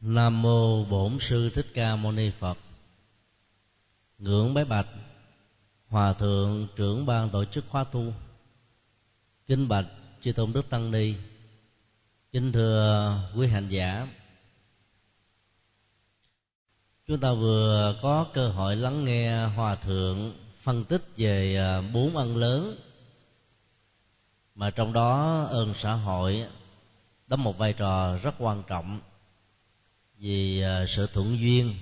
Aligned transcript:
Nam 0.00 0.42
mô 0.42 0.84
Bổn 0.84 1.18
sư 1.20 1.50
Thích 1.50 1.66
Ca 1.74 1.96
Mâu 1.96 2.12
Ni 2.12 2.30
Phật. 2.30 2.58
Ngưỡng 4.18 4.54
bái 4.54 4.64
bạch, 4.64 4.86
Hòa 5.88 6.12
thượng 6.12 6.66
trưởng 6.76 7.06
ban 7.06 7.30
tổ 7.30 7.44
chức 7.44 7.64
khóa 7.68 7.84
tu. 7.84 8.12
Kính 9.46 9.68
bạch 9.68 9.86
chư 10.20 10.32
tôn 10.32 10.52
đức 10.52 10.70
tăng 10.70 10.90
ni. 10.90 11.14
Kính 12.32 12.52
thưa 12.52 13.30
quý 13.36 13.46
hành 13.46 13.68
giả. 13.68 14.08
Chúng 17.06 17.20
ta 17.20 17.32
vừa 17.32 17.98
có 18.02 18.26
cơ 18.32 18.48
hội 18.48 18.76
lắng 18.76 19.04
nghe 19.04 19.46
hòa 19.46 19.74
thượng 19.74 20.32
phân 20.60 20.84
tích 20.84 21.02
về 21.16 21.56
à, 21.56 21.82
bốn 21.92 22.16
ân 22.16 22.36
lớn 22.36 22.76
mà 24.54 24.70
trong 24.70 24.92
đó 24.92 25.42
ơn 25.44 25.74
xã 25.74 25.92
hội 25.94 26.46
đóng 27.26 27.44
một 27.44 27.58
vai 27.58 27.72
trò 27.72 28.16
rất 28.16 28.34
quan 28.38 28.62
trọng 28.68 29.00
vì 30.20 30.60
à, 30.60 30.86
sự 30.86 31.06
thuận 31.06 31.40
duyên 31.40 31.74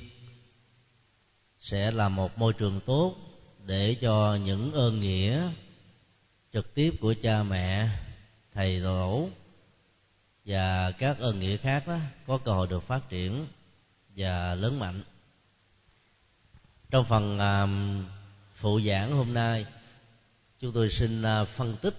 sẽ 1.60 1.90
là 1.90 2.08
một 2.08 2.38
môi 2.38 2.52
trường 2.52 2.80
tốt 2.80 3.16
để 3.66 3.96
cho 4.00 4.38
những 4.44 4.72
ơn 4.72 5.00
nghĩa 5.00 5.50
trực 6.52 6.74
tiếp 6.74 6.94
của 7.00 7.14
cha 7.22 7.42
mẹ, 7.42 7.88
thầy 8.52 8.80
tổ 8.82 9.28
và 10.44 10.90
các 10.90 11.18
ơn 11.18 11.38
nghĩa 11.38 11.56
khác 11.56 11.84
đó 11.86 11.98
có 12.26 12.38
cơ 12.38 12.52
hội 12.52 12.66
được 12.66 12.82
phát 12.82 13.08
triển 13.08 13.46
và 14.16 14.54
lớn 14.54 14.78
mạnh. 14.78 15.02
Trong 16.90 17.04
phần 17.04 17.38
à, 17.38 17.66
phụ 18.54 18.80
giảng 18.80 19.12
hôm 19.12 19.34
nay, 19.34 19.66
chúng 20.60 20.72
tôi 20.72 20.90
xin 20.90 21.22
à, 21.22 21.44
phân 21.44 21.76
tích 21.76 21.94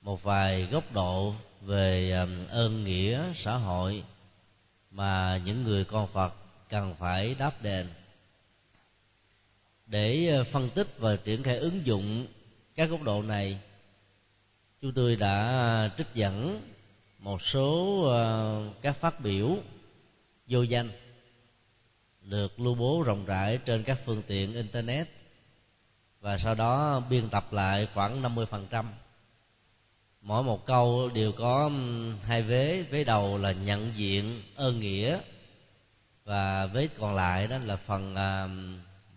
một 0.00 0.22
vài 0.22 0.66
góc 0.66 0.92
độ 0.92 1.34
về 1.60 2.10
ơn 2.50 2.84
nghĩa 2.84 3.32
xã 3.34 3.56
hội 3.56 4.04
mà 4.92 5.40
những 5.44 5.64
người 5.64 5.84
con 5.84 6.08
phật 6.08 6.34
cần 6.68 6.94
phải 6.98 7.34
đáp 7.38 7.62
đền. 7.62 7.86
Để 9.86 10.28
ờ, 10.28 10.44
phân 10.44 10.68
tích 10.68 10.86
và 10.98 11.16
triển 11.16 11.42
khai 11.42 11.56
ứng 11.56 11.86
dụng 11.86 12.26
các 12.74 12.90
góc 12.90 13.02
độ 13.02 13.22
này, 13.22 13.58
chúng 14.82 14.92
tôi 14.92 15.16
đã 15.16 15.48
ờ, 15.48 15.90
trích 15.98 16.14
dẫn 16.14 16.62
một 17.18 17.42
số 17.42 18.00
ờ, 18.02 18.62
các 18.82 18.96
phát 18.96 19.20
biểu 19.20 19.56
vô 20.46 20.62
danh 20.62 20.90
được 22.22 22.60
lưu 22.60 22.74
bố 22.74 23.02
rộng 23.06 23.24
rãi 23.24 23.58
trên 23.58 23.82
các 23.82 23.98
phương 24.04 24.22
tiện 24.26 24.54
internet 24.54 25.08
và 26.20 26.38
sau 26.38 26.54
đó 26.54 27.00
biên 27.10 27.28
tập 27.28 27.52
lại 27.52 27.88
khoảng 27.94 28.22
50% 28.22 28.84
mỗi 30.22 30.42
một 30.42 30.66
câu 30.66 31.10
đều 31.14 31.32
có 31.32 31.70
hai 32.22 32.42
vế. 32.42 32.82
Vế 32.82 33.04
đầu 33.04 33.38
là 33.38 33.52
nhận 33.52 33.92
diện 33.96 34.42
ơn 34.54 34.80
nghĩa. 34.80 35.18
Và 36.24 36.66
vế 36.66 36.88
còn 36.98 37.14
lại 37.14 37.46
đó 37.46 37.58
là 37.58 37.76
phần 37.76 38.14
à, 38.14 38.48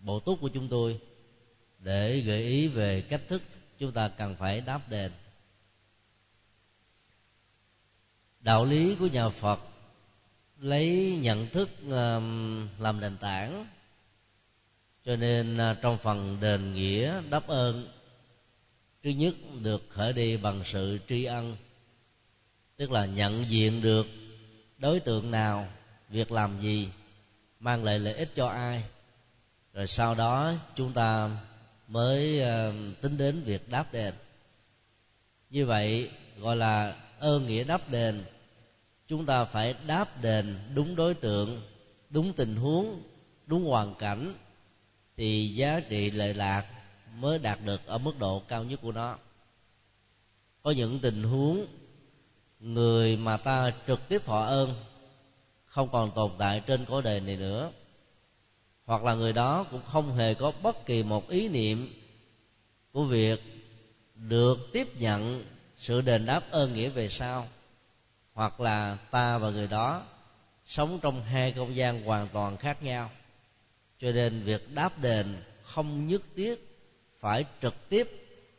bộ 0.02 0.20
túc 0.20 0.40
của 0.40 0.48
chúng 0.48 0.68
tôi. 0.68 1.00
Để 1.78 2.20
gợi 2.20 2.42
ý 2.42 2.68
về 2.68 3.00
cách 3.00 3.20
thức 3.28 3.42
chúng 3.78 3.92
ta 3.92 4.08
cần 4.08 4.36
phải 4.36 4.60
đáp 4.60 4.80
đền. 4.88 5.12
Đạo 8.40 8.64
lý 8.64 8.94
của 8.94 9.06
nhà 9.06 9.28
phật 9.28 9.60
lấy 10.58 11.18
nhận 11.22 11.46
thức 11.46 11.70
làm 12.78 13.00
nền 13.00 13.16
tảng. 13.16 13.66
Cho 15.04 15.16
nên 15.16 15.58
à, 15.58 15.76
trong 15.82 15.98
phần 15.98 16.38
đền 16.40 16.74
nghĩa 16.74 17.22
đáp 17.30 17.46
ơn 17.46 17.88
thứ 19.02 19.10
nhất, 19.10 19.34
được 19.62 19.86
khởi 19.88 20.12
đi 20.12 20.36
bằng 20.36 20.62
sự 20.64 20.98
tri 21.08 21.24
ân, 21.24 21.56
tức 22.76 22.90
là 22.90 23.06
nhận 23.06 23.50
diện 23.50 23.82
được 23.82 24.06
đối 24.78 25.00
tượng 25.00 25.30
nào, 25.30 25.68
việc 26.08 26.32
làm 26.32 26.60
gì, 26.60 26.88
mang 27.60 27.84
lại 27.84 27.98
lợi 27.98 28.14
ích 28.14 28.30
cho 28.34 28.46
ai. 28.46 28.84
Rồi 29.72 29.86
sau 29.86 30.14
đó 30.14 30.54
chúng 30.74 30.92
ta 30.92 31.30
mới 31.88 32.40
ờ, 32.40 32.72
tính 33.00 33.16
đến 33.16 33.42
việc 33.42 33.68
đáp 33.68 33.92
đền. 33.92 34.14
Như 35.50 35.66
vậy, 35.66 36.10
gọi 36.38 36.56
là 36.56 36.96
ơn 37.18 37.46
nghĩa 37.46 37.64
đáp 37.64 37.90
đền, 37.90 38.24
chúng 39.08 39.26
ta 39.26 39.44
phải 39.44 39.74
đáp 39.86 40.22
đền 40.22 40.56
đúng 40.74 40.96
đối 40.96 41.14
tượng, 41.14 41.62
đúng 42.10 42.32
tình 42.32 42.56
huống, 42.56 43.02
đúng 43.46 43.64
hoàn 43.64 43.94
cảnh, 43.94 44.34
thì 45.16 45.48
giá 45.48 45.80
trị 45.80 46.10
lợi 46.10 46.34
lạc 46.34 46.66
mới 47.20 47.38
đạt 47.38 47.58
được 47.64 47.86
ở 47.86 47.98
mức 47.98 48.18
độ 48.18 48.42
cao 48.48 48.64
nhất 48.64 48.80
của 48.82 48.92
nó. 48.92 49.16
Có 50.62 50.70
những 50.70 50.98
tình 50.98 51.22
huống, 51.22 51.66
người 52.60 53.16
mà 53.16 53.36
ta 53.36 53.72
trực 53.86 54.08
tiếp 54.08 54.24
thọ 54.24 54.40
ơn, 54.40 54.74
không 55.66 55.88
còn 55.92 56.10
tồn 56.10 56.30
tại 56.38 56.62
trên 56.66 56.84
cõi 56.84 57.02
đời 57.02 57.20
này 57.20 57.36
nữa. 57.36 57.70
Hoặc 58.84 59.04
là 59.04 59.14
người 59.14 59.32
đó 59.32 59.64
cũng 59.70 59.82
không 59.82 60.16
hề 60.16 60.34
có 60.34 60.52
bất 60.62 60.86
kỳ 60.86 61.02
một 61.02 61.28
ý 61.28 61.48
niệm 61.48 61.94
của 62.92 63.04
việc 63.04 63.40
được 64.14 64.58
tiếp 64.72 64.88
nhận 64.98 65.44
sự 65.78 66.00
đền 66.00 66.26
đáp 66.26 66.50
ơn 66.50 66.74
nghĩa 66.74 66.88
về 66.88 67.08
sau. 67.08 67.48
Hoặc 68.32 68.60
là 68.60 68.98
ta 69.10 69.38
và 69.38 69.50
người 69.50 69.66
đó 69.66 70.02
sống 70.66 70.98
trong 71.02 71.22
hai 71.22 71.52
không 71.52 71.76
gian 71.76 72.02
hoàn 72.02 72.28
toàn 72.28 72.56
khác 72.56 72.82
nhau. 72.82 73.10
Cho 74.00 74.12
nên 74.12 74.42
việc 74.42 74.74
đáp 74.74 74.98
đền 75.02 75.42
không 75.62 76.06
nhất 76.06 76.22
thiết 76.36 76.65
phải 77.26 77.44
trực 77.62 77.88
tiếp 77.88 78.08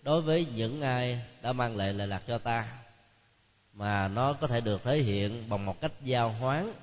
đối 0.01 0.21
với 0.21 0.47
những 0.55 0.81
ai 0.81 1.21
đã 1.41 1.53
mang 1.53 1.77
lại 1.77 1.93
lợi 1.93 2.07
lạc 2.07 2.23
cho 2.27 2.37
ta, 2.37 2.67
mà 3.73 4.07
nó 4.07 4.33
có 4.33 4.47
thể 4.47 4.61
được 4.61 4.83
thể 4.83 4.97
hiện 4.97 5.49
bằng 5.49 5.65
một 5.65 5.81
cách 5.81 5.91
giao 6.03 6.29
hoán, 6.29 6.73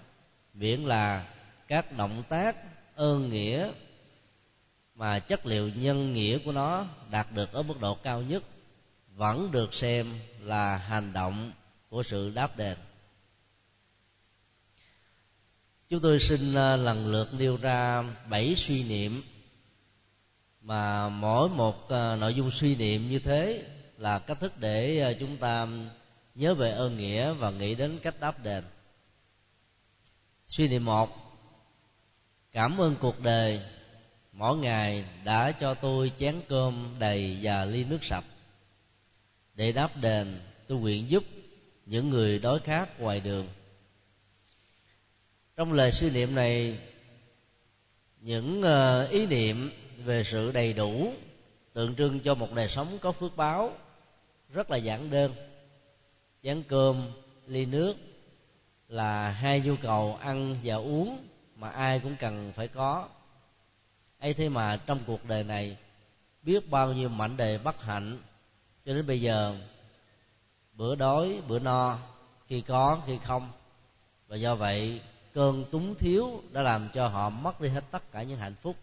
miễn 0.55 0.81
là 0.81 1.27
các 1.69 1.97
động 1.97 2.23
tác 2.29 2.57
ơn 2.95 3.31
nghĩa 3.31 3.71
mà 4.95 5.19
chất 5.19 5.47
liệu 5.47 5.69
nhân 5.69 6.13
nghĩa 6.13 6.39
của 6.39 6.53
nó 6.53 6.87
đạt 7.11 7.27
được 7.35 7.53
ở 7.53 7.63
mức 7.63 7.81
độ 7.81 7.95
cao 7.95 8.23
nhất 8.23 8.43
vẫn 9.09 9.51
được 9.53 9.75
xem 9.75 10.21
là 10.41 10.77
hành 10.77 11.13
động 11.13 11.53
của 11.91 12.03
sự 12.03 12.31
đáp 12.31 12.57
đền. 12.57 12.77
Chúng 15.89 16.01
tôi 16.01 16.19
xin 16.19 16.55
à, 16.55 16.77
lần 16.77 17.07
lượt 17.07 17.35
nêu 17.35 17.57
ra 17.57 18.03
bảy 18.29 18.55
suy 18.55 18.83
niệm 18.83 19.23
mà 20.65 21.09
mỗi 21.09 21.49
một 21.49 21.89
ờ, 21.89 22.17
nội 22.17 22.35
dung 22.35 22.51
suy 22.51 22.77
niệm 22.77 23.11
như 23.11 23.19
thế 23.19 23.65
là 23.99 24.19
cách 24.19 24.41
thức 24.41 24.53
để 24.59 24.99
ờ, 24.99 25.15
chúng 25.21 25.37
ta 25.37 25.69
nhớ 26.35 26.55
về 26.55 26.71
ơn 26.71 26.97
nghĩa 26.97 27.33
và 27.33 27.51
nghĩ 27.51 27.75
đến 27.75 27.99
cách 28.03 28.15
đáp 28.21 28.43
đền. 28.43 28.65
Suy 30.47 30.69
niệm 30.69 30.85
một, 30.85 31.11
cảm 32.53 32.81
ơn 32.81 32.97
cuộc 33.01 33.21
đời. 33.21 33.61
Mỗi 34.33 34.57
ngày 34.57 35.05
đã 35.25 35.53
cho 35.53 35.75
tôi 35.75 36.13
chén 36.19 36.41
cơm 36.49 36.95
đầy 36.99 37.39
và 37.43 37.65
ly 37.65 37.85
nước 37.85 38.05
sạch. 38.05 38.25
Để 39.55 39.73
đáp 39.73 39.91
đền, 40.01 40.41
tôi 40.67 40.79
nguyện 40.79 41.09
giúp 41.09 41.25
những 41.87 42.11
người 42.11 42.39
đói 42.39 42.59
khát 42.59 43.01
ngoài 43.01 43.21
đường. 43.21 43.49
Trong 45.57 45.73
lời 45.73 45.93
suy 45.93 46.11
niệm 46.11 46.35
này, 46.35 46.79
những 48.21 48.63
ờ, 48.63 49.07
ý 49.07 49.27
niệm 49.27 49.71
về 50.05 50.25
sự 50.25 50.53
đầy 50.53 50.73
đủ, 50.73 51.13
tượng 51.73 51.95
trưng 51.95 52.21
cho 52.21 52.35
một 52.35 52.53
đời 52.53 52.69
sống 52.69 52.99
có 52.99 53.13
phước 53.13 53.37
báo, 53.37 53.73
rất 54.53 54.71
là 54.71 54.77
giản 54.77 55.11
đơn. 55.11 55.35
Chén 56.43 56.63
cơm, 56.69 57.11
ly 57.47 57.67
nước 57.67 57.97
là 58.89 59.31
hai 59.31 59.61
nhu 59.61 59.75
cầu 59.83 60.19
ăn 60.21 60.57
và 60.63 60.75
uống 60.75 61.19
mà 61.57 61.69
ai 61.69 62.01
cũng 62.01 62.17
cần 62.21 62.53
phải 62.53 62.69
có. 62.69 63.09
Ấy 64.19 64.35
thế 64.35 64.49
mà 64.49 64.77
trong 64.87 64.99
cuộc 65.07 65.25
đời 65.25 65.45
này, 65.45 65.77
biết 66.43 66.71
bao 66.71 66.93
nhiêu 66.93 67.09
mảnh 67.09 67.37
đề 67.37 67.59
bất 67.59 67.83
hạnh, 67.83 68.19
cho 68.87 68.95
đến 68.95 69.07
bây 69.07 69.21
giờ, 69.21 69.57
bữa 70.73 70.95
đói, 70.95 71.41
bữa 71.49 71.59
no, 71.59 71.99
khi 72.49 72.61
có, 72.61 73.03
khi 73.07 73.19
không. 73.25 73.49
Và 74.29 74.37
do 74.37 74.55
vậy, 74.55 75.01
cơn 75.33 75.65
túng 75.71 75.95
thiếu 75.95 76.43
đã 76.53 76.63
làm 76.63 76.89
cho 76.95 77.09
họ 77.09 77.31
mất 77.31 77.61
đi 77.61 77.69
hết 77.69 77.85
tất 77.91 78.13
cả 78.13 78.23
những 78.23 78.39
hạnh 78.39 78.55
phúc 78.63 78.77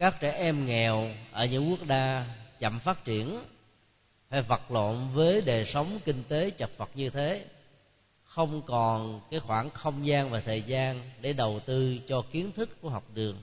các 0.00 0.20
trẻ 0.20 0.32
em 0.32 0.66
nghèo 0.66 1.10
ở 1.32 1.46
những 1.46 1.70
quốc 1.70 1.86
gia 1.88 2.26
chậm 2.58 2.78
phát 2.78 3.04
triển, 3.04 3.40
phải 4.28 4.42
vật 4.42 4.70
lộn 4.70 4.96
với 5.14 5.40
đời 5.40 5.64
sống 5.64 5.98
kinh 6.04 6.22
tế 6.28 6.50
chật 6.50 6.70
vật 6.76 6.90
như 6.94 7.10
thế. 7.10 7.44
Không 8.24 8.62
còn 8.62 9.20
cái 9.30 9.40
khoảng 9.40 9.70
không 9.70 10.06
gian 10.06 10.30
và 10.30 10.40
thời 10.40 10.62
gian 10.62 11.10
để 11.20 11.32
đầu 11.32 11.60
tư 11.66 11.98
cho 12.08 12.22
kiến 12.22 12.52
thức 12.52 12.80
của 12.80 12.88
học 12.88 13.04
đường 13.14 13.36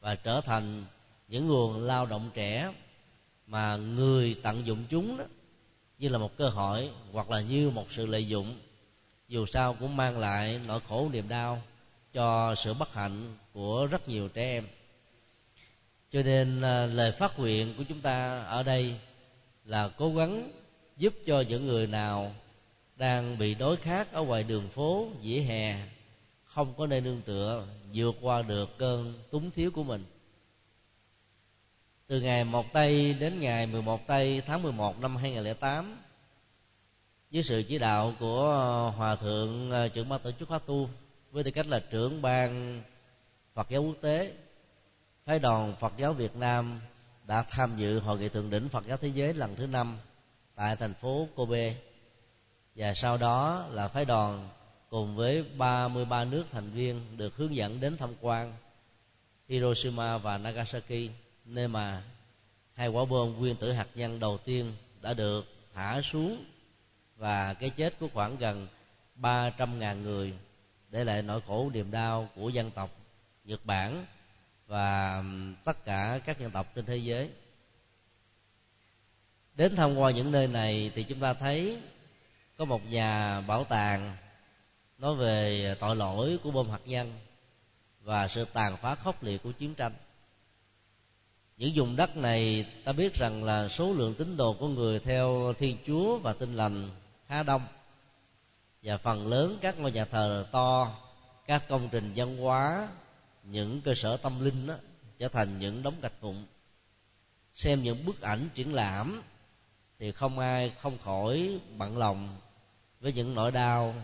và 0.00 0.14
trở 0.14 0.40
thành 0.40 0.84
những 1.28 1.48
nguồn 1.48 1.82
lao 1.82 2.06
động 2.06 2.30
trẻ 2.34 2.72
mà 3.46 3.76
người 3.76 4.36
tận 4.42 4.66
dụng 4.66 4.84
chúng 4.90 5.16
đó 5.16 5.24
như 5.98 6.08
là 6.08 6.18
một 6.18 6.36
cơ 6.36 6.48
hội 6.48 6.90
hoặc 7.12 7.30
là 7.30 7.40
như 7.40 7.70
một 7.70 7.86
sự 7.92 8.06
lợi 8.06 8.28
dụng, 8.28 8.58
dù 9.28 9.46
sao 9.46 9.74
cũng 9.74 9.96
mang 9.96 10.18
lại 10.18 10.60
nỗi 10.66 10.80
khổ 10.88 11.08
niềm 11.12 11.28
đau 11.28 11.62
cho 12.12 12.54
sự 12.54 12.74
bất 12.74 12.94
hạnh 12.94 13.36
của 13.52 13.86
rất 13.86 14.08
nhiều 14.08 14.28
trẻ 14.28 14.42
em 14.42 14.64
cho 16.12 16.22
nên 16.22 16.60
lời 16.94 17.12
phát 17.12 17.38
nguyện 17.38 17.74
của 17.78 17.84
chúng 17.88 18.00
ta 18.00 18.38
ở 18.38 18.62
đây 18.62 18.96
là 19.64 19.88
cố 19.88 20.14
gắng 20.14 20.52
giúp 20.96 21.14
cho 21.26 21.40
những 21.40 21.66
người 21.66 21.86
nào 21.86 22.32
đang 22.96 23.38
bị 23.38 23.54
đói 23.54 23.76
khát 23.76 24.12
ở 24.12 24.22
ngoài 24.22 24.44
đường 24.44 24.68
phố 24.68 25.08
dĩa 25.22 25.40
hè, 25.40 25.76
không 26.44 26.74
có 26.76 26.86
nơi 26.86 27.00
nương 27.00 27.20
tựa, 27.22 27.66
vượt 27.94 28.14
qua 28.20 28.42
được 28.42 28.78
cơn 28.78 29.14
túng 29.30 29.50
thiếu 29.50 29.70
của 29.70 29.82
mình. 29.82 30.04
Từ 32.06 32.20
ngày 32.20 32.44
1 32.44 32.72
tây 32.72 33.14
đến 33.14 33.40
ngày 33.40 33.66
11 33.66 34.06
tây 34.06 34.42
tháng 34.46 34.62
11 34.62 35.00
năm 35.00 35.16
2008 35.16 35.98
dưới 37.30 37.42
sự 37.42 37.62
chỉ 37.68 37.78
đạo 37.78 38.14
của 38.20 38.44
hòa 38.96 39.16
thượng 39.16 39.70
ờ, 39.70 39.88
trưởng 39.88 40.08
ban 40.08 40.20
tổ 40.20 40.30
chức 40.32 40.48
khóa 40.48 40.58
tu, 40.58 40.88
với 41.30 41.44
tư 41.44 41.50
cách 41.50 41.66
là 41.66 41.80
trưởng 41.90 42.22
ban 42.22 42.82
Phật 43.54 43.70
giáo 43.70 43.82
quốc 43.82 43.96
tế 44.00 44.32
phái 45.24 45.38
đoàn 45.38 45.74
Phật 45.78 45.92
giáo 45.96 46.12
Việt 46.12 46.36
Nam 46.36 46.80
đã 47.26 47.42
tham 47.50 47.76
dự 47.76 47.98
hội 47.98 48.18
nghị 48.18 48.28
thượng 48.28 48.50
đỉnh 48.50 48.68
Phật 48.68 48.86
giáo 48.86 48.96
thế 48.96 49.08
giới 49.08 49.34
lần 49.34 49.56
thứ 49.56 49.66
năm 49.66 49.98
tại 50.54 50.76
thành 50.76 50.94
phố 50.94 51.28
Kobe. 51.34 51.74
Và 52.76 52.94
sau 52.94 53.16
đó 53.16 53.66
là 53.70 53.88
phái 53.88 54.04
đoàn 54.04 54.48
cùng 54.90 55.16
với 55.16 55.44
33 55.58 56.24
nước 56.24 56.44
thành 56.50 56.70
viên 56.70 57.16
được 57.16 57.36
hướng 57.36 57.56
dẫn 57.56 57.80
đến 57.80 57.96
tham 57.96 58.14
quan 58.20 58.54
Hiroshima 59.48 60.18
và 60.18 60.38
Nagasaki, 60.38 61.10
nơi 61.44 61.68
mà 61.68 62.02
hai 62.74 62.88
quả 62.88 63.04
bom 63.04 63.38
nguyên 63.38 63.56
tử 63.56 63.72
hạt 63.72 63.88
nhân 63.94 64.20
đầu 64.20 64.38
tiên 64.38 64.74
đã 65.02 65.14
được 65.14 65.44
thả 65.74 66.00
xuống 66.02 66.44
và 67.16 67.54
cái 67.54 67.70
chết 67.70 67.98
của 68.00 68.08
khoảng 68.14 68.36
gần 68.36 68.66
300.000 69.16 70.02
người, 70.02 70.32
để 70.88 71.04
lại 71.04 71.22
nỗi 71.22 71.40
khổ 71.46 71.70
niềm 71.74 71.90
đau 71.90 72.28
của 72.34 72.48
dân 72.48 72.70
tộc 72.70 72.90
Nhật 73.44 73.66
Bản 73.66 74.06
và 74.72 75.24
tất 75.64 75.84
cả 75.84 76.20
các 76.24 76.38
dân 76.38 76.50
tộc 76.50 76.66
trên 76.74 76.84
thế 76.86 76.96
giới. 76.96 77.30
Đến 79.54 79.76
tham 79.76 79.96
quan 79.96 80.14
những 80.14 80.32
nơi 80.32 80.46
này 80.46 80.90
thì 80.94 81.02
chúng 81.02 81.20
ta 81.20 81.34
thấy 81.34 81.80
có 82.58 82.64
một 82.64 82.80
nhà 82.90 83.40
bảo 83.40 83.64
tàng 83.64 84.16
nói 84.98 85.16
về 85.16 85.74
tội 85.80 85.96
lỗi 85.96 86.38
của 86.42 86.50
bom 86.50 86.70
hạt 86.70 86.80
nhân 86.84 87.18
và 88.02 88.28
sự 88.28 88.44
tàn 88.44 88.76
phá 88.76 88.94
khốc 88.94 89.22
liệt 89.22 89.42
của 89.42 89.52
chiến 89.52 89.74
tranh. 89.74 89.92
Những 91.56 91.72
vùng 91.74 91.96
đất 91.96 92.16
này 92.16 92.66
ta 92.84 92.92
biết 92.92 93.14
rằng 93.14 93.44
là 93.44 93.68
số 93.68 93.92
lượng 93.92 94.14
tín 94.14 94.36
đồ 94.36 94.56
của 94.60 94.68
người 94.68 94.98
theo 94.98 95.54
thiên 95.58 95.76
chúa 95.86 96.18
và 96.18 96.32
tinh 96.32 96.54
lành 96.54 96.90
khá 97.26 97.42
đông. 97.42 97.66
Và 98.82 98.96
phần 98.96 99.26
lớn 99.26 99.58
các 99.60 99.78
ngôi 99.78 99.92
nhà 99.92 100.04
thờ 100.04 100.46
to, 100.52 100.92
các 101.46 101.62
công 101.68 101.88
trình 101.92 102.12
văn 102.16 102.36
hóa 102.36 102.88
những 103.42 103.80
cơ 103.80 103.94
sở 103.94 104.16
tâm 104.16 104.44
linh 104.44 104.66
đó, 104.66 104.74
trở 105.18 105.28
thành 105.28 105.58
những 105.58 105.82
đống 105.82 105.94
gạch 106.02 106.20
vụn. 106.20 106.36
Xem 107.54 107.82
những 107.82 108.06
bức 108.06 108.20
ảnh 108.20 108.48
triển 108.54 108.74
lãm 108.74 109.22
thì 109.98 110.12
không 110.12 110.38
ai 110.38 110.70
không 110.70 110.98
khỏi 110.98 111.60
bận 111.76 111.98
lòng 111.98 112.28
với 113.00 113.12
những 113.12 113.34
nỗi 113.34 113.52
đau 113.52 113.94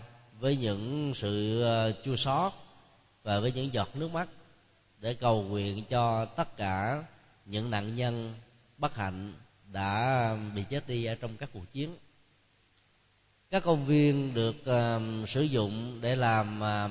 với 0.40 0.56
những 0.56 1.12
sự 1.16 1.62
ờ, 1.62 1.92
chua 2.04 2.16
xót 2.16 2.52
và 3.22 3.40
với 3.40 3.52
những 3.52 3.72
giọt 3.72 3.88
nước 3.94 4.12
mắt 4.12 4.28
để 5.00 5.14
cầu 5.14 5.42
nguyện 5.42 5.84
cho 5.88 6.24
tất 6.24 6.56
cả 6.56 7.04
những 7.46 7.70
nạn 7.70 7.96
nhân 7.96 8.34
bất 8.78 8.94
hạnh 8.94 9.32
đã 9.72 10.36
bị 10.54 10.64
chết 10.70 10.88
đi 10.88 11.04
ở 11.04 11.14
trong 11.14 11.36
các 11.36 11.50
cuộc 11.52 11.72
chiến. 11.72 11.96
Các 13.50 13.62
công 13.64 13.86
viên 13.86 14.34
được 14.34 14.56
uh, 14.60 15.28
sử 15.28 15.42
dụng 15.42 15.98
để 16.00 16.16
làm 16.16 16.60
uh, 16.60 16.90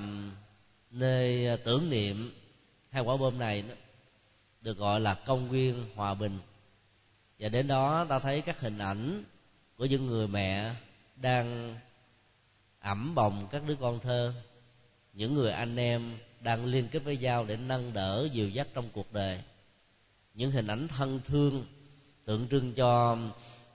nơi 0.98 1.48
à, 1.48 1.58
tưởng 1.66 1.90
niệm 1.90 2.32
hai 2.90 3.04
quả 3.04 3.18
bom 3.18 3.40
này 3.40 3.62
đó, 3.62 3.74
được 4.62 4.78
gọi 4.78 5.00
là 5.00 5.14
công 5.14 5.50
viên 5.50 5.86
hòa 5.96 6.14
bình. 6.14 6.40
Và 7.40 7.50
đến 7.50 7.68
đó 7.68 8.06
ta 8.10 8.20
thấy 8.20 8.42
các 8.42 8.60
hình 8.60 8.78
ảnh 8.78 9.24
của 9.78 9.86
những 9.86 10.08
người 10.08 10.28
mẹ 10.28 10.72
đang 11.16 11.76
ẩm 12.80 13.16
bồng 13.16 13.48
các 13.52 13.62
đứa 13.68 13.76
con 13.76 14.00
thơ. 14.00 14.34
Những 15.14 15.34
người 15.34 15.52
anh 15.52 15.76
em 15.76 16.18
đang 16.42 16.66
liên 16.66 16.88
kết 16.88 17.00
với 17.00 17.18
nhau 17.18 17.46
để 17.48 17.58
nâng 17.58 17.94
đỡ 17.94 18.28
dìu 18.32 18.50
dắt 18.50 18.68
trong 18.74 18.86
cuộc 18.94 19.14
đời. 19.14 19.40
Những 20.34 20.52
hình 20.52 20.68
ảnh 20.68 20.88
thân 20.88 21.20
thương 21.26 21.66
tượng 22.26 22.48
trưng 22.48 22.74
cho 22.74 23.18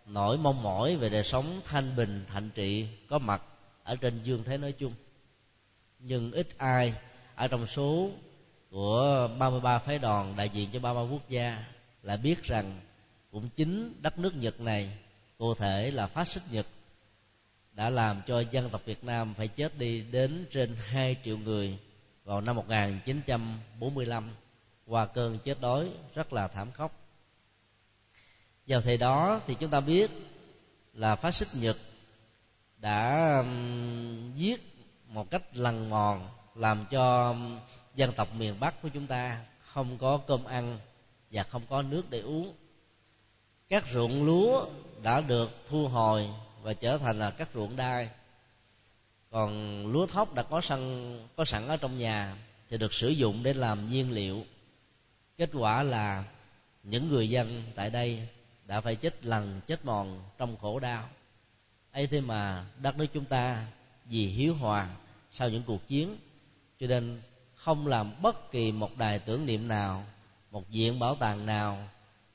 nỗi 0.07 0.39
mong 0.39 0.63
mỏi 0.63 0.97
về 0.97 1.09
đời 1.09 1.25
sống 1.25 1.61
thanh 1.65 1.97
bình 1.97 2.25
thạnh 2.29 2.51
trị 2.55 2.89
có 3.09 3.19
mặt 3.19 3.43
ở 3.83 3.97
trên 3.97 4.23
dương 4.23 4.45
thế 4.45 4.59
nói 4.59 4.73
chung. 4.73 4.95
Nhưng 5.99 6.33
ít 6.33 6.59
ai 6.59 6.95
ở 7.43 7.49
trong 7.49 7.67
số 7.67 8.11
của 8.71 9.29
33 9.39 9.79
phái 9.79 9.99
đoàn 9.99 10.35
đại 10.37 10.49
diện 10.49 10.71
cho 10.73 10.81
33 10.81 11.13
quốc 11.13 11.29
gia 11.29 11.65
là 12.03 12.17
biết 12.17 12.43
rằng 12.43 12.81
cũng 13.33 13.49
chính 13.57 14.03
đất 14.03 14.19
nước 14.19 14.37
Nhật 14.37 14.61
này, 14.61 14.99
cụ 15.39 15.55
thể 15.55 15.91
là 15.91 16.07
phát 16.07 16.29
xít 16.29 16.41
Nhật, 16.51 16.67
đã 17.73 17.91
làm 17.91 18.23
cho 18.27 18.41
dân 18.41 18.71
tộc 18.71 18.81
Việt 18.85 19.05
Nam 19.05 19.35
phải 19.35 19.49
chết 19.49 19.79
đi 19.79 20.03
đến 20.03 20.47
trên 20.51 20.77
2 20.89 21.17
triệu 21.25 21.39
người 21.39 21.79
vào 22.25 22.41
năm 22.41 22.57
1945 22.57 24.31
qua 24.87 25.07
cơn 25.07 25.39
chết 25.39 25.61
đói, 25.61 25.91
rất 26.15 26.33
là 26.33 26.49
thảm 26.49 26.71
khốc. 26.71 27.01
Vào 28.67 28.81
thời 28.81 28.97
đó 28.97 29.41
thì 29.47 29.55
chúng 29.55 29.71
ta 29.71 29.81
biết 29.81 30.11
là 30.95 31.17
phát 31.17 31.35
xít 31.35 31.49
nhật 31.55 31.77
đã 32.79 33.45
giết 34.37 34.61
một 35.07 35.31
cách 35.31 35.43
lằn 35.57 35.91
mòn 35.91 36.29
làm 36.55 36.87
cho 36.91 37.37
dân 37.95 38.13
tộc 38.13 38.29
miền 38.35 38.61
bắc 38.61 38.83
của 38.83 38.89
chúng 38.89 39.07
ta 39.07 39.41
không 39.61 39.99
có 39.99 40.19
cơm 40.27 40.45
ăn 40.45 40.79
và 41.31 41.43
không 41.43 41.63
có 41.69 41.83
nước 41.83 42.11
để 42.11 42.21
uống. 42.21 42.55
Các 43.69 43.85
ruộng 43.93 44.25
lúa 44.25 44.67
đã 45.03 45.21
được 45.21 45.51
thu 45.69 45.89
hồi 45.89 46.29
và 46.63 46.75
trở 46.75 46.99
thành 46.99 47.19
là 47.19 47.31
các 47.31 47.49
ruộng 47.55 47.77
đai. 47.77 48.09
Còn 49.31 49.87
lúa 49.87 50.07
thóc 50.07 50.35
đã 50.35 50.43
có 50.43 50.61
sẵn 50.61 51.19
có 51.37 51.45
sẵn 51.45 51.69
ở 51.69 51.77
trong 51.77 51.99
nhà 51.99 52.37
thì 52.71 52.79
được 52.79 52.93
sử 52.93 53.09
dụng 53.09 53.43
để 53.43 53.55
làm 53.55 53.91
nhiên 53.91 54.13
liệu. 54.13 54.45
Kết 55.39 55.51
quả 55.53 55.83
là 55.83 56.25
những 56.83 57.09
người 57.09 57.31
dân 57.31 57.63
tại 57.75 57.91
đây 57.91 58.29
đã 58.67 58.81
phải 58.81 58.97
chết 58.97 59.25
lần 59.25 59.61
chết 59.67 59.85
mòn 59.85 60.23
trong 60.39 60.57
khổ 60.57 60.79
đau. 60.79 61.09
Ấy 61.93 62.07
thế 62.07 62.21
mà 62.21 62.65
đất 62.79 62.99
nước 62.99 63.07
chúng 63.13 63.25
ta 63.25 63.67
vì 64.05 64.27
hiếu 64.27 64.55
hòa 64.55 64.89
sau 65.33 65.49
những 65.49 65.63
cuộc 65.67 65.87
chiến 65.87 66.17
cho 66.83 66.89
nên 66.89 67.21
không 67.55 67.87
làm 67.87 68.23
bất 68.23 68.51
kỳ 68.51 68.73
một 68.73 68.99
đài 68.99 69.19
tưởng 69.19 69.47
niệm 69.47 69.69
nào, 69.69 70.05
một 70.51 70.69
viện 70.69 70.99
bảo 70.99 71.15
tàng 71.15 71.47
nào 71.47 71.79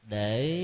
để 0.04 0.58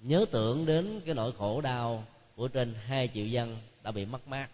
nhớ 0.00 0.24
tưởng 0.30 0.66
đến 0.66 1.00
cái 1.06 1.14
nỗi 1.14 1.32
khổ 1.38 1.60
đau 1.60 2.04
của 2.36 2.48
trên 2.48 2.74
hai 2.86 3.08
triệu 3.14 3.26
dân 3.26 3.56
đã 3.82 3.90
bị 3.90 4.04
mất 4.04 4.28
mát. 4.28 4.48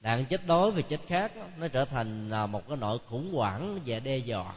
Nạn 0.00 0.24
chết 0.24 0.46
đói 0.46 0.70
và 0.70 0.82
chết 0.82 1.00
khác 1.06 1.32
nó 1.58 1.68
trở 1.68 1.84
thành 1.84 2.30
là 2.30 2.46
một 2.46 2.68
cái 2.68 2.76
nỗi 2.76 2.98
khủng 3.08 3.34
hoảng 3.34 3.80
và 3.86 4.00
đe 4.00 4.16
dọa. 4.16 4.54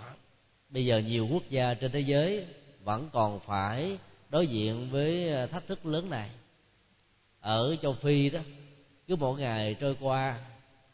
Bây 0.70 0.86
giờ 0.86 0.98
nhiều 0.98 1.28
quốc 1.32 1.44
gia 1.50 1.74
trên 1.74 1.92
thế 1.92 2.00
giới 2.00 2.46
vẫn 2.84 3.10
còn 3.14 3.40
phải 3.40 3.98
đối 4.30 4.48
diện 4.48 4.90
với 4.92 5.30
ờ, 5.30 5.46
thách 5.46 5.68
thức 5.68 5.86
lớn 5.86 6.10
này. 6.10 6.30
Ở 7.40 7.76
châu 7.82 7.94
phi 7.94 8.30
đó, 8.30 8.40
cứ 9.08 9.16
mỗi 9.16 9.40
ngày 9.40 9.74
trôi 9.74 9.98
qua 10.00 10.38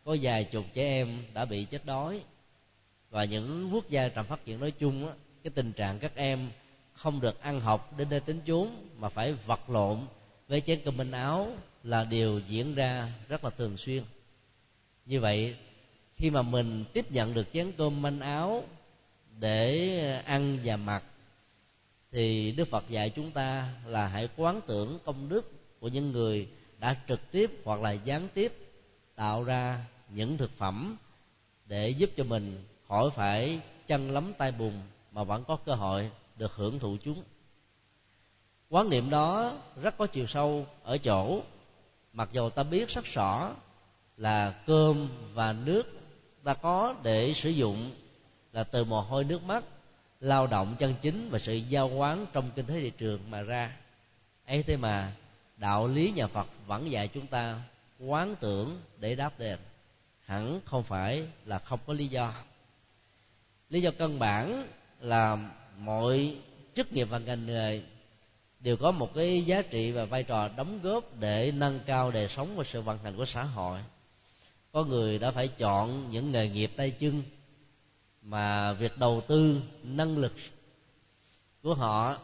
có 0.05 0.17
vài 0.21 0.43
chục 0.43 0.65
trẻ 0.73 0.83
em 0.83 1.23
đã 1.33 1.45
bị 1.45 1.65
chết 1.65 1.85
đói. 1.85 2.21
Và 3.09 3.25
những 3.25 3.69
quốc 3.73 3.89
gia 3.89 4.07
trầm 4.09 4.25
phát 4.25 4.45
triển 4.45 4.59
nói 4.59 4.71
chung 4.71 5.07
á, 5.07 5.13
cái 5.43 5.51
tình 5.55 5.73
trạng 5.73 5.99
các 5.99 6.15
em 6.15 6.49
không 6.93 7.21
được 7.21 7.41
ăn 7.41 7.59
học 7.59 7.93
đến 7.97 8.07
nơi 8.09 8.19
tính 8.19 8.41
chốn 8.47 8.69
mà 8.97 9.09
phải 9.09 9.33
vật 9.33 9.69
lộn 9.69 9.99
với 10.47 10.61
chén 10.61 10.79
cơm 10.85 10.97
manh 10.97 11.11
áo 11.11 11.47
là 11.83 12.03
điều 12.03 12.39
diễn 12.39 12.75
ra 12.75 13.07
rất 13.29 13.43
là 13.43 13.49
thường 13.49 13.77
xuyên. 13.77 14.03
Như 15.05 15.19
vậy 15.19 15.55
khi 16.15 16.29
mà 16.29 16.41
mình 16.41 16.85
tiếp 16.93 17.11
nhận 17.11 17.33
được 17.33 17.53
chén 17.53 17.71
cơm 17.77 18.01
manh 18.01 18.19
áo 18.19 18.63
để 19.39 20.21
ăn 20.25 20.59
và 20.63 20.77
mặc 20.77 21.03
thì 22.11 22.51
đức 22.51 22.67
phật 22.67 22.89
dạy 22.89 23.09
chúng 23.09 23.31
ta 23.31 23.69
là 23.85 24.07
hãy 24.07 24.29
quán 24.37 24.61
tưởng 24.67 24.99
công 25.05 25.29
đức 25.29 25.51
của 25.79 25.87
những 25.87 26.11
người 26.11 26.47
đã 26.79 26.95
trực 27.07 27.31
tiếp 27.31 27.51
hoặc 27.63 27.81
là 27.81 27.91
gián 27.91 28.27
tiếp 28.33 28.51
tạo 29.15 29.43
ra 29.43 29.85
những 30.13 30.37
thực 30.37 30.51
phẩm 30.57 30.97
để 31.65 31.89
giúp 31.89 32.09
cho 32.17 32.23
mình 32.23 32.63
khỏi 32.87 33.09
phải 33.11 33.59
chân 33.87 34.11
lắm 34.11 34.33
tay 34.37 34.51
bùn 34.51 34.73
mà 35.11 35.23
vẫn 35.23 35.43
có 35.43 35.57
cơ 35.65 35.75
hội 35.75 36.11
được 36.37 36.55
hưởng 36.55 36.79
thụ 36.79 36.97
chúng. 37.03 37.23
Quán 38.69 38.89
niệm 38.89 39.09
đó 39.09 39.53
rất 39.81 39.97
có 39.97 40.07
chiều 40.07 40.27
sâu 40.27 40.67
ở 40.83 40.97
chỗ, 40.97 41.41
mặc 42.13 42.29
dù 42.31 42.49
ta 42.49 42.63
biết 42.63 42.89
rất 42.89 43.05
rõ 43.05 43.51
là 44.17 44.51
cơm 44.67 45.09
và 45.33 45.53
nước 45.53 45.83
ta 46.43 46.53
có 46.53 46.95
để 47.03 47.33
sử 47.33 47.49
dụng 47.49 47.91
là 48.53 48.63
từ 48.63 48.83
mồ 48.83 49.01
hôi 49.01 49.23
nước 49.23 49.43
mắt, 49.43 49.63
lao 50.19 50.47
động 50.47 50.75
chân 50.79 50.95
chính 51.01 51.29
và 51.29 51.39
sự 51.39 51.53
giao 51.53 51.87
quán 51.87 52.25
trong 52.33 52.49
kinh 52.55 52.65
tế 52.65 52.73
thị 52.73 52.91
trường 52.97 53.19
mà 53.29 53.41
ra. 53.41 53.77
Ấy 54.45 54.63
thế 54.63 54.77
mà, 54.77 55.11
đạo 55.57 55.87
lý 55.87 56.11
nhà 56.11 56.27
phật 56.27 56.47
vẫn 56.67 56.91
dạy 56.91 57.07
chúng 57.07 57.27
ta 57.27 57.61
quán 57.99 58.35
tưởng 58.39 58.81
để 58.97 59.15
đáp 59.15 59.39
đền 59.39 59.59
hẳn 60.25 60.59
không 60.65 60.83
phải 60.83 61.27
là 61.45 61.59
không 61.59 61.79
có 61.85 61.93
lý 61.93 62.07
do. 62.07 62.33
Lý 63.69 63.81
do 63.81 63.91
căn 63.97 64.19
bản 64.19 64.67
là 64.99 65.51
mọi 65.77 66.37
chức 66.75 66.93
nghiệp 66.93 67.07
và 67.09 67.19
ngành 67.19 67.45
nghề 67.45 67.81
đều 68.59 68.77
có 68.77 68.91
một 68.91 69.13
cái 69.15 69.43
giá 69.43 69.61
trị 69.61 69.91
và 69.91 70.05
vai 70.05 70.23
trò 70.23 70.47
đóng 70.47 70.79
góp 70.83 71.19
để 71.19 71.51
nâng 71.51 71.79
cao 71.85 72.11
đời 72.11 72.27
sống 72.27 72.55
và 72.55 72.63
sự 72.63 72.81
vận 72.81 72.99
hành 73.03 73.17
của 73.17 73.25
xã 73.25 73.43
hội. 73.43 73.79
Có 74.71 74.83
người 74.83 75.19
đã 75.19 75.31
phải 75.31 75.47
chọn 75.47 76.11
những 76.11 76.31
nghề 76.31 76.49
nghiệp 76.49 76.71
tay 76.77 76.91
chân 76.91 77.23
mà 78.21 78.73
việc 78.73 78.97
đầu 78.97 79.21
tư 79.27 79.61
năng 79.83 80.17
lực 80.17 80.33
của 81.63 81.73
họ 81.73 82.17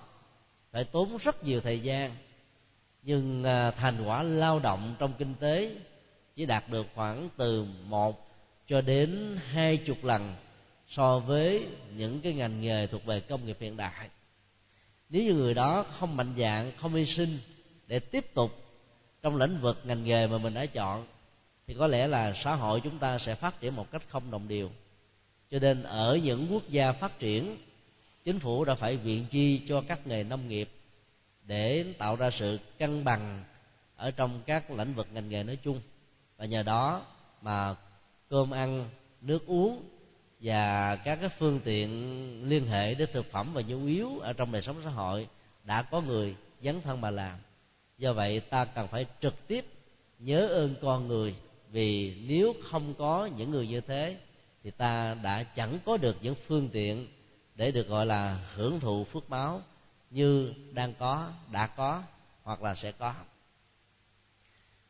phải 0.72 0.84
tốn 0.84 1.18
rất 1.18 1.44
nhiều 1.44 1.62
thời 1.62 1.80
gian, 1.80 2.12
nhưng 3.04 3.44
à, 3.44 3.72
thành 3.72 4.04
quả 4.06 4.24
lao 4.24 4.60
động 4.60 4.96
trong 5.00 5.14
kinh 5.18 5.36
tế 5.40 5.76
chỉ 6.40 6.46
đạt 6.46 6.70
được 6.70 6.88
khoảng 6.96 7.30
từ 7.38 7.66
một 7.88 8.28
cho 8.68 8.82
đến 8.82 9.38
hai 9.52 9.78
chục 9.78 10.04
lần 10.04 10.34
so 10.88 11.20
với 11.20 11.68
những 11.96 12.22
cái 12.22 12.34
ngành 12.34 12.62
nghề 12.62 12.88
thuộc 12.88 13.06
về 13.06 13.20
công 13.20 13.46
nghiệp 13.46 13.58
hiện 13.60 13.78
đại. 13.78 14.10
Nếu 15.10 15.24
như 15.24 15.34
người 15.34 15.54
đó 15.54 15.86
không 15.92 16.18
mạnh 16.18 16.34
dạng, 16.38 16.72
không 16.78 16.96
hy 16.96 17.06
sinh 17.06 17.40
để 17.88 18.00
tiếp 18.00 18.34
tục 18.34 18.52
trong 19.22 19.38
lĩnh 19.38 19.58
vực 19.62 19.82
ngành 19.84 20.04
nghề 20.04 20.28
mà 20.28 20.38
mình 20.38 20.54
đã 20.54 20.66
chọn, 20.66 21.08
thì 21.68 21.74
có 21.74 21.88
lẽ 21.88 22.08
là 22.08 22.34
xã 22.34 22.56
hội 22.56 22.82
chúng 22.82 22.98
ta 22.98 23.20
sẽ 23.20 23.36
phát 23.36 23.62
triển 23.62 23.76
một 23.76 23.92
cách 23.92 24.02
không 24.10 24.32
đồng 24.32 24.48
đều. 24.48 24.70
Cho 25.52 25.60
nên 25.60 25.84
ở 25.84 26.20
những 26.24 26.48
quốc 26.52 26.70
gia 26.70 26.92
phát 26.92 27.20
triển, 27.20 27.58
chính 28.26 28.40
phủ 28.40 28.66
đã 28.66 28.76
phải 28.76 28.98
viện 28.98 29.26
chi 29.30 29.62
cho 29.68 29.84
các 29.88 30.08
nghề 30.08 30.24
nông 30.24 30.48
nghiệp 30.48 30.70
để 31.44 31.86
tạo 31.98 32.16
ra 32.16 32.30
sự 32.30 32.60
cân 32.78 33.04
bằng 33.04 33.44
ở 33.96 34.12
trong 34.12 34.42
các 34.46 34.72
lĩnh 34.72 34.94
vực 34.94 35.08
ngành 35.14 35.30
nghề 35.30 35.44
nói 35.44 35.58
chung 35.64 35.82
và 36.40 36.46
nhờ 36.46 36.64
đó 36.64 37.02
mà 37.42 37.76
cơm 38.30 38.52
ăn, 38.52 38.90
nước 39.22 39.48
uống 39.48 39.84
và 40.40 40.96
các 40.96 41.16
cái 41.16 41.30
phương 41.30 41.60
tiện 41.64 41.90
liên 42.50 42.68
hệ 42.68 42.94
đến 42.94 43.10
thực 43.14 43.32
phẩm 43.32 43.54
và 43.54 43.62
nhu 43.62 43.86
yếu 43.86 44.20
ở 44.20 44.34
trong 44.34 44.52
đời 44.52 44.62
sống 44.62 44.76
xã 44.84 44.90
hội 44.90 45.28
đã 45.64 45.82
có 45.82 46.02
người 46.02 46.36
dấn 46.62 46.82
thân 46.82 47.02
mà 47.02 47.12
làm. 47.12 47.40
Do 47.98 48.14
vậy, 48.14 48.40
ta 48.40 48.66
cần 48.66 48.88
phải 48.88 49.06
trực 49.22 49.48
tiếp 49.48 49.66
nhớ 50.20 50.48
ơn 50.48 50.76
con 50.82 51.08
người 51.08 51.36
vì 51.72 52.18
nếu 52.28 52.54
không 52.64 52.94
có 52.94 53.30
những 53.38 53.52
người 53.52 53.68
như 53.68 53.82
thế 53.82 54.18
thì 54.64 54.72
ta 54.72 55.16
đã 55.24 55.44
chẳng 55.44 55.80
có 55.86 55.98
được 55.98 56.18
những 56.22 56.36
phương 56.36 56.70
tiện 56.70 57.08
để 57.56 57.72
được 57.72 57.88
gọi 57.88 58.06
là 58.06 58.40
hưởng 58.56 58.80
thụ 58.80 59.04
phước 59.04 59.30
báo 59.30 59.62
như 60.12 60.54
đang 60.72 60.94
có, 60.94 61.32
đã 61.52 61.68
có 61.68 62.04
hoặc 62.44 62.64
là 62.64 62.76
sẽ 62.76 62.92
có 62.92 63.14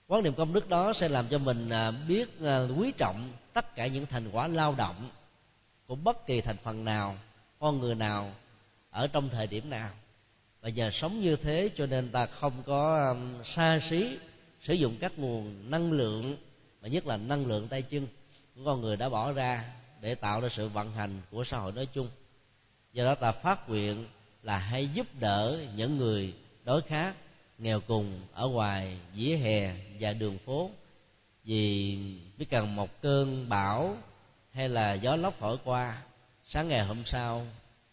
quán 0.09 0.23
niệm 0.23 0.33
công 0.33 0.53
đức 0.53 0.69
đó 0.69 0.93
sẽ 0.93 1.09
làm 1.09 1.27
cho 1.27 1.37
mình 1.37 1.69
à, 1.69 1.91
biết 1.91 2.41
à, 2.41 2.67
quý 2.77 2.91
trọng 2.97 3.29
tất 3.53 3.75
cả 3.75 3.87
những 3.87 4.05
thành 4.05 4.29
quả 4.31 4.47
lao 4.47 4.75
động 4.77 5.09
của 5.87 5.95
bất 5.95 6.27
kỳ 6.27 6.41
thành 6.41 6.57
phần 6.63 6.85
nào, 6.85 7.15
con 7.59 7.79
người 7.79 7.95
nào, 7.95 8.31
ở 8.89 9.07
trong 9.07 9.29
thời 9.29 9.47
điểm 9.47 9.69
nào. 9.69 9.89
Và 10.61 10.69
nhờ 10.69 10.91
sống 10.91 11.19
như 11.19 11.35
thế 11.35 11.69
cho 11.75 11.85
nên 11.85 12.09
ta 12.09 12.25
không 12.25 12.53
có 12.65 13.15
xa 13.43 13.79
xí 13.89 14.17
sử 14.61 14.73
dụng 14.73 14.97
các 14.99 15.19
nguồn 15.19 15.71
năng 15.71 15.91
lượng 15.91 16.37
và 16.81 16.87
nhất 16.87 17.07
là 17.07 17.17
năng 17.17 17.45
lượng 17.45 17.67
tay 17.67 17.81
chân 17.81 18.07
của 18.55 18.61
con 18.65 18.81
người 18.81 18.97
đã 18.97 19.09
bỏ 19.09 19.31
ra 19.31 19.63
để 20.01 20.15
tạo 20.15 20.41
ra 20.41 20.49
sự 20.49 20.69
vận 20.69 20.91
hành 20.91 21.21
của 21.31 21.43
xã 21.43 21.57
hội 21.57 21.71
nói 21.71 21.85
chung. 21.85 22.07
Do 22.93 23.05
đó 23.05 23.15
ta 23.15 23.31
phát 23.31 23.69
nguyện 23.69 24.05
là 24.43 24.57
hãy 24.57 24.87
giúp 24.87 25.07
đỡ 25.19 25.59
những 25.75 25.97
người 25.97 26.33
đối 26.63 26.81
khác 26.81 27.15
nghèo 27.59 27.79
cùng 27.79 28.19
ở 28.33 28.47
ngoài 28.47 28.97
vỉa 29.13 29.35
hè 29.35 29.73
và 29.99 30.13
đường 30.13 30.37
phố. 30.37 30.71
Vì 31.43 31.97
chỉ 32.37 32.45
cần 32.45 32.75
một 32.75 33.01
cơn 33.01 33.49
bão 33.49 33.97
hay 34.51 34.69
là 34.69 34.93
gió 34.93 35.15
lốc 35.15 35.39
thổi 35.39 35.57
qua, 35.63 36.01
sáng 36.47 36.67
ngày 36.67 36.85
hôm 36.85 37.05
sau 37.05 37.45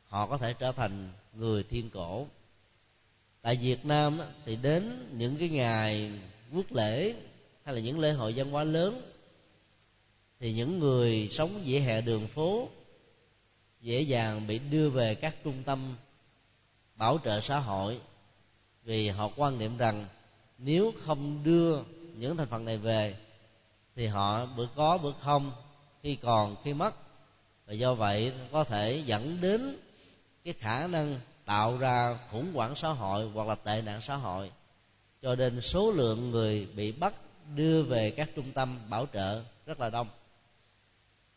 họ 0.09 0.27
có 0.27 0.39
thể 0.39 0.55
trở 0.59 0.73
thành 0.73 1.13
người 1.35 1.63
thiên 1.63 1.91
cổ. 1.91 2.27
Tại 3.43 3.57
việt 3.57 3.87
nam 3.87 4.21
thì 4.45 4.57
đến 4.57 5.09
những 5.13 5.37
cái 5.37 5.49
ngày 5.49 6.13
quốc 6.53 6.73
lễ 6.73 7.15
hay 7.65 7.75
là 7.75 7.81
những 7.81 7.99
lễ 7.99 8.13
hội 8.13 8.33
văn 8.37 8.51
hóa 8.51 8.65
lớn, 8.65 9.11
thì 10.41 10.53
những 10.53 10.79
người 10.79 11.29
sống 11.31 11.63
vỉa 11.65 11.79
hè 11.79 12.01
đường 12.01 12.29
phố 12.29 12.69
dễ 13.81 14.01
dàng 14.01 14.47
bị 14.47 14.59
đưa 14.59 14.91
về 14.91 15.15
các 15.15 15.37
trung 15.45 15.63
tâm 15.63 15.97
bảo 16.95 17.19
trợ 17.25 17.41
xã 17.41 17.59
hội 17.59 18.01
vì 18.87 19.09
họ 19.09 19.31
quan 19.37 19.59
niệm 19.59 19.77
rằng 19.77 20.07
nếu 20.59 20.93
không 21.05 21.45
đưa 21.45 21.79
những 22.17 22.37
thành 22.37 22.47
phần 22.47 22.65
này 22.65 22.79
về, 22.79 23.15
thì 23.97 24.07
họ 24.07 24.47
bữa 24.47 24.67
có 24.77 24.99
bữa 24.99 25.13
không, 25.23 25.53
khi 26.03 26.17
còn, 26.17 26.57
khi 26.65 26.75
mất. 26.75 26.95
Và 27.67 27.73
do 27.73 27.95
vậy, 27.95 28.33
có 28.53 28.65
thể 28.65 29.03
dẫn 29.07 29.41
đến 29.41 29.77
cái 30.45 30.55
khả 30.55 30.87
năng 30.87 31.21
tạo 31.45 31.79
ra 31.79 32.19
khủng 32.31 32.53
hoảng 32.55 32.75
xã 32.77 32.89
hội 32.89 33.31
hoặc 33.35 33.49
là 33.49 33.55
tệ 33.55 33.83
nạn 33.83 34.01
xã 34.03 34.15
hội. 34.17 34.51
Cho 35.23 35.35
nên 35.35 35.61
số 35.61 35.93
lượng 35.93 36.31
người 36.31 36.69
bị 36.77 36.93
bắt 36.93 37.15
đưa 37.55 37.83
về 37.83 38.11
các 38.11 38.31
trung 38.37 38.53
tâm 38.53 38.79
bảo 38.91 39.07
trợ 39.13 39.43
rất 39.67 39.81
là 39.81 39.91
đông. 39.91 40.09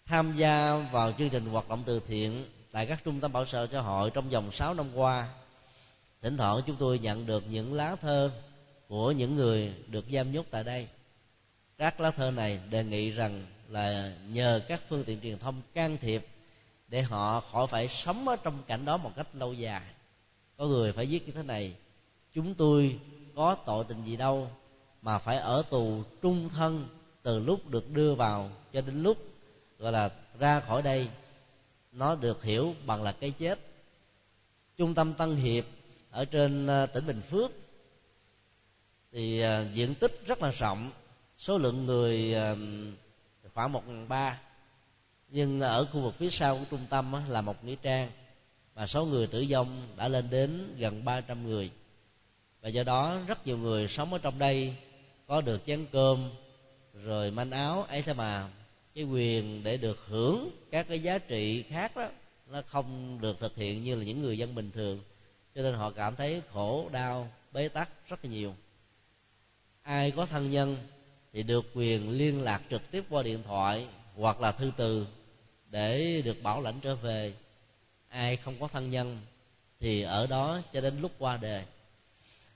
Tham 0.05 0.33
gia 0.35 0.87
vào 0.91 1.11
chương 1.17 1.29
trình 1.29 1.45
hoạt 1.45 1.69
động 1.69 1.83
từ 1.85 1.99
thiện 1.99 2.45
tại 2.71 2.85
các 2.85 3.03
trung 3.03 3.19
tâm 3.19 3.31
bảo 3.31 3.45
trợ 3.45 3.67
xã 3.71 3.81
hội 3.81 4.09
trong 4.09 4.29
vòng 4.29 4.51
6 4.51 4.73
năm 4.73 4.95
qua 4.95 5.27
thỉnh 6.21 6.37
thoảng 6.37 6.61
chúng 6.67 6.75
tôi 6.75 6.99
nhận 6.99 7.25
được 7.25 7.43
những 7.49 7.73
lá 7.73 7.95
thơ 7.95 8.31
của 8.87 9.11
những 9.11 9.35
người 9.35 9.73
được 9.87 10.05
giam 10.13 10.31
nhốt 10.31 10.45
tại 10.51 10.63
đây. 10.63 10.87
Các 11.77 11.99
lá 11.99 12.11
thơ 12.11 12.31
này 12.31 12.59
đề 12.69 12.83
nghị 12.83 13.09
rằng 13.09 13.45
là 13.69 14.13
nhờ 14.27 14.61
các 14.67 14.81
phương 14.89 15.03
tiện 15.03 15.21
truyền 15.21 15.39
thông 15.39 15.61
can 15.73 15.97
thiệp 15.97 16.25
để 16.87 17.01
họ 17.01 17.39
khỏi 17.39 17.67
phải 17.67 17.87
sống 17.87 18.27
ở 18.27 18.35
trong 18.35 18.63
cảnh 18.67 18.85
đó 18.85 18.97
một 18.97 19.11
cách 19.15 19.27
lâu 19.33 19.53
dài. 19.53 19.81
Có 20.57 20.65
người 20.65 20.91
phải 20.91 21.05
viết 21.05 21.25
như 21.25 21.31
thế 21.31 21.43
này, 21.43 21.75
chúng 22.33 22.55
tôi 22.55 22.99
có 23.35 23.55
tội 23.65 23.85
tình 23.87 24.03
gì 24.03 24.15
đâu 24.15 24.47
mà 25.01 25.17
phải 25.17 25.37
ở 25.37 25.63
tù 25.69 26.03
trung 26.21 26.49
thân 26.49 26.87
từ 27.21 27.39
lúc 27.39 27.69
được 27.69 27.93
đưa 27.93 28.15
vào 28.15 28.49
cho 28.73 28.81
đến 28.81 29.03
lúc, 29.03 29.17
gọi 29.79 29.91
là, 29.91 30.09
ra 30.39 30.59
khỏi 30.59 30.81
đây. 30.81 31.09
Nó 31.91 32.15
được 32.15 32.43
hiểu 32.43 32.75
bằng 32.85 33.03
là 33.03 33.11
cái 33.11 33.31
chết. 33.31 33.59
Trung 34.77 34.93
tâm 34.93 35.13
tân 35.13 35.35
hiệp 35.35 35.65
ở 36.11 36.25
trên 36.25 36.67
ờ, 36.67 36.85
tỉnh 36.85 37.05
bình 37.07 37.21
phước, 37.21 37.51
thì 39.11 39.39
ờ, 39.39 39.65
diện 39.73 39.95
tích 39.95 40.21
rất 40.27 40.41
là 40.41 40.51
rộng, 40.51 40.91
số 41.37 41.57
lượng 41.57 41.85
người 41.85 42.33
ờ, 42.33 42.57
khoảng 43.53 43.71
một 43.71 43.83
ba. 44.07 44.39
Nhưng 45.29 45.61
ở 45.61 45.85
khu 45.85 46.01
vực 46.01 46.15
phía 46.17 46.29
sau 46.29 46.57
của 46.57 46.65
trung 46.69 46.85
tâm 46.89 47.13
là 47.29 47.41
một 47.41 47.63
nghĩa 47.63 47.75
trang, 47.75 48.11
và 48.73 48.87
số 48.87 49.05
người 49.05 49.27
tử 49.27 49.45
vong 49.49 49.87
đã 49.97 50.07
lên 50.07 50.29
đến 50.29 50.75
gần 50.77 51.05
300 51.05 51.47
người. 51.47 51.71
Và 52.61 52.69
do 52.69 52.83
đó, 52.83 53.19
rất 53.27 53.47
nhiều 53.47 53.57
người 53.57 53.87
sống 53.87 54.13
ở 54.13 54.19
trong 54.19 54.39
đây, 54.39 54.75
có 55.27 55.41
được 55.41 55.65
chén 55.65 55.85
cơm, 55.91 56.29
rồi 56.93 57.31
manh 57.31 57.51
áo, 57.51 57.83
ấy 57.83 58.01
thế 58.01 58.13
mà 58.13 58.49
cái 58.95 59.03
quyền 59.03 59.63
để 59.63 59.77
được 59.77 59.99
hưởng 60.07 60.49
các 60.71 60.87
cái 60.89 60.99
giá 60.99 61.17
trị 61.17 61.63
khác 61.63 61.95
đó, 61.95 62.09
nó 62.47 62.61
không 62.61 63.17
được 63.21 63.39
thực 63.39 63.55
hiện 63.55 63.83
như 63.83 63.95
là 63.95 64.03
những 64.03 64.21
người 64.21 64.37
dân 64.37 64.55
bình 64.55 64.71
thường 64.71 64.99
cho 65.59 65.63
nên 65.63 65.73
họ 65.73 65.91
cảm 65.91 66.15
thấy 66.15 66.41
khổ, 66.53 66.89
đau, 66.91 67.29
bế 67.51 67.67
tắc 67.67 67.89
rất 68.09 68.25
là 68.25 68.31
nhiều. 68.31 68.55
Ai 69.81 70.11
có 70.11 70.25
thân 70.25 70.51
nhân 70.51 70.77
thì 71.33 71.43
được 71.43 71.65
quyền 71.73 72.09
liên 72.09 72.41
lạc 72.41 72.61
trực 72.69 72.91
tiếp 72.91 73.03
qua 73.09 73.23
điện 73.23 73.43
thoại 73.43 73.87
hoặc 74.15 74.41
là 74.41 74.51
thư 74.51 74.71
từ 74.77 75.07
để 75.69 76.21
được 76.25 76.43
bảo 76.43 76.61
lãnh 76.61 76.79
trở 76.79 76.95
về. 76.95 77.33
Ai 78.09 78.37
không 78.37 78.55
có 78.59 78.67
thân 78.67 78.89
nhân 78.89 79.19
thì 79.79 80.01
ở 80.01 80.27
đó 80.27 80.61
cho 80.73 80.81
đến 80.81 81.01
lúc 81.01 81.11
qua 81.19 81.37
đời. 81.37 81.63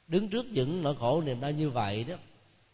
Đứng 0.08 0.30
trước 0.30 0.46
những 0.46 0.84
nỗi 0.84 0.96
khổ 0.96 1.22
niềm 1.22 1.42
đau 1.42 1.52
như 1.52 1.70
vậy 1.70 2.04
đó, 2.04 2.16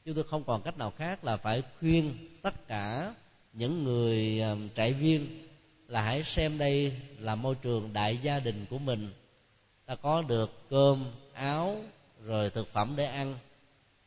chúng 0.05 0.15
tôi 0.15 0.23
không 0.23 0.43
còn 0.43 0.61
cách 0.61 0.77
nào 0.77 0.91
khác 0.97 1.23
là 1.23 1.37
phải 1.37 1.63
khuyên 1.79 2.29
tất 2.41 2.67
cả 2.67 3.13
những 3.53 3.83
người 3.83 4.43
trại 4.75 4.93
viên 4.93 5.47
là 5.87 6.01
hãy 6.01 6.23
xem 6.23 6.57
đây 6.57 6.93
là 7.19 7.35
môi 7.35 7.55
trường 7.55 7.93
đại 7.93 8.17
gia 8.17 8.39
đình 8.39 8.65
của 8.69 8.77
mình 8.77 9.09
ta 9.89 9.95
có 9.95 10.21
được 10.21 10.69
cơm, 10.69 11.05
áo, 11.33 11.77
rồi 12.23 12.49
thực 12.49 12.67
phẩm 12.73 12.93
để 12.95 13.05
ăn. 13.05 13.35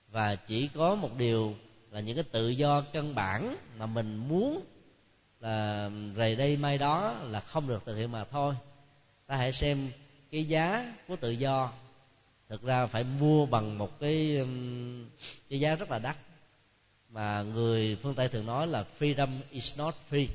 Và 0.08 0.36
chỉ 0.36 0.68
có 0.74 0.94
một 0.94 1.16
điều 1.16 1.54
là 1.90 2.00
những 2.00 2.16
cái 2.16 2.24
tự 2.24 2.48
do 2.48 2.80
căn 2.80 3.14
bản 3.14 3.56
mà 3.78 3.86
mình 3.86 4.16
muốn 4.16 4.64
là 5.40 5.90
rầy 6.16 6.36
đây 6.36 6.56
mai 6.56 6.78
đó 6.78 7.12
là 7.12 7.40
không 7.40 7.68
được 7.68 7.82
thực 7.86 7.96
hiện 7.96 8.12
mà 8.12 8.24
thôi. 8.24 8.54
Ta 9.26 9.36
hãy 9.36 9.52
xem 9.52 9.92
cái 10.30 10.44
giá 10.44 10.94
của 11.08 11.16
tự 11.16 11.30
do. 11.30 11.72
Thực 12.48 12.62
ra 12.62 12.86
phải 12.86 13.04
mua 13.04 13.46
bằng 13.46 13.78
một 13.78 14.00
cái 14.00 14.38
um, 14.38 15.06
cái 15.48 15.60
giá 15.60 15.74
rất 15.74 15.90
là 15.90 15.98
đắt. 15.98 16.16
Mà 17.08 17.42
người 17.42 17.96
phương 18.02 18.14
tây 18.14 18.28
thường 18.28 18.46
nói 18.46 18.66
là 18.66 18.84
freedom 18.98 19.38
is 19.50 19.78
not 19.78 19.94
free. 20.10 20.26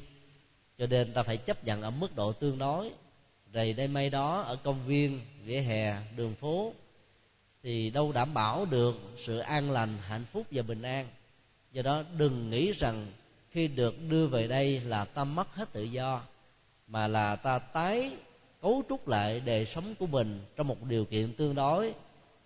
Cho 0.78 0.88
nên 0.88 1.14
ta 1.14 1.24
phải 1.24 1.38
chấp 1.38 1.64
nhận 1.64 1.82
ở 1.82 1.90
mức 1.90 2.16
độ 2.16 2.34
tương 2.34 2.58
đối 2.58 2.92
rầy 3.54 3.74
đây 3.74 3.88
may 3.88 4.10
đó 4.10 4.42
ở 4.42 4.56
công 4.56 4.86
viên 4.86 5.22
vỉa 5.44 5.60
hè, 5.60 5.96
đường 6.16 6.36
phố. 6.36 6.74
Thì 7.64 7.90
đâu 7.90 8.12
đảm 8.12 8.34
bảo 8.34 8.66
được 8.66 8.96
sự 9.18 9.38
an 9.38 9.72
lành, 9.72 9.90
hạnh 10.08 10.26
phúc 10.26 10.48
và 10.52 10.62
bình 10.62 10.82
an. 10.82 11.08
Do 11.72 11.82
đó 11.82 12.04
đừng 12.18 12.50
nghĩ 12.50 12.72
rằng 12.72 13.08
khi 13.50 13.68
được 13.68 13.96
đưa 14.10 14.28
về 14.28 14.48
đây 14.48 14.80
là 14.80 15.06
ta 15.06 15.24
mất 15.24 15.56
hết 15.56 15.74
tự 15.74 15.84
do, 15.84 16.22
mà 16.88 17.08
là 17.08 17.36
ta 17.36 17.60
tái 17.60 18.12
cấu 18.62 18.84
trúc 18.90 19.08
lại 19.08 19.40
đời 19.40 19.66
sống 19.66 19.96
của 20.00 20.08
mình 20.08 20.46
trong 20.56 20.68
một 20.68 20.84
điều 20.84 21.06
kiện 21.06 21.34
tương 21.34 21.56
đối 21.56 21.94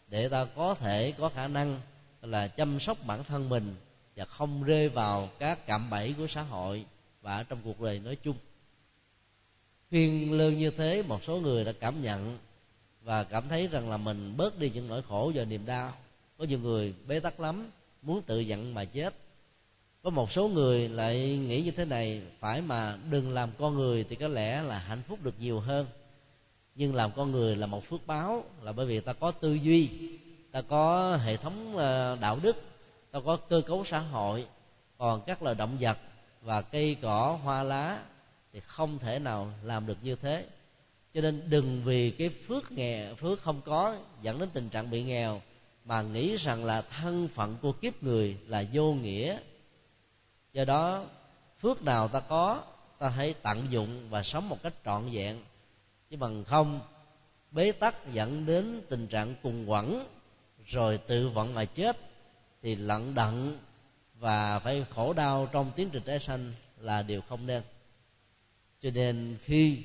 để 0.07 0.29
ta 0.29 0.45
có 0.55 0.75
thể 0.75 1.13
có 1.17 1.29
khả 1.29 1.47
năng 1.47 1.81
là 2.21 2.47
chăm 2.47 2.79
sóc 2.79 2.97
bản 3.07 3.23
thân 3.23 3.49
mình 3.49 3.75
và 4.15 4.25
không 4.25 4.63
rơi 4.63 4.89
vào 4.89 5.29
các 5.39 5.65
cạm 5.65 5.89
bẫy 5.89 6.15
của 6.17 6.27
xã 6.27 6.41
hội 6.41 6.85
và 7.21 7.43
trong 7.43 7.59
cuộc 7.63 7.81
đời 7.81 7.99
nói 7.99 8.15
chung 8.15 8.35
khuyên 9.91 10.33
lương 10.33 10.57
như 10.57 10.71
thế, 10.71 11.03
một 11.07 11.23
số 11.23 11.37
người 11.37 11.63
đã 11.63 11.71
cảm 11.79 12.01
nhận 12.01 12.37
và 13.03 13.23
cảm 13.23 13.49
thấy 13.49 13.67
rằng 13.67 13.89
là 13.89 13.97
mình 13.97 14.33
bớt 14.37 14.59
đi 14.59 14.69
những 14.69 14.87
nỗi 14.87 15.01
khổ 15.01 15.31
và 15.35 15.45
niềm 15.45 15.65
đau. 15.65 15.93
Có 16.37 16.45
nhiều 16.45 16.59
người 16.59 16.93
bế 17.07 17.19
tắc 17.19 17.39
lắm, 17.39 17.69
muốn 18.01 18.21
tự 18.21 18.39
giận 18.39 18.73
mà 18.73 18.85
chết. 18.85 19.13
Có 20.03 20.09
một 20.09 20.31
số 20.31 20.47
người 20.47 20.89
lại 20.89 21.37
nghĩ 21.37 21.61
như 21.61 21.71
thế 21.71 21.85
này, 21.85 22.21
phải 22.39 22.61
mà 22.61 22.97
đừng 23.11 23.33
làm 23.33 23.49
con 23.59 23.75
người 23.75 24.03
thì 24.03 24.15
có 24.15 24.27
lẽ 24.27 24.61
là 24.61 24.77
hạnh 24.77 25.01
phúc 25.07 25.19
được 25.23 25.35
nhiều 25.39 25.59
hơn. 25.59 25.85
Nhưng 26.75 26.95
làm 26.95 27.11
con 27.15 27.31
người 27.31 27.55
là 27.55 27.67
một 27.67 27.85
phước 27.85 28.07
báo, 28.07 28.43
là 28.61 28.71
bởi 28.71 28.85
vì 28.85 28.99
ta 28.99 29.13
có 29.13 29.31
tư 29.31 29.53
duy, 29.53 29.89
ta 30.51 30.61
có 30.61 31.15
hệ 31.17 31.37
thống 31.37 31.77
ờ, 31.77 32.17
đạo 32.21 32.39
đức, 32.43 32.55
ta 33.11 33.19
có 33.25 33.37
cơ 33.37 33.61
cấu 33.61 33.83
xã 33.85 33.99
hội. 33.99 34.45
Còn 34.97 35.21
các 35.27 35.43
loài 35.43 35.55
động 35.55 35.77
vật 35.79 35.97
và 36.41 36.61
cây 36.61 36.95
cỏ, 37.01 37.39
hoa 37.43 37.63
lá 37.63 37.99
thì 38.53 38.59
không 38.59 38.99
thể 38.99 39.19
nào 39.19 39.51
làm 39.63 39.87
được 39.87 39.97
như 40.01 40.15
thế. 40.15 40.45
Cho 41.13 41.21
nên 41.21 41.43
đừng 41.49 41.81
vì 41.83 42.11
cái 42.11 42.29
phước 42.29 42.71
nghèo 42.71 43.15
phước 43.15 43.41
không 43.41 43.61
có 43.61 43.97
dẫn 44.21 44.39
đến 44.39 44.49
tình 44.53 44.69
trạng 44.69 44.89
bị 44.89 45.03
nghèo, 45.03 45.41
mà 45.85 46.01
nghĩ 46.01 46.35
rằng 46.35 46.65
là 46.65 46.81
thân 46.81 47.27
phận 47.27 47.57
của 47.61 47.71
kiếp 47.71 48.03
người 48.03 48.37
là 48.47 48.65
vô 48.73 48.93
nghĩa. 48.93 49.37
Do 50.53 50.65
đó, 50.65 51.05
phước 51.59 51.83
nào 51.83 52.07
ta 52.07 52.19
có, 52.19 52.63
ta 52.99 53.09
hãy 53.09 53.33
tận 53.33 53.67
dụng 53.69 54.09
và 54.09 54.23
sống 54.23 54.49
một 54.49 54.63
cách 54.63 54.73
trọn 54.85 55.09
vẹn. 55.11 55.37
Chứ 56.09 56.17
bằng 56.17 56.43
không, 56.43 56.79
bế 57.51 57.71
tắc 57.71 58.13
dẫn 58.13 58.45
đến 58.45 58.81
tình 58.89 59.07
trạng 59.07 59.35
cùng 59.43 59.69
quẩn 59.69 60.05
rồi 60.65 60.97
tự 60.97 61.29
vận 61.29 61.53
mà 61.53 61.65
chết, 61.65 61.97
thì 62.61 62.75
lận 62.75 63.15
đận 63.15 63.57
và 64.19 64.59
phải 64.59 64.85
khổ 64.95 65.13
đau 65.13 65.47
trong 65.51 65.71
tiến 65.75 65.89
trình 65.89 66.03
tái 66.03 66.19
sanh 66.19 66.53
là 66.79 67.01
điều 67.01 67.21
không 67.21 67.47
nên 67.47 67.63
cho 68.81 68.89
nên 68.93 69.37
khi 69.41 69.83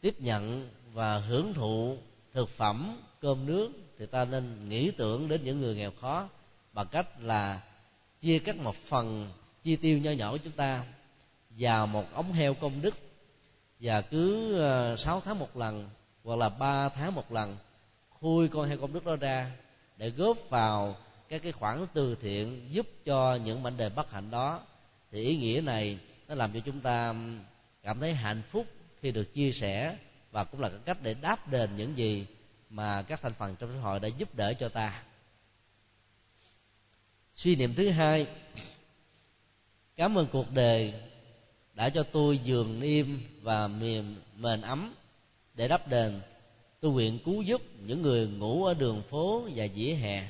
tiếp 0.00 0.20
nhận 0.20 0.70
và 0.92 1.18
hưởng 1.18 1.54
thụ 1.54 1.96
thực 2.32 2.48
phẩm, 2.48 2.96
cơm 3.20 3.46
nước 3.46 3.70
thì 3.98 4.06
ta 4.06 4.24
nên 4.24 4.68
nghĩ 4.68 4.90
tưởng 4.90 5.28
đến 5.28 5.44
những 5.44 5.60
người 5.60 5.74
nghèo 5.74 5.90
khó 6.00 6.28
bằng 6.72 6.86
cách 6.90 7.06
là 7.20 7.62
chia 8.20 8.38
cắt 8.38 8.56
một 8.56 8.76
phần, 8.76 9.28
chi 9.62 9.76
tiêu 9.76 9.98
nho 9.98 10.10
nhỏ 10.10 10.30
của 10.30 10.38
chúng 10.44 10.52
ta 10.52 10.84
vào 11.50 11.86
một 11.86 12.04
ống 12.14 12.32
heo 12.32 12.54
công 12.54 12.82
đức. 12.82 12.94
Và 13.80 14.00
cứ 14.00 14.54
ờ, 14.58 14.96
6 14.96 15.20
tháng 15.20 15.38
một 15.38 15.56
lần 15.56 15.88
hoặc 16.24 16.36
là 16.36 16.48
3 16.48 16.88
tháng 16.88 17.14
một 17.14 17.32
lần, 17.32 17.56
khui 18.20 18.48
con 18.48 18.68
heo 18.68 18.78
công 18.78 18.92
đức 18.92 19.04
đó 19.04 19.16
ra 19.16 19.50
để 19.96 20.10
góp 20.10 20.36
vào 20.48 20.96
các 21.28 21.42
cái 21.42 21.52
khoản 21.52 21.86
từ 21.94 22.14
thiện 22.14 22.68
giúp 22.70 22.86
cho 23.04 23.38
những 23.44 23.62
mảnh 23.62 23.76
đề 23.76 23.88
bất 23.88 24.10
hạnh 24.10 24.30
đó. 24.30 24.60
Thì 25.12 25.24
ý 25.24 25.36
nghĩa 25.36 25.60
này 25.60 25.98
nó 26.28 26.34
làm 26.34 26.52
cho 26.52 26.60
chúng 26.60 26.80
ta 26.80 27.14
cảm 27.84 28.00
thấy 28.00 28.14
hạnh 28.14 28.42
phúc 28.50 28.66
khi 29.00 29.10
được 29.10 29.32
chia 29.32 29.52
sẻ 29.52 29.96
và 30.30 30.44
cũng 30.44 30.60
là 30.60 30.68
cái 30.68 30.78
cách 30.84 30.98
để 31.02 31.14
đáp 31.14 31.48
đền 31.48 31.70
những 31.76 31.96
gì 31.96 32.26
mà 32.70 33.02
các 33.02 33.22
thành 33.22 33.34
phần 33.34 33.56
trong 33.56 33.70
xã 33.74 33.80
hội 33.80 34.00
đã 34.00 34.08
giúp 34.08 34.34
đỡ 34.34 34.54
cho 34.54 34.68
ta. 34.68 35.02
Suy 37.34 37.56
niệm 37.56 37.74
thứ 37.74 37.88
hai, 37.88 38.26
cảm 39.96 40.18
ơn 40.18 40.26
cuộc 40.32 40.52
đời 40.52 40.94
đã 41.74 41.90
cho 41.90 42.02
tôi 42.02 42.38
giường 42.38 42.80
im 42.80 43.20
và 43.42 43.68
mềm 43.68 44.16
mền 44.36 44.60
ấm 44.60 44.94
để 45.54 45.68
đắp 45.68 45.88
đền. 45.88 46.20
Tôi 46.80 46.92
nguyện 46.92 47.18
cứu 47.24 47.42
giúp 47.42 47.62
những 47.80 48.02
người 48.02 48.28
ngủ 48.28 48.64
ở 48.64 48.74
đường 48.74 49.02
phố 49.02 49.48
và 49.54 49.68
dĩa 49.68 49.94
hè. 49.94 50.28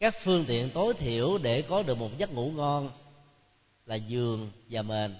Các 0.00 0.14
phương 0.22 0.44
tiện 0.48 0.70
tối 0.70 0.94
thiểu 0.94 1.38
để 1.38 1.62
có 1.62 1.82
được 1.82 1.98
một 1.98 2.18
giấc 2.18 2.32
ngủ 2.32 2.50
ngon 2.50 2.90
là 3.86 3.94
giường 3.94 4.50
và 4.70 4.82
mền. 4.82 5.16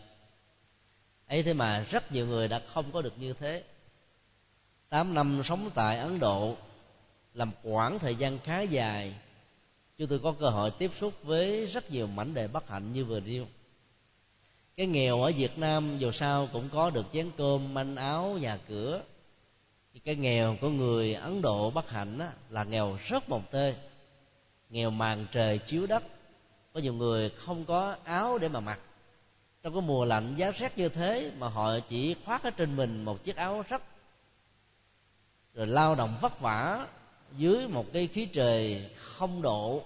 Ấy 1.27 1.43
thế 1.43 1.53
mà 1.53 1.85
rất 1.91 2.13
nhiều 2.13 2.27
người 2.27 2.49
đã 2.49 2.63
không 2.67 2.93
có 2.93 3.03
được 3.03 3.19
như 3.19 3.33
thế. 3.33 3.65
Tám 4.89 5.15
năm 5.15 5.43
sống 5.45 5.71
tại 5.75 5.99
ấn 5.99 6.19
độ, 6.19 6.57
làm 7.35 7.53
quãng 7.63 7.99
thời 7.99 8.15
gian 8.15 8.39
khá 8.39 8.61
dài 8.61 9.15
chúng 9.99 10.09
tôi 10.09 10.19
có 10.19 10.33
cơ 10.33 10.49
hội 10.49 10.71
tiếp 10.71 10.91
xúc 10.99 11.13
với 11.23 11.67
rất 11.67 11.91
nhiều 11.91 12.07
mảnh 12.07 12.35
đề 12.35 12.49
bất 12.49 12.69
hạnh 12.69 12.93
như 12.93 13.05
vừa 13.05 13.21
nêu. 13.21 13.47
Cái 14.77 14.87
nghèo 14.87 15.23
ở 15.23 15.33
việt 15.37 15.59
nam 15.59 15.99
dù 15.99 16.13
sao 16.13 16.49
cũng 16.53 16.69
có 16.73 16.91
được 16.91 17.07
chén 17.13 17.31
cơm, 17.37 17.75
manh 17.75 17.97
áo, 17.97 18.39
nhà 18.41 18.59
cửa. 18.69 19.03
Cái 20.05 20.17
nghèo 20.17 20.57
của 20.61 20.69
người 20.69 21.15
ấn 21.15 21.43
độ 21.43 21.71
bất 21.71 21.91
hạnh 21.91 22.21
là 22.51 22.65
nghèo 22.65 22.99
rất 23.07 23.29
mồng 23.29 23.43
tơi 23.51 23.75
nghèo 24.71 24.91
màn 24.91 25.27
trời 25.33 25.59
chiếu 25.59 25.87
đất. 25.87 26.03
Có 26.73 26.81
nhiều 26.81 26.95
người 26.95 27.31
không 27.31 27.65
có 27.65 27.97
áo 28.05 28.39
để 28.39 28.49
mà 28.49 28.61
mặc. 28.61 28.81
Trong 29.63 29.73
cái 29.73 29.83
mùa 29.83 30.05
lạnh, 30.05 30.35
giá 30.37 30.51
rét 30.51 30.79
như 30.79 30.89
thế 30.89 31.33
mà 31.39 31.49
họ 31.49 31.81
chỉ 31.89 32.15
khoác 32.25 32.43
ở 32.43 32.51
trên 32.51 32.77
mình 32.77 33.05
một 33.05 33.25
chiếc 33.25 33.37
áo 33.37 33.65
rách. 33.69 33.83
Rồi 35.55 35.67
lao 35.67 35.95
động 35.95 36.17
vất 36.21 36.41
vả 36.41 36.87
dưới 37.37 37.69
một 37.69 37.93
cái 37.93 38.07
khí 38.07 38.27
trời 38.27 38.91
không 38.97 39.43
độ. 39.43 39.83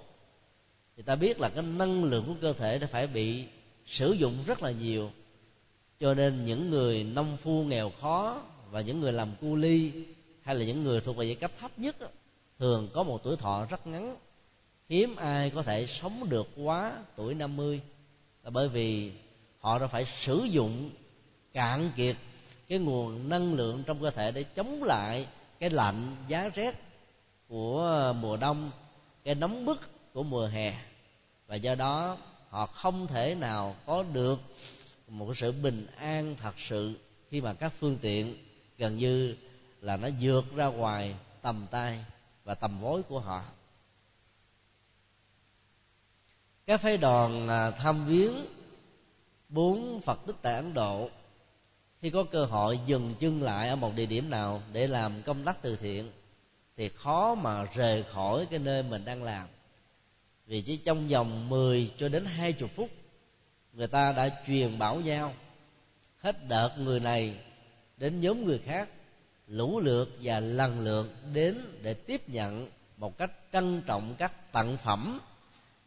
Thì 0.97 1.03
ta 1.03 1.17
biết 1.17 1.41
là 1.41 1.49
cái 1.49 1.63
năng 1.63 2.05
lượng 2.05 2.25
của 2.27 2.35
cơ 2.41 2.53
thể 2.53 2.79
đã 2.79 2.87
phải 2.87 3.07
bị 3.07 3.45
sử 3.87 4.13
dụng 4.13 4.45
rất 4.47 4.63
là 4.63 4.71
nhiều. 4.71 5.11
Cho 6.01 6.15
nên 6.15 6.45
những 6.45 6.71
người 6.71 7.05
nông 7.05 7.37
phu 7.37 7.65
nghèo 7.65 7.91
khó 8.01 8.43
và 8.71 8.81
những 8.81 9.01
người 9.01 9.13
làm 9.13 9.35
cu 9.41 9.57
ly 9.57 9.93
hay 10.43 10.55
là 10.55 10.65
những 10.65 10.85
người 10.85 11.01
thuộc 11.01 11.17
về 11.17 11.25
giai 11.25 11.35
cấp 11.35 11.51
thấp 11.61 11.71
nhất 11.77 11.97
thường 12.59 12.89
có 12.93 13.03
một 13.03 13.23
tuổi 13.23 13.37
thọ 13.37 13.67
rất 13.71 13.87
ngắn 13.87 14.17
hiếm 14.93 15.17
ai 15.17 15.51
có 15.51 15.63
thể 15.63 15.87
sống 15.87 16.29
được 16.29 16.49
quá 16.57 16.93
tuổi 17.17 17.35
50 17.35 17.81
là 18.45 18.51
bởi 18.51 18.69
vì 18.69 19.13
họ 19.61 19.79
đã 19.79 19.87
phải 19.87 20.05
sử 20.05 20.45
dụng, 20.51 20.91
cạn 21.53 21.91
kiệt 21.97 22.17
cái 22.69 22.79
nguồn 22.79 23.29
năng 23.29 23.55
lượng 23.55 23.83
trong 23.87 24.03
cơ 24.03 24.11
thể 24.11 24.31
để 24.31 24.43
chống 24.43 24.83
lại 24.83 25.27
cái 25.59 25.71
lạnh 25.71 26.17
giá 26.29 26.51
rét 26.55 26.75
của 27.49 28.15
mùa 28.21 28.37
đông, 28.37 28.71
cái 29.25 29.35
nóng 29.35 29.65
bức 29.65 29.81
của 30.13 30.23
mùa 30.23 30.47
hè. 30.47 30.75
Và 31.47 31.55
do 31.55 31.75
đó, 31.75 32.17
họ 32.49 32.67
không 32.67 33.07
thể 33.07 33.35
nào 33.35 33.77
có 33.87 34.05
được 34.13 34.41
một 35.09 35.37
sự 35.37 35.53
bình 35.53 35.87
an 35.99 36.37
thật 36.41 36.55
sự 36.59 36.95
khi 37.29 37.41
mà 37.41 37.55
các 37.55 37.73
phương 37.79 37.99
tiện 38.01 38.37
gần 38.79 38.97
như 38.97 39.37
là 39.81 39.97
nó 39.97 40.09
vượt 40.21 40.57
ra 40.57 40.67
ngoài 40.67 41.15
tầm 41.43 41.67
tay 41.71 42.05
và 42.45 42.55
tầm 42.55 42.81
vối 42.81 43.03
của 43.03 43.21
họ 43.21 43.43
các 46.67 46.81
phái 46.81 46.97
đoàn 46.97 47.49
à, 47.49 47.71
tham 47.71 48.07
viếng 48.07 48.33
bốn 49.49 50.01
phật 50.01 50.21
tích 50.27 50.37
tại 50.43 50.55
ấn 50.55 50.75
độ. 50.75 51.11
Khi 52.01 52.11
có 52.11 52.25
cơ 52.25 52.45
hội 52.45 52.81
dừng 52.87 53.15
chân 53.19 53.43
lại 53.43 53.69
ở 53.69 53.77
một 53.77 53.93
địa 53.97 54.07
điểm 54.07 54.31
nào 54.31 54.63
để 54.73 54.87
làm 54.87 55.23
công 55.23 55.45
tác 55.45 55.63
từ 55.63 55.77
thiện, 55.77 56.11
thì 56.77 56.89
khó 56.89 57.35
mà 57.35 57.65
rời 57.65 58.03
khỏi 58.03 58.47
cái 58.51 58.59
nơi 58.59 58.83
mình 58.83 59.05
đang 59.05 59.23
làm. 59.23 59.49
Vì 60.47 60.63
chỉ 60.63 60.77
trong 60.77 61.09
vòng 61.09 61.49
10 61.49 61.91
cho 61.99 62.09
đến 62.09 62.25
20 62.25 62.69
phút, 62.77 62.91
người 63.73 63.87
ta 63.87 64.13
đã 64.13 64.43
truyền 64.47 64.79
bảo 64.79 65.01
nhau, 65.01 65.33
hết 66.19 66.49
đợt 66.49 66.71
người 66.79 67.01
này 67.01 67.37
đến 67.97 68.21
nhóm 68.21 68.45
người 68.45 68.59
khác, 68.59 68.89
lũ 69.47 69.81
lượt 69.81 70.19
và 70.23 70.41
lần 70.41 70.81
lượt 70.81 71.11
đến 71.33 71.59
để 71.83 71.95
tiếp 71.95 72.29
nhận 72.29 72.69
một 72.97 73.19
cách 73.19 73.31
trân 73.53 73.83
trọng 73.87 74.15
các 74.19 74.53
tặng 74.53 74.77
phẩm 74.77 75.21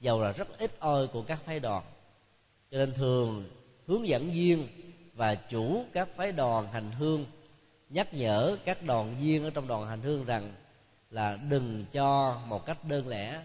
giàu 0.06 0.22
là 0.22 0.32
rất 0.32 0.58
ít 0.58 0.80
oi 0.80 1.08
của 1.08 1.22
các 1.22 1.40
phái 1.46 1.60
đoàn. 1.60 1.84
Cho 2.72 2.78
nên 2.78 2.94
thường 2.94 3.50
hướng 3.88 4.08
dẫn 4.08 4.32
viên 4.32 4.68
và 5.14 5.36
chủ 5.36 5.86
các 5.94 6.10
phái 6.16 6.32
đoàn 6.32 6.68
hành 6.74 6.92
hương 6.92 7.26
nhắc 7.90 8.14
nhở 8.14 8.58
các 8.66 8.84
đoàn 8.84 9.16
viên 9.22 9.44
ở 9.44 9.50
trong 9.50 9.68
đoàn 9.68 9.88
hành 9.88 10.02
hương 10.02 10.26
rằng 10.26 10.54
là 11.10 11.38
đừng 11.50 11.86
cho 11.92 12.40
một 12.46 12.66
cách 12.66 12.78
đơn 12.90 13.08
lẻ. 13.08 13.42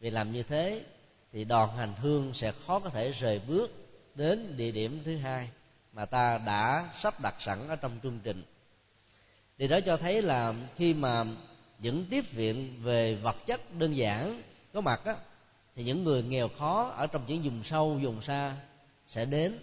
Vì 0.00 0.10
làm 0.10 0.32
như 0.32 0.42
thế 0.42 0.84
thì 1.32 1.44
đoàn 1.44 1.76
hành 1.76 1.94
hương 2.00 2.32
sẽ 2.34 2.52
khó 2.66 2.78
có 2.78 2.90
thể 2.90 3.10
rời 3.10 3.40
bước 3.48 3.70
đến 4.14 4.56
địa 4.56 4.70
điểm 4.70 5.02
thứ 5.04 5.16
hai 5.16 5.48
mà 5.92 6.04
ta 6.04 6.38
đã 6.38 6.90
sắp 6.98 7.20
đặt 7.20 7.34
sẵn 7.38 7.68
ở 7.68 7.76
trong 7.76 7.92
chương 8.02 8.20
trình. 8.24 8.42
Thì 9.58 9.68
đó 9.68 9.80
cho 9.86 9.96
thấy 9.96 10.22
là 10.22 10.54
khi 10.76 10.94
mà 10.94 11.24
những 11.78 12.06
tiếp 12.10 12.32
viện 12.32 12.78
về 12.82 13.14
vật 13.14 13.36
chất 13.46 13.60
đơn 13.78 13.96
giản 13.96 14.42
có 14.72 14.80
mặt 14.80 15.04
á, 15.04 15.16
thì 15.76 15.84
những 15.84 16.04
người 16.04 16.22
nghèo 16.22 16.48
khó 16.48 16.92
ở 16.96 17.06
trong 17.06 17.22
những 17.26 17.42
vùng 17.42 17.64
sâu, 17.64 17.98
vùng 18.02 18.22
xa 18.22 18.56
sẽ 19.08 19.24
đến 19.24 19.58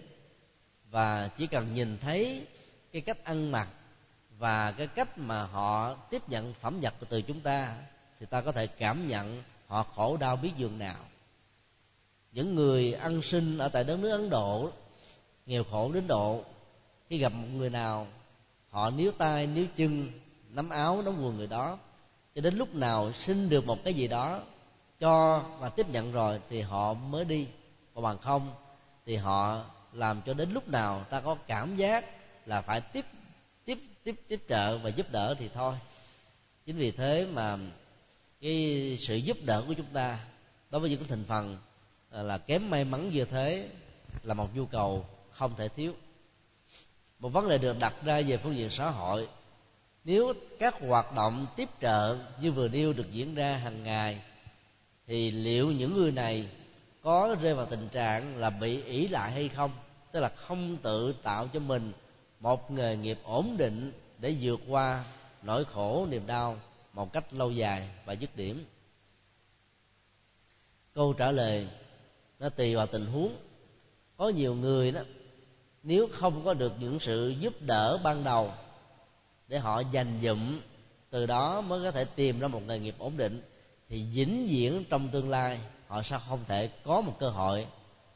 và 0.90 1.28
chỉ 1.36 1.46
cần 1.46 1.74
nhìn 1.74 1.98
thấy 1.98 2.46
cái 2.92 3.02
cách 3.02 3.24
ăn 3.24 3.52
mặc 3.52 3.68
và 4.38 4.72
cái 4.72 4.86
cách 4.86 5.18
mà 5.18 5.42
họ 5.44 5.94
tiếp 5.94 6.28
nhận 6.28 6.54
phẩm 6.54 6.80
vật 6.80 6.94
từ 7.08 7.22
chúng 7.22 7.40
ta 7.40 7.76
thì 8.20 8.26
ta 8.26 8.40
có 8.40 8.52
thể 8.52 8.66
cảm 8.66 9.08
nhận 9.08 9.42
họ 9.66 9.82
khổ 9.82 10.16
đau 10.16 10.36
biết 10.36 10.50
dường 10.56 10.78
nào. 10.78 10.98
Những 12.32 12.54
người 12.54 12.92
ăn 12.92 13.22
sinh 13.22 13.58
ở 13.58 13.68
tại 13.68 13.84
đất 13.84 13.98
nước 13.98 14.10
ấn 14.10 14.30
độ, 14.30 14.70
nghèo 15.46 15.64
khổ 15.64 15.92
đến 15.92 16.06
độ, 16.06 16.44
khi 17.08 17.18
gặp 17.18 17.32
một 17.32 17.48
người 17.52 17.70
nào, 17.70 18.06
họ 18.70 18.90
níu 18.90 19.12
tay, 19.12 19.46
níu 19.46 19.66
chân, 19.76 20.10
nắm 20.50 20.68
áo, 20.68 21.02
nắm 21.02 21.24
quần 21.24 21.36
người 21.36 21.46
đó, 21.46 21.78
cho 22.34 22.40
đến 22.40 22.54
lúc 22.54 22.74
nào 22.74 23.12
xin 23.12 23.48
được 23.48 23.66
một 23.66 23.84
cái 23.84 23.94
gì 23.94 24.08
đó 24.08 24.40
cho 25.00 25.44
và 25.58 25.68
tiếp 25.68 25.86
nhận 25.88 26.12
rồi 26.12 26.40
thì 26.48 26.60
họ 26.60 26.94
mới 26.94 27.24
đi. 27.24 27.48
Còn 27.94 28.04
bằng 28.04 28.18
không 28.18 28.52
thì 29.06 29.16
họ 29.16 29.64
làm 29.92 30.22
cho 30.26 30.34
đến 30.34 30.52
lúc 30.52 30.68
nào 30.68 31.04
ta 31.10 31.20
có 31.20 31.36
cảm 31.46 31.76
giác 31.76 32.04
là 32.46 32.60
phải 32.60 32.80
tiếp 32.80 33.04
tiếp 33.64 33.78
tiếp 34.04 34.14
tiếp 34.28 34.40
trợ 34.48 34.78
và 34.78 34.90
giúp 34.90 35.06
đỡ 35.10 35.34
thì 35.38 35.48
thôi. 35.54 35.74
Chính 36.66 36.76
vì 36.76 36.90
thế 36.90 37.26
mà 37.32 37.58
cái 38.40 38.96
sự 39.00 39.16
giúp 39.16 39.36
đỡ 39.44 39.64
của 39.68 39.74
chúng 39.74 39.86
ta 39.92 40.18
đối 40.70 40.80
với 40.80 40.90
những 40.90 41.04
thành 41.08 41.24
phần 41.24 41.56
à, 42.10 42.22
là 42.22 42.38
kém 42.38 42.70
may 42.70 42.84
mắn 42.84 43.10
như 43.10 43.24
thế 43.24 43.68
là 44.22 44.34
một 44.34 44.56
nhu 44.56 44.66
cầu 44.66 45.06
không 45.30 45.54
thể 45.56 45.68
thiếu. 45.68 45.94
Một 47.18 47.28
vấn 47.28 47.48
đề 47.48 47.58
được 47.58 47.78
đặt 47.78 47.94
ra 48.04 48.22
về 48.26 48.36
phương 48.36 48.56
diện 48.56 48.70
xã 48.70 48.90
hội, 48.90 49.28
nếu 50.04 50.32
các 50.58 50.74
hoạt 50.80 51.14
động 51.14 51.46
tiếp 51.56 51.68
trợ 51.80 52.18
như 52.40 52.52
vừa 52.52 52.68
nêu 52.68 52.92
được 52.92 53.12
diễn 53.12 53.34
ra 53.34 53.56
hàng 53.56 53.82
ngày 53.82 54.20
thì 55.10 55.30
liệu 55.30 55.72
những 55.72 55.94
người 55.94 56.12
này 56.12 56.46
có 57.02 57.36
rơi 57.42 57.54
vào 57.54 57.66
tình 57.66 57.88
trạng 57.88 58.36
là 58.36 58.50
bị 58.50 58.82
ỷ 58.82 59.08
lại 59.08 59.30
hay 59.30 59.48
không? 59.48 59.70
Tức 60.12 60.20
là 60.20 60.28
không 60.28 60.76
tự 60.76 61.14
tạo 61.22 61.48
cho 61.52 61.60
mình 61.60 61.92
một 62.40 62.70
nghề 62.70 62.96
nghiệp 62.96 63.18
ổn 63.24 63.56
định 63.56 63.92
để 64.18 64.36
vượt 64.40 64.60
qua 64.68 65.04
nỗi 65.42 65.64
khổ, 65.64 66.06
niềm 66.10 66.26
đau 66.26 66.56
một 66.92 67.12
cách 67.12 67.32
lâu 67.32 67.50
dài 67.50 67.88
và 68.04 68.12
dứt 68.12 68.36
điểm? 68.36 68.64
Câu 70.94 71.12
trả 71.12 71.30
lời 71.30 71.68
nó 72.38 72.48
tùy 72.48 72.74
vào 72.74 72.86
tình 72.86 73.06
huống. 73.06 73.32
Có 74.16 74.28
nhiều 74.28 74.54
người 74.54 74.92
đó, 74.92 75.00
nếu 75.82 76.08
không 76.12 76.44
có 76.44 76.54
được 76.54 76.72
những 76.80 77.00
sự 77.00 77.34
giúp 77.40 77.54
đỡ 77.60 77.98
ban 78.04 78.24
đầu 78.24 78.52
để 79.48 79.58
họ 79.58 79.80
dành 79.80 80.20
dụm, 80.22 80.60
từ 81.10 81.26
đó 81.26 81.60
mới 81.60 81.82
có 81.82 81.90
thể 81.90 82.04
tìm 82.04 82.40
ra 82.40 82.48
một 82.48 82.62
nghề 82.66 82.78
nghiệp 82.78 82.94
ổn 82.98 83.16
định 83.16 83.42
thì 83.90 84.04
vĩnh 84.12 84.46
viễn 84.46 84.84
trong 84.90 85.08
tương 85.08 85.30
lai 85.30 85.60
họ 85.86 86.02
sẽ 86.02 86.18
không 86.28 86.40
thể 86.48 86.70
có 86.84 87.00
một 87.00 87.16
cơ 87.18 87.30
hội 87.30 87.66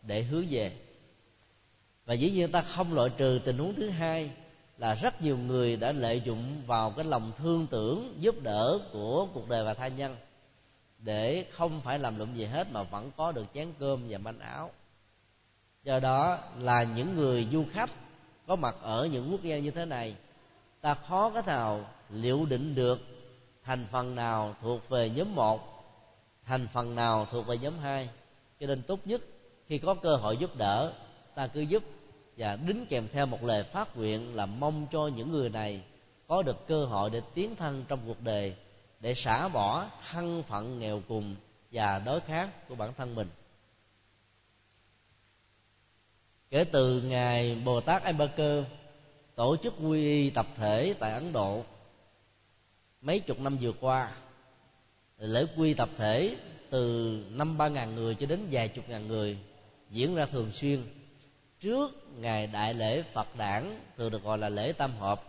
để 0.03 0.23
hướng 0.23 0.47
về. 0.51 0.73
Và 2.07 2.15
dĩ 2.15 2.31
nhiên 2.31 2.53
ta 2.53 2.63
không 2.63 2.95
loại 2.95 3.11
trừ 3.17 3.41
tình 3.45 3.59
huống 3.59 3.75
thứ 3.75 3.89
hai 3.89 4.31
là 4.79 4.95
rất 4.95 5.23
nhiều 5.23 5.39
người 5.39 5.77
đã 5.77 5.93
lợi 5.93 6.23
dụng 6.25 6.63
vào 6.67 6.91
cái 6.91 7.05
lòng 7.05 7.33
thương 7.37 7.67
tưởng, 7.67 8.17
giúp 8.21 8.43
đỡ 8.43 8.79
của 8.93 9.27
cuộc 9.35 9.49
đời 9.49 9.65
và 9.65 9.75
tha 9.75 9.89
nhân 9.89 10.17
để 10.99 11.47
không 11.53 11.81
phải 11.81 11.99
làm 11.99 12.19
lụng 12.19 12.37
gì 12.37 12.45
hết 12.45 12.73
mà 12.73 12.83
vẫn 12.83 13.11
có 13.17 13.33
được 13.33 13.47
chén 13.55 13.73
cơm 13.79 14.07
và 14.09 14.19
manh 14.19 14.39
áo. 14.39 14.71
Do 15.85 16.01
đó 16.01 16.39
là 16.59 16.85
những 16.85 17.17
người 17.17 17.49
du 17.53 17.65
khách 17.73 17.91
có 18.47 18.57
mặt 18.57 18.77
ở 18.83 19.09
những 19.13 19.33
quốc 19.33 19.43
gia 19.43 19.59
như 19.59 19.71
thế 19.71 19.85
này, 19.85 20.15
ta 20.81 20.95
khó 20.95 21.31
có 21.31 21.43
nào 21.47 21.87
liệu 22.11 22.47
định 22.47 22.75
được 22.75 23.01
thành 23.65 23.87
phần 23.91 24.15
nào 24.15 24.55
thuộc 24.63 24.89
về 24.89 25.11
nhóm 25.11 25.35
một, 25.35 25.61
thành 26.45 26.67
phần 26.73 26.95
nào 26.95 27.27
thuộc 27.31 27.47
về 27.47 27.59
nhóm 27.59 27.79
hai, 27.79 28.09
cho 28.61 28.67
nên 28.67 28.83
tốt 28.83 29.01
nhất 29.05 29.21
khi 29.67 29.79
có 29.79 29.95
cơ 29.95 30.17
hội 30.17 30.37
giúp 30.37 30.57
đỡ, 30.57 30.93
ta 31.35 31.47
cứ 31.47 31.61
giúp 31.61 31.83
và 32.37 32.57
đính 32.57 32.87
kèm 32.87 33.09
theo 33.13 33.27
một 33.27 33.45
lời 33.45 33.65
phát 33.65 33.97
nguyện 33.97 34.37
là 34.37 34.47
mong 34.47 34.87
cho 34.93 35.07
những 35.07 35.33
người 35.33 35.49
này 35.49 35.83
có 36.27 36.43
được 36.43 36.67
cơ 36.67 36.85
hội 36.85 37.11
để 37.11 37.23
tiến 37.35 37.57
thân 37.57 37.85
trong 37.89 37.99
cuộc 38.07 38.23
đời, 38.23 38.57
để 39.01 39.15
xả 39.15 39.49
bỏ 39.49 39.87
thân 40.11 40.43
phận 40.43 40.81
nghèo 40.81 41.03
cùng 41.09 41.37
và 41.73 41.99
đối 41.99 42.21
kháng 42.21 42.51
của 42.69 42.75
bản 42.75 42.93
thân 42.97 43.15
mình. 43.15 43.29
Kể 46.51 46.65
từ 46.65 47.03
ngày 47.03 47.63
bồ 47.65 47.81
tát 47.81 48.03
Ambedkar 48.03 48.65
tổ 49.35 49.57
chức 49.63 49.75
quy 49.83 50.01
y 50.01 50.31
tập 50.31 50.47
thể 50.57 50.95
tại 50.99 51.13
ấn 51.13 51.33
độ 51.33 51.63
mấy 53.05 53.21
chục 53.21 53.41
năm 53.41 53.59
vừa 53.61 53.73
qua, 53.81 54.13
lễ 55.19 55.47
quy 55.57 55.75
tập 55.75 55.89
thể 55.97 56.37
từ 56.71 57.13
năm 57.31 57.59
ba 57.59 57.69
ngàn 57.69 57.95
người 57.95 58.15
cho 58.15 58.27
đến 58.27 58.47
vài 58.51 58.69
chục 58.69 58.89
ngàn 58.89 59.09
người 59.09 59.39
diễn 59.91 60.15
ra 60.15 60.27
thường 60.27 60.53
xuyên. 60.53 60.83
Trước 61.61 61.91
ngày 62.19 62.47
đại 62.47 62.75
lễ 62.75 63.03
phật 63.03 63.37
đản, 63.37 63.81
thường 63.97 64.11
được 64.11 64.23
gọi 64.23 64.39
là 64.39 64.49
lễ 64.49 64.73
tam 64.73 64.97
hợp, 64.97 65.23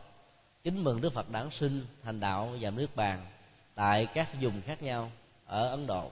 kính 0.63 0.83
mừng 0.83 1.01
đức 1.01 1.13
phật 1.13 1.29
đản 1.29 1.49
sinh, 1.51 1.85
thành 2.03 2.19
đạo 2.19 2.55
và 2.59 2.69
nước 2.69 2.95
bàn 2.95 3.25
tại 3.75 4.05
các 4.05 4.29
vùng 4.41 4.61
khác 4.61 4.83
nhau 4.83 5.11
ở 5.45 5.69
ấn 5.69 5.87
độ. 5.87 6.11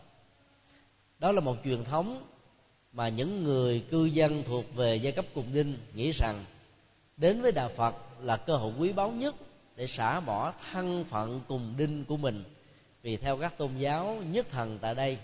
Đó 1.20 1.32
là 1.32 1.42
một 1.42 1.58
truyền 1.64 1.84
thống 1.84 2.24
mà 2.94 3.10
những 3.10 3.44
người 3.44 3.86
cư 3.92 4.06
dân 4.06 4.44
thuộc 4.44 4.76
về 4.76 4.96
giai 4.96 5.12
cấp 5.12 5.26
cùng 5.34 5.54
đinh 5.54 5.78
nghĩ 5.94 6.12
rằng 6.12 6.46
đến 7.18 7.42
với 7.42 7.52
đạo 7.52 7.70
phật 7.70 7.96
là 8.22 8.38
cơ 8.38 8.56
hội 8.56 8.74
quý 8.80 8.92
báu 8.92 9.12
nhất 9.12 9.36
để 9.76 9.88
xả 9.88 10.20
bỏ 10.20 10.54
thân 10.72 11.04
phận 11.04 11.42
cùng 11.48 11.74
đinh 11.78 12.06
của 12.06 12.18
mình. 12.18 12.44
Vì 13.02 13.18
theo 13.18 13.38
các 13.38 13.58
tôn 13.58 13.78
giáo 13.78 14.18
nhất 14.32 14.48
thần 14.52 14.80
tại 14.82 14.96
đây, 14.96 15.18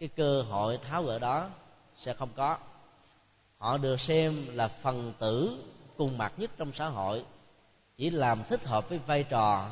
cái 0.00 0.08
cơ 0.08 0.42
hội 0.42 0.78
tháo 0.78 1.02
gỡ 1.02 1.18
đó 1.18 1.48
sẽ 1.98 2.14
không 2.14 2.28
có. 2.36 2.56
Họ 3.58 3.78
được 3.78 4.00
xem 4.00 4.46
là 4.56 4.68
phần 4.68 5.12
tử 5.18 5.64
cùng 5.96 6.18
mặt 6.18 6.32
nhất 6.36 6.50
trong 6.56 6.72
xã 6.72 6.88
hội. 6.88 7.24
Chỉ 7.96 8.10
làm 8.10 8.42
thích 8.48 8.64
hợp 8.64 8.88
với 8.88 8.98
vai 8.98 9.22
trò 9.24 9.68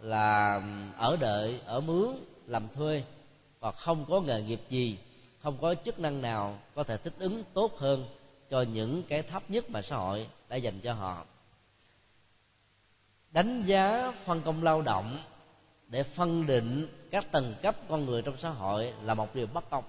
là 0.00 0.62
ở 0.96 1.16
đợi, 1.20 1.60
ở 1.64 1.80
mướn, 1.80 2.16
làm 2.46 2.68
thuê, 2.68 3.02
và 3.60 3.72
không 3.72 4.04
có 4.08 4.20
nghề 4.20 4.42
nghiệp 4.42 4.60
gì, 4.70 4.98
không 5.42 5.58
có 5.60 5.74
chức 5.74 5.98
năng 5.98 6.22
nào 6.22 6.58
có 6.74 6.84
thể 6.84 6.96
thích 6.96 7.14
ứng 7.18 7.44
tốt 7.54 7.78
hơn 7.78 8.06
cho 8.50 8.62
những 8.62 9.02
cái 9.02 9.22
thấp 9.22 9.42
nhất 9.48 9.70
mà 9.70 9.82
xã 9.82 9.96
hội 9.96 10.26
đã 10.48 10.56
dành 10.56 10.80
cho 10.80 10.92
họ 10.92 11.24
đánh 13.32 13.62
giá 13.62 14.12
phân 14.24 14.42
công 14.42 14.62
lao 14.62 14.82
động 14.82 15.18
để 15.88 16.02
phân 16.02 16.46
định 16.46 16.88
các 17.10 17.32
tầng 17.32 17.54
cấp 17.62 17.76
con 17.88 18.06
người 18.06 18.22
trong 18.22 18.36
xã 18.38 18.50
hội 18.50 18.92
là 19.02 19.14
một 19.14 19.34
điều 19.34 19.46
bất 19.46 19.70
công. 19.70 19.84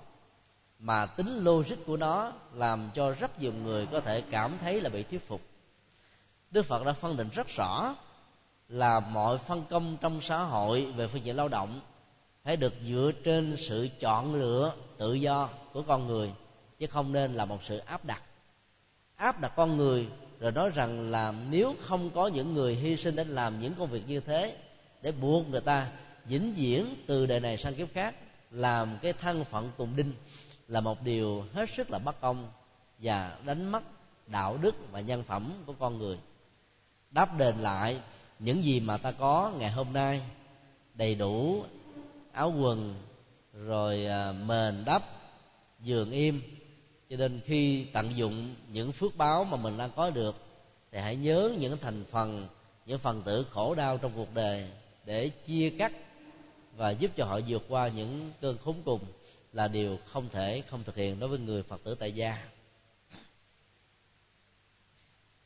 Mà 0.79 1.05
tính 1.05 1.43
logic 1.43 1.75
của 1.85 1.97
nó 1.97 2.31
làm 2.53 2.89
cho 2.93 3.11
rất 3.11 3.39
nhiều 3.39 3.53
người 3.53 3.85
có 3.85 4.01
thể 4.01 4.21
cảm 4.31 4.57
thấy 4.61 4.81
là 4.81 4.89
bị 4.89 5.03
thuyết 5.03 5.27
phục. 5.27 5.41
Đức 6.51 6.65
phật 6.65 6.85
đã 6.85 6.93
phân 6.93 7.17
định 7.17 7.29
rất 7.33 7.47
rõ 7.47 7.95
là 8.69 8.99
mọi 8.99 9.37
phân 9.37 9.63
công 9.69 9.97
trong 10.01 10.21
xã 10.21 10.43
hội 10.43 10.93
về 10.95 11.07
phương 11.07 11.25
diện 11.25 11.35
lao 11.35 11.47
động 11.47 11.79
phải 12.43 12.57
được 12.57 12.73
dựa 12.81 13.11
trên 13.23 13.55
sự 13.57 13.89
chọn 13.99 14.35
lựa 14.35 14.73
tự 14.97 15.13
do 15.13 15.49
của 15.73 15.81
con 15.81 16.07
người, 16.07 16.31
chứ 16.79 16.87
không 16.87 17.13
nên 17.13 17.33
là 17.33 17.45
một 17.45 17.63
sự 17.63 17.77
áp 17.77 18.05
đặt. 18.05 18.21
Áp 19.15 19.41
đặt 19.41 19.53
con 19.55 19.77
người 19.77 20.07
rồi 20.39 20.51
nói 20.51 20.71
rằng 20.75 21.11
là 21.11 21.33
nếu 21.49 21.75
không 21.81 22.09
có 22.09 22.27
những 22.27 22.53
người 22.53 22.75
hy 22.75 22.97
sinh 22.97 23.15
để 23.15 23.23
làm 23.23 23.59
những 23.59 23.73
công 23.73 23.89
việc 23.89 24.03
như 24.07 24.19
thế, 24.19 24.57
để 25.01 25.11
buộc 25.11 25.49
người 25.49 25.61
ta 25.61 25.87
vĩnh 26.25 26.53
viễn 26.53 26.95
từ 27.07 27.25
đời 27.25 27.39
này 27.39 27.57
sang 27.57 27.75
kiếp 27.75 27.87
khác, 27.93 28.15
làm 28.51 28.97
cái 29.01 29.13
thân 29.13 29.43
phận 29.43 29.71
tùng 29.77 29.95
đinh 29.95 30.13
là 30.67 30.81
một 30.81 31.03
điều 31.03 31.45
hết 31.53 31.69
sức 31.69 31.91
là 31.91 31.99
bất 31.99 32.21
công 32.21 32.47
và 32.99 33.37
đánh 33.45 33.71
mất 33.71 33.83
đạo 34.27 34.57
đức 34.61 34.75
và 34.91 34.99
nhân 34.99 35.23
phẩm 35.23 35.53
của 35.65 35.73
con 35.73 35.97
người. 35.97 36.17
Đáp 37.11 37.37
đền 37.37 37.55
lại, 37.59 37.99
những 38.39 38.63
gì 38.63 38.79
mà 38.79 38.97
ta 38.97 39.11
có 39.11 39.51
ngày 39.57 39.71
hôm 39.71 39.93
nay, 39.93 40.21
đầy 40.93 41.15
đủ 41.15 41.63
áo 42.31 42.53
quần, 42.59 42.95
rồi 43.53 44.05
à, 44.05 44.31
mền 44.31 44.85
đắp, 44.85 45.03
giường 45.81 46.11
im 46.11 46.41
cho 47.13 47.17
nên 47.17 47.39
khi 47.45 47.85
tận 47.93 48.17
dụng 48.17 48.55
những 48.71 48.91
phước 48.91 49.17
báo 49.17 49.43
mà 49.43 49.57
mình 49.57 49.77
đang 49.77 49.91
có 49.95 50.09
được, 50.09 50.35
thì 50.91 50.99
hãy 50.99 51.15
nhớ 51.15 51.53
những 51.59 51.77
thành 51.77 52.05
phần, 52.11 52.47
những 52.85 52.99
phần 52.99 53.21
tử 53.21 53.45
khổ 53.49 53.75
đau 53.75 53.97
trong 53.97 54.11
cuộc 54.15 54.33
đời 54.33 54.69
để 55.05 55.29
chia 55.29 55.69
cắt 55.69 55.91
và 56.75 56.91
giúp 56.91 57.11
cho 57.15 57.25
họ 57.25 57.39
vượt 57.47 57.63
qua 57.67 57.87
những 57.87 58.31
cơn 58.41 58.57
khốn 58.57 58.75
cùng 58.85 58.99
là 59.53 59.67
điều 59.67 59.97
không 60.05 60.29
thể 60.29 60.63
không 60.69 60.83
thực 60.83 60.95
hiện 60.95 61.19
đối 61.19 61.29
với 61.29 61.39
người 61.39 61.63
phật 61.63 61.83
tử 61.83 61.95
tại 61.95 62.11
gia. 62.11 62.37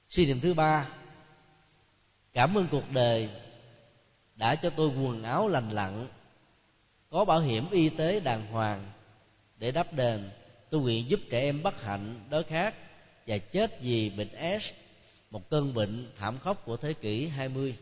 Suy 0.08 0.26
niệm 0.26 0.40
thứ 0.40 0.54
ba, 0.54 0.88
cảm 2.34 2.58
ơn 2.58 2.68
cuộc 2.72 2.92
đời 2.92 3.30
đã 4.36 4.56
cho 4.56 4.70
tôi 4.70 4.90
quần 4.90 5.24
áo 5.24 5.48
lành 5.48 5.70
lặn, 5.70 6.08
có 7.10 7.26
bảo 7.26 7.40
hiểm 7.40 7.66
y 7.72 7.90
tế 7.90 8.20
đàng 8.20 8.48
hoàng 8.48 8.92
để 9.58 9.72
đắp 9.72 9.94
đền 9.94 10.30
tôi 10.70 10.82
nguyện 10.82 11.10
giúp 11.10 11.20
trẻ 11.30 11.42
em 11.42 11.64
bất 11.64 11.84
hạnh 11.84 12.16
đói 12.30 12.44
khát 12.44 12.76
và 13.28 13.38
chết 13.38 13.82
vì 13.82 14.10
bệnh 14.10 14.60
S 14.60 14.74
một 15.32 15.50
cơn 15.50 15.74
bệnh 15.74 16.12
thảm 16.18 16.38
khốc 16.38 16.66
của 16.66 16.78
thế 16.78 16.94
kỷ 16.94 17.28
20 17.28 17.76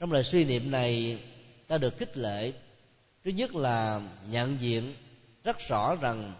trong 0.00 0.12
lời 0.12 0.22
suy 0.22 0.44
niệm 0.44 0.70
này, 0.70 1.18
ta 1.68 1.78
được 1.78 1.98
khích 1.98 2.16
lệ. 2.16 2.52
Thứ 3.24 3.30
nhất 3.30 3.54
là 3.54 4.00
nhận 4.30 4.60
diện 4.60 4.94
rất 5.44 5.58
rõ 5.68 5.94
rằng 5.94 6.32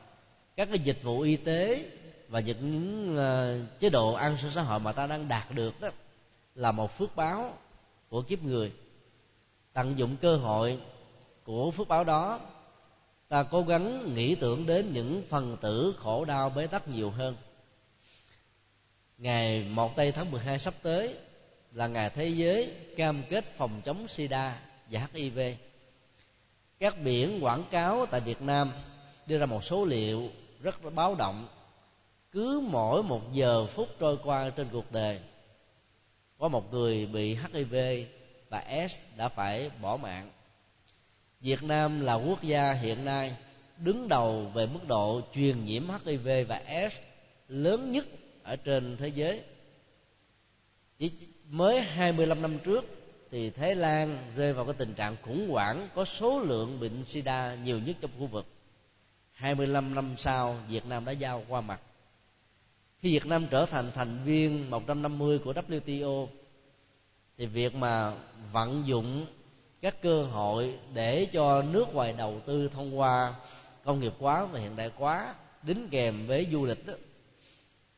các 0.57 0.69
cái 0.69 0.79
dịch 0.79 1.03
vụ 1.03 1.21
y 1.21 1.37
tế 1.37 1.85
và 2.29 2.41
những 2.41 3.17
ờ, 3.17 3.61
chế 3.81 3.91
độ 3.91 4.13
an 4.13 4.37
sinh 4.37 4.51
xã 4.51 4.63
hội 4.63 4.81
mà 4.81 4.93
ta 4.93 5.07
đang 5.07 5.29
đạt 5.29 5.55
được 5.55 5.81
đó 5.81 5.89
là 6.55 6.73
một 6.73 6.99
phước 6.99 7.17
báo 7.17 7.59
của 8.09 8.23
kiếp 8.23 8.43
người. 8.43 8.73
Tận 9.73 9.99
dụng 9.99 10.17
cơ 10.21 10.37
hội 10.37 10.79
của 11.45 11.71
phước 11.71 11.89
báo 11.89 12.05
đó 12.05 12.41
ta 13.31 13.43
cố 13.43 13.63
gắng 13.63 14.15
nghĩ 14.15 14.35
tưởng 14.35 14.67
đến 14.67 14.93
những 14.93 15.23
phần 15.29 15.57
tử 15.61 15.95
khổ 15.99 16.25
đau 16.25 16.51
bế 16.51 16.67
tắc 16.67 16.89
nhiều 16.89 17.11
hơn. 17.11 17.37
Ngày 19.19 19.65
1 19.71 19.97
tây 19.97 20.13
tháng 20.13 20.31
12 20.31 20.59
sắp 20.59 20.75
tới 20.83 21.15
là 21.73 21.87
ngày 21.87 22.11
thế 22.11 22.29
giới 22.29 22.75
cam 22.97 23.23
kết 23.31 23.45
phòng 23.45 23.81
chống 23.85 24.09
sida 24.09 24.61
và 24.91 25.09
hiv 25.15 25.39
các 26.79 26.97
biển 27.05 27.45
quảng 27.45 27.65
cáo 27.71 28.07
tại 28.07 28.21
việt 28.21 28.43
nam 28.43 28.73
đưa 29.27 29.39
ra 29.39 29.47
một 29.47 29.65
số 29.65 29.85
liệu 29.85 30.29
rất 30.63 30.95
báo 30.95 31.15
động. 31.15 31.47
Cứ 32.33 32.61
mỗi 32.71 33.03
một 33.03 33.33
giờ 33.33 33.67
phút 33.67 33.89
trôi 33.99 34.19
qua 34.25 34.51
trên 34.51 34.67
cuộc 34.73 34.93
đời, 34.93 35.21
có 36.39 36.49
một 36.49 36.73
người 36.73 37.07
bị 37.07 37.35
hiv 37.53 37.75
và 38.49 38.87
s 38.91 38.99
đã 39.17 39.29
phải 39.29 39.71
bỏ 39.83 39.97
mạng 39.97 40.31
việt 41.41 41.63
nam 41.63 42.01
là 42.01 42.15
quốc 42.15 42.43
gia 42.43 42.73
hiện 42.73 43.05
nay 43.05 43.37
đứng 43.79 44.09
đầu 44.09 44.51
về 44.55 44.67
mức 44.67 44.89
độ 44.89 45.21
truyền 45.35 45.65
nhiễm 45.65 45.83
hiv 46.05 46.29
và 46.49 46.63
s 46.91 46.95
lớn 47.49 47.93
nhất 47.93 48.07
ở 48.43 48.57
trên 48.57 48.97
thế 48.97 49.09
giới. 49.09 49.43
Chỉ 50.99 51.13
mới 51.49 51.81
25 51.81 52.43
năm 52.43 52.59
trước 52.65 52.85
thì 53.31 53.51
Thái 53.51 53.75
Lan 53.75 54.33
rơi 54.37 54.53
vào 54.53 54.65
cái 54.65 54.75
tình 54.79 54.95
trạng 54.95 55.17
khủng 55.23 55.51
hoảng 55.51 55.89
có 55.95 56.05
số 56.05 56.41
lượng 56.41 56.81
bệnh 56.81 57.05
sida 57.07 57.55
nhiều 57.55 57.79
nhất 57.79 57.97
trong 58.01 58.11
khu 58.19 58.27
vực. 58.27 58.47
25 59.33 59.95
năm 59.95 60.15
sau, 60.17 60.59
Việt 60.69 60.87
Nam 60.87 61.05
đã 61.05 61.13
giao 61.13 61.45
qua 61.49 61.61
mặt. 61.61 61.81
Khi 62.99 63.13
Việt 63.13 63.27
Nam 63.27 63.47
trở 63.51 63.67
thành 63.67 63.91
thành 63.95 64.25
viên 64.25 64.71
150 64.71 65.39
của 65.39 65.53
WTO 65.53 66.27
thì 67.39 67.47
việc 67.47 67.75
mà 67.75 68.13
vận 68.53 68.83
dụng 68.87 69.27
các 69.81 70.03
cơ 70.03 70.23
hội 70.25 70.79
để 70.95 71.27
cho 71.33 71.63
nước 71.63 71.95
ngoài 71.95 72.15
đầu 72.19 72.41
tư 72.47 72.69
thông 72.69 72.99
qua 72.99 73.35
công 73.85 74.01
nghiệp 74.01 74.13
hóa 74.19 74.45
và 74.45 74.59
hiện 74.59 74.77
đại 74.77 74.91
hóa 74.97 75.35
đính 75.63 75.89
kèm 75.91 76.27
với 76.27 76.47
du 76.53 76.67
lịch 76.67 76.87
đó, 76.87 76.95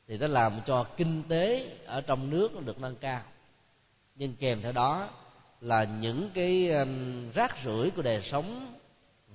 thì 0.09 0.19
nó 0.19 0.27
làm 0.27 0.61
cho 0.67 0.85
kinh 0.85 1.23
tế 1.29 1.77
ở 1.87 2.01
trong 2.01 2.31
nước 2.31 2.67
được 2.67 2.81
nâng 2.81 2.97
cao. 2.97 3.23
Nhưng 4.15 4.37
kèm 4.37 4.63
theo 4.63 4.73
đó 4.73 5.09
là 5.61 5.85
những 5.85 6.31
cái 6.35 6.71
um, 6.71 7.31
rác 7.35 7.59
rưởi 7.59 7.91
của 7.91 8.03
đời 8.03 8.23
sống 8.23 8.75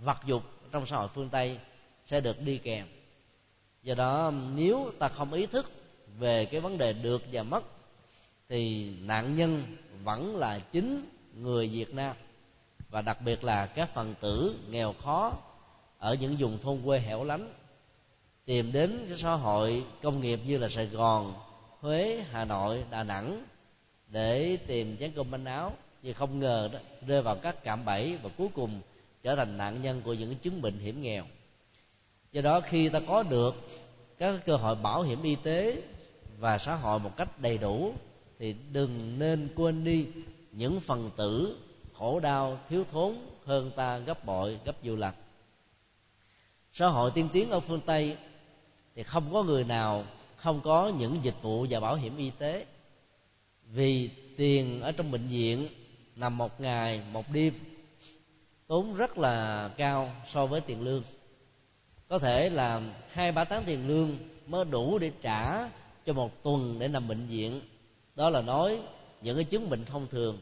vật 0.02 0.18
dục 0.26 0.44
trong 0.72 0.86
xã 0.86 0.98
hội 0.98 1.08
phương 1.08 1.30
tây 1.30 1.60
sẽ 2.06 2.22
được 2.22 2.42
đi 2.42 2.58
kèm. 2.58 2.86
Do 3.84 3.96
đó 3.96 4.26
um, 4.26 4.56
nếu 4.56 4.92
ta 5.00 5.10
không 5.10 5.34
ý 5.34 5.46
thức 5.46 5.72
về 6.20 6.46
cái 6.46 6.62
vấn 6.62 6.78
đề 6.78 6.94
được 6.94 7.22
và 7.32 7.44
mất 7.44 7.64
thì 8.50 8.94
nạn 9.02 9.36
nhân 9.36 9.64
vẫn 10.04 10.36
là 10.36 10.60
chính 10.60 11.10
người 11.34 11.68
việt 11.68 11.94
nam 11.94 12.16
và 12.89 13.02
đặc 13.02 13.17
biệt 13.26 13.43
là 13.43 13.65
các 13.65 13.89
phần 13.93 14.15
tử 14.21 14.56
nghèo 14.69 14.93
khó 14.93 15.34
ở 15.97 16.13
những 16.13 16.36
vùng 16.39 16.60
thôn 16.60 16.82
quê 16.86 17.00
hẻo 17.00 17.23
lánh 17.23 17.54
tìm 18.45 18.71
đến 18.71 19.06
cái 19.08 19.17
xã 19.17 19.34
hội 19.34 19.84
công 20.02 20.21
nghiệp 20.21 20.39
như 20.45 20.58
là 20.58 20.67
sài 20.67 20.86
gòn, 20.86 21.34
huế, 21.80 22.23
hà 22.32 22.45
nội, 22.45 22.86
đà 22.89 23.04
nẵng 23.04 23.43
để 24.08 24.58
tìm 24.67 24.97
chén 24.97 25.12
cơm 25.12 25.32
manh 25.32 25.45
áo. 25.45 25.73
Nhưng 26.02 26.13
không 26.13 26.39
ngờ 26.39 26.69
đó, 26.73 26.80
rơi 27.08 27.21
vào 27.21 27.36
các 27.36 27.63
cạm 27.63 27.86
bẫy 27.86 28.17
và 28.23 28.30
cuối 28.38 28.47
cùng 28.54 28.82
trở 29.23 29.36
thành 29.36 29.58
nạn 29.58 29.82
nhân 29.82 30.02
của 30.02 30.13
những 30.13 30.36
chứng 30.36 30.62
bệnh 30.62 30.80
hiểm 30.80 31.02
nghèo. 31.02 31.23
Do 32.32 32.41
đó, 32.41 32.62
khi 32.62 32.89
ta 32.89 33.00
có 33.08 33.23
được 33.23 33.56
các 34.17 34.39
cơ 34.45 34.56
hội 34.56 34.76
bảo 34.76 35.02
hiểm 35.02 35.23
y 35.23 35.36
tế 35.36 35.82
và 36.39 36.58
xã 36.58 36.76
hội 36.76 37.00
một 37.00 37.17
cách 37.17 37.39
đầy 37.39 37.58
đủ, 37.58 37.93
thì 38.39 38.56
đừng 38.71 39.19
nên 39.19 39.47
quên 39.56 39.84
đi 39.84 40.08
những 40.52 40.80
phần 40.80 41.12
tử 41.17 41.58
khổ 41.98 42.20
đau, 42.20 42.60
thiếu 42.70 42.84
thốn, 42.84 43.16
hơn 43.46 43.72
ta 43.76 43.98
gấp 43.98 44.26
bội, 44.26 44.60
gấp 44.66 44.84
nhiều 44.84 44.96
lần. 44.96 45.14
Xã 46.74 46.88
hội 46.88 47.12
tiên 47.12 47.30
tiến 47.34 47.50
ở 47.50 47.60
phương 47.60 47.82
tây 47.86 48.18
thì 48.96 49.04
không 49.04 49.26
có 49.34 49.44
người 49.44 49.64
nào 49.64 50.04
không 50.36 50.62
có 50.62 50.92
những 50.98 51.20
dịch 51.24 51.36
vụ 51.42 51.66
và 51.70 51.80
bảo 51.80 51.96
hiểm 51.96 52.18
y 52.18 52.30
tế. 52.30 52.66
Vì 53.64 54.10
tiền 54.38 54.82
ở 54.82 54.92
trong 54.92 55.12
bệnh 55.12 55.28
viện 55.28 55.68
nằm 56.16 56.38
một 56.38 56.62
ngày, 56.62 57.02
một 57.12 57.26
đêm, 57.34 57.54
tốn 58.68 58.96
rất 58.96 59.18
là 59.18 59.70
cao 59.78 60.12
so 60.28 60.46
với 60.46 60.62
tiền 60.62 60.82
lương. 60.82 61.04
Có 62.08 62.20
thể 62.20 62.50
là 62.50 62.82
hai, 63.12 63.32
ba 63.32 63.44
tháng 63.44 63.64
tiền 63.66 63.88
lương 63.88 64.18
mới 64.48 64.66
đủ 64.66 65.00
để 65.00 65.12
trả 65.22 65.70
cho 66.06 66.14
một 66.14 66.44
tuần 66.44 66.80
để 66.80 66.88
nằm 66.88 67.08
bệnh 67.08 67.28
viện. 67.28 67.62
Đó 68.16 68.30
là 68.30 68.42
nói 68.42 68.82
những 69.22 69.36
cái 69.36 69.44
chứng 69.44 69.70
bệnh 69.70 69.86
thông 69.86 70.08
thường 70.08 70.38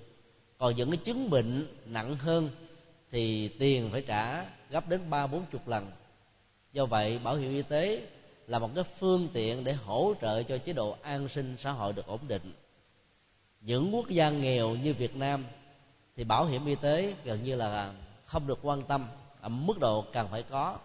còn 0.66 0.76
những 0.76 0.90
cái 0.92 0.98
chứng 0.98 1.30
bệnh 1.30 1.68
nặng 1.86 2.16
hơn 2.16 2.50
thì 3.12 3.48
tiền 3.48 3.90
phải 3.92 4.02
trả 4.02 4.46
gấp 4.70 4.90
đến 4.90 5.02
ba, 5.10 5.28
bốn 5.28 5.46
chục 5.52 5.68
lần. 5.68 5.92
Do 6.74 6.86
vậy, 6.86 7.20
bảo 7.24 7.36
hiểm 7.36 7.54
y 7.54 7.62
tế 7.62 8.08
là 8.48 8.60
một 8.60 8.70
cái 8.76 8.84
phương 8.84 9.28
tiện 9.34 9.64
để 9.64 9.74
hỗ 9.74 10.14
trợ 10.22 10.44
cho 10.44 10.58
chế 10.58 10.74
độ 10.74 10.96
an 11.02 11.28
sinh 11.28 11.56
xã 11.60 11.72
hội 11.72 11.94
được 11.94 12.08
ổn 12.08 12.20
định. 12.28 12.54
Những 13.62 13.96
quốc 13.96 14.10
gia 14.10 14.30
nghèo 14.30 14.70
như 14.70 14.94
việt 14.94 15.16
nam 15.16 15.46
thì 16.16 16.24
bảo 16.24 16.46
hiểm 16.46 16.66
y 16.66 16.76
tế 16.76 17.14
gần 17.24 17.44
như 17.44 17.56
là 17.56 17.94
không 18.26 18.48
được 18.48 18.60
quan 18.62 18.84
tâm, 18.84 19.08
ở 19.42 19.50
mức 19.50 19.80
độ 19.80 20.06
cần 20.14 20.28
phải 20.32 20.44
có. 20.44 20.78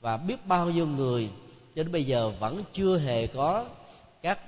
Và 0.00 0.16
biết 0.16 0.46
bao 0.46 0.70
nhiêu 0.70 0.86
người 0.86 1.30
cho 1.74 1.82
đến 1.82 1.92
bây 1.92 2.04
giờ 2.04 2.32
vẫn 2.38 2.64
chưa 2.72 2.98
hề 2.98 3.26
có 3.26 3.66
các 4.22 4.38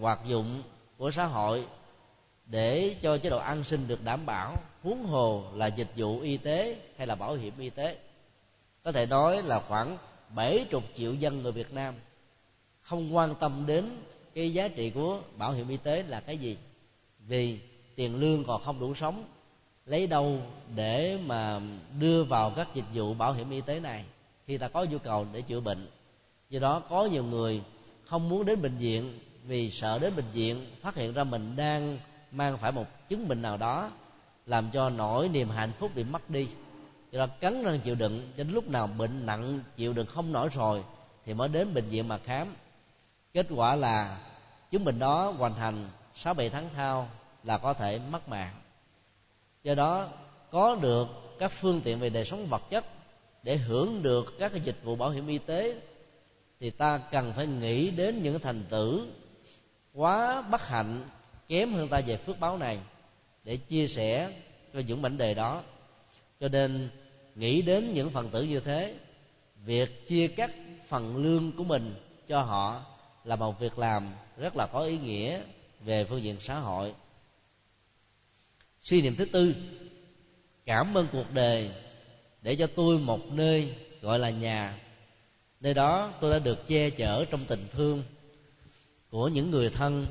hoạt 0.00 0.20
dụng 0.26 0.62
của 0.98 1.10
xã 1.10 1.26
hội 1.26 1.64
để 2.46 2.96
cho 3.02 3.18
chế 3.18 3.30
độ 3.30 3.38
an 3.38 3.64
sinh 3.64 3.88
được 3.88 4.04
đảm 4.04 4.26
bảo, 4.26 4.54
huống 4.82 5.02
hồ 5.02 5.44
là 5.54 5.66
dịch 5.66 5.88
vụ 5.96 6.20
y 6.20 6.36
tế 6.36 6.76
hay 6.96 7.06
là 7.06 7.14
bảo 7.14 7.34
hiểm 7.34 7.54
y 7.58 7.70
tế. 7.70 7.96
Có 8.84 8.92
thể 8.92 9.06
nói 9.06 9.42
là 9.42 9.60
khoảng 9.60 9.98
bảy 10.34 10.66
chục 10.70 10.82
triệu 10.96 11.14
dân 11.14 11.42
người 11.42 11.52
Việt 11.52 11.72
Nam 11.72 11.94
không 12.80 13.16
quan 13.16 13.34
tâm 13.34 13.64
đến 13.66 13.84
cái 14.34 14.52
giá 14.52 14.68
trị 14.68 14.90
của 14.90 15.20
bảo 15.36 15.52
hiểm 15.52 15.68
y 15.68 15.76
tế 15.76 16.02
là 16.02 16.20
cái 16.20 16.38
gì, 16.38 16.56
vì 17.28 17.58
tiền 17.94 18.20
lương 18.20 18.44
còn 18.44 18.62
không 18.62 18.80
đủ 18.80 18.94
sống. 18.94 19.24
Lấy 19.86 20.06
đâu 20.06 20.38
để 20.76 21.18
mà 21.26 21.60
đưa 22.00 22.24
vào 22.24 22.50
các 22.50 22.68
dịch 22.74 22.84
vụ 22.94 23.14
bảo 23.14 23.32
hiểm 23.32 23.50
y 23.50 23.60
tế 23.60 23.80
này 23.80 24.04
khi 24.46 24.58
ta 24.58 24.68
có 24.68 24.84
nhu 24.84 24.98
cầu 24.98 25.26
để 25.32 25.42
chữa 25.42 25.60
bệnh. 25.60 25.86
Do 26.50 26.60
đó 26.60 26.80
có 26.80 27.04
nhiều 27.04 27.24
người 27.24 27.62
không 28.04 28.28
muốn 28.28 28.44
đến 28.44 28.62
bệnh 28.62 28.76
viện 28.76 29.18
vì 29.44 29.70
sợ 29.70 29.98
đến 29.98 30.16
bệnh 30.16 30.30
viện 30.32 30.66
phát 30.80 30.94
hiện 30.94 31.12
ra 31.12 31.24
mình 31.24 31.56
đang 31.56 31.98
mang 32.36 32.58
phải 32.58 32.72
một 32.72 33.08
chứng 33.08 33.28
bệnh 33.28 33.42
nào 33.42 33.56
đó, 33.56 33.90
làm 34.46 34.70
cho 34.72 34.90
nỗi 34.90 35.28
niềm 35.28 35.48
hạnh 35.50 35.72
phúc 35.78 35.90
bị 35.94 36.04
mất 36.04 36.30
đi. 36.30 36.48
Do 37.10 37.18
đó, 37.18 37.26
cắn 37.40 37.62
răng 37.62 37.80
chịu 37.80 37.94
đựng, 37.94 38.32
cho 38.36 38.44
đến 38.44 38.52
lúc 38.52 38.70
nào 38.70 38.86
bệnh 38.86 39.26
nặng 39.26 39.60
chịu 39.76 39.92
đựng 39.92 40.06
không 40.06 40.32
nổi 40.32 40.48
rồi, 40.52 40.84
thì 41.24 41.34
mới 41.34 41.48
đến 41.48 41.74
bệnh 41.74 41.88
viện 41.88 42.08
mà 42.08 42.18
khám. 42.18 42.54
Kết 43.32 43.46
quả 43.50 43.76
là 43.76 44.18
chứng 44.70 44.84
bệnh 44.84 44.98
đó 44.98 45.34
hoàn 45.38 45.54
thành 45.54 45.88
sáu 46.14 46.34
bảy 46.34 46.50
tháng 46.50 46.68
thao 46.74 47.08
là 47.44 47.58
có 47.58 47.74
thể 47.74 48.00
mất 48.10 48.28
mạng. 48.28 48.54
Do 49.62 49.74
đó, 49.74 50.08
có 50.50 50.74
được 50.74 51.08
các 51.38 51.52
phương 51.52 51.80
tiện 51.80 52.00
về 52.00 52.10
đời 52.10 52.24
sống 52.24 52.46
vật 52.46 52.62
chất 52.70 52.84
để 53.42 53.56
hưởng 53.56 54.02
được 54.02 54.34
các 54.38 54.52
cái 54.52 54.60
dịch 54.60 54.84
vụ 54.84 54.96
bảo 54.96 55.10
hiểm 55.10 55.26
y 55.26 55.38
tế, 55.38 55.80
thì 56.60 56.70
ta 56.70 56.98
cần 56.98 57.32
phải 57.32 57.46
nghĩ 57.46 57.90
đến 57.90 58.22
những 58.22 58.38
thành 58.38 58.64
tử 58.70 59.12
quá 59.94 60.42
bất 60.42 60.68
hạnh 60.68 61.04
kém 61.48 61.72
hơn 61.72 61.88
ta 61.88 62.00
về 62.00 62.16
phước 62.16 62.40
báo 62.40 62.58
này 62.58 62.78
để 63.44 63.56
chia 63.56 63.86
sẻ 63.86 64.32
cho 64.74 64.80
những 64.80 65.02
mảnh 65.02 65.18
đề 65.18 65.34
đó. 65.34 65.62
Cho 66.40 66.48
nên 66.48 66.88
nghĩ 67.34 67.62
đến 67.62 67.94
những 67.94 68.10
phần 68.10 68.28
tử 68.28 68.42
như 68.42 68.60
thế, 68.60 68.94
việc 69.64 70.06
chia 70.06 70.28
cắt 70.28 70.50
phần 70.88 71.16
lương 71.16 71.52
của 71.52 71.64
mình 71.64 71.94
cho 72.28 72.42
họ 72.42 72.84
là 73.24 73.36
một 73.36 73.60
việc 73.60 73.78
làm 73.78 74.14
rất 74.36 74.56
là 74.56 74.66
có 74.66 74.80
ý 74.80 74.98
nghĩa 74.98 75.40
về 75.80 76.04
phương 76.04 76.22
diện 76.22 76.36
xã 76.40 76.58
hội. 76.58 76.94
Suy 78.80 79.02
niệm 79.02 79.16
thứ 79.16 79.24
tư, 79.24 79.54
cảm 80.64 80.96
ơn 80.96 81.06
cuộc 81.12 81.32
đời 81.32 81.70
để 82.42 82.56
cho 82.56 82.66
tôi 82.66 82.98
một 82.98 83.32
nơi 83.32 83.74
gọi 84.00 84.18
là 84.18 84.30
nhà. 84.30 84.78
Nơi 85.60 85.74
đó 85.74 86.12
tôi 86.20 86.30
đã 86.30 86.38
được 86.38 86.66
che 86.66 86.90
chở 86.90 87.24
trong 87.24 87.44
tình 87.44 87.66
thương 87.70 88.02
của 89.10 89.28
những 89.28 89.50
người 89.50 89.70
thân 89.70 90.06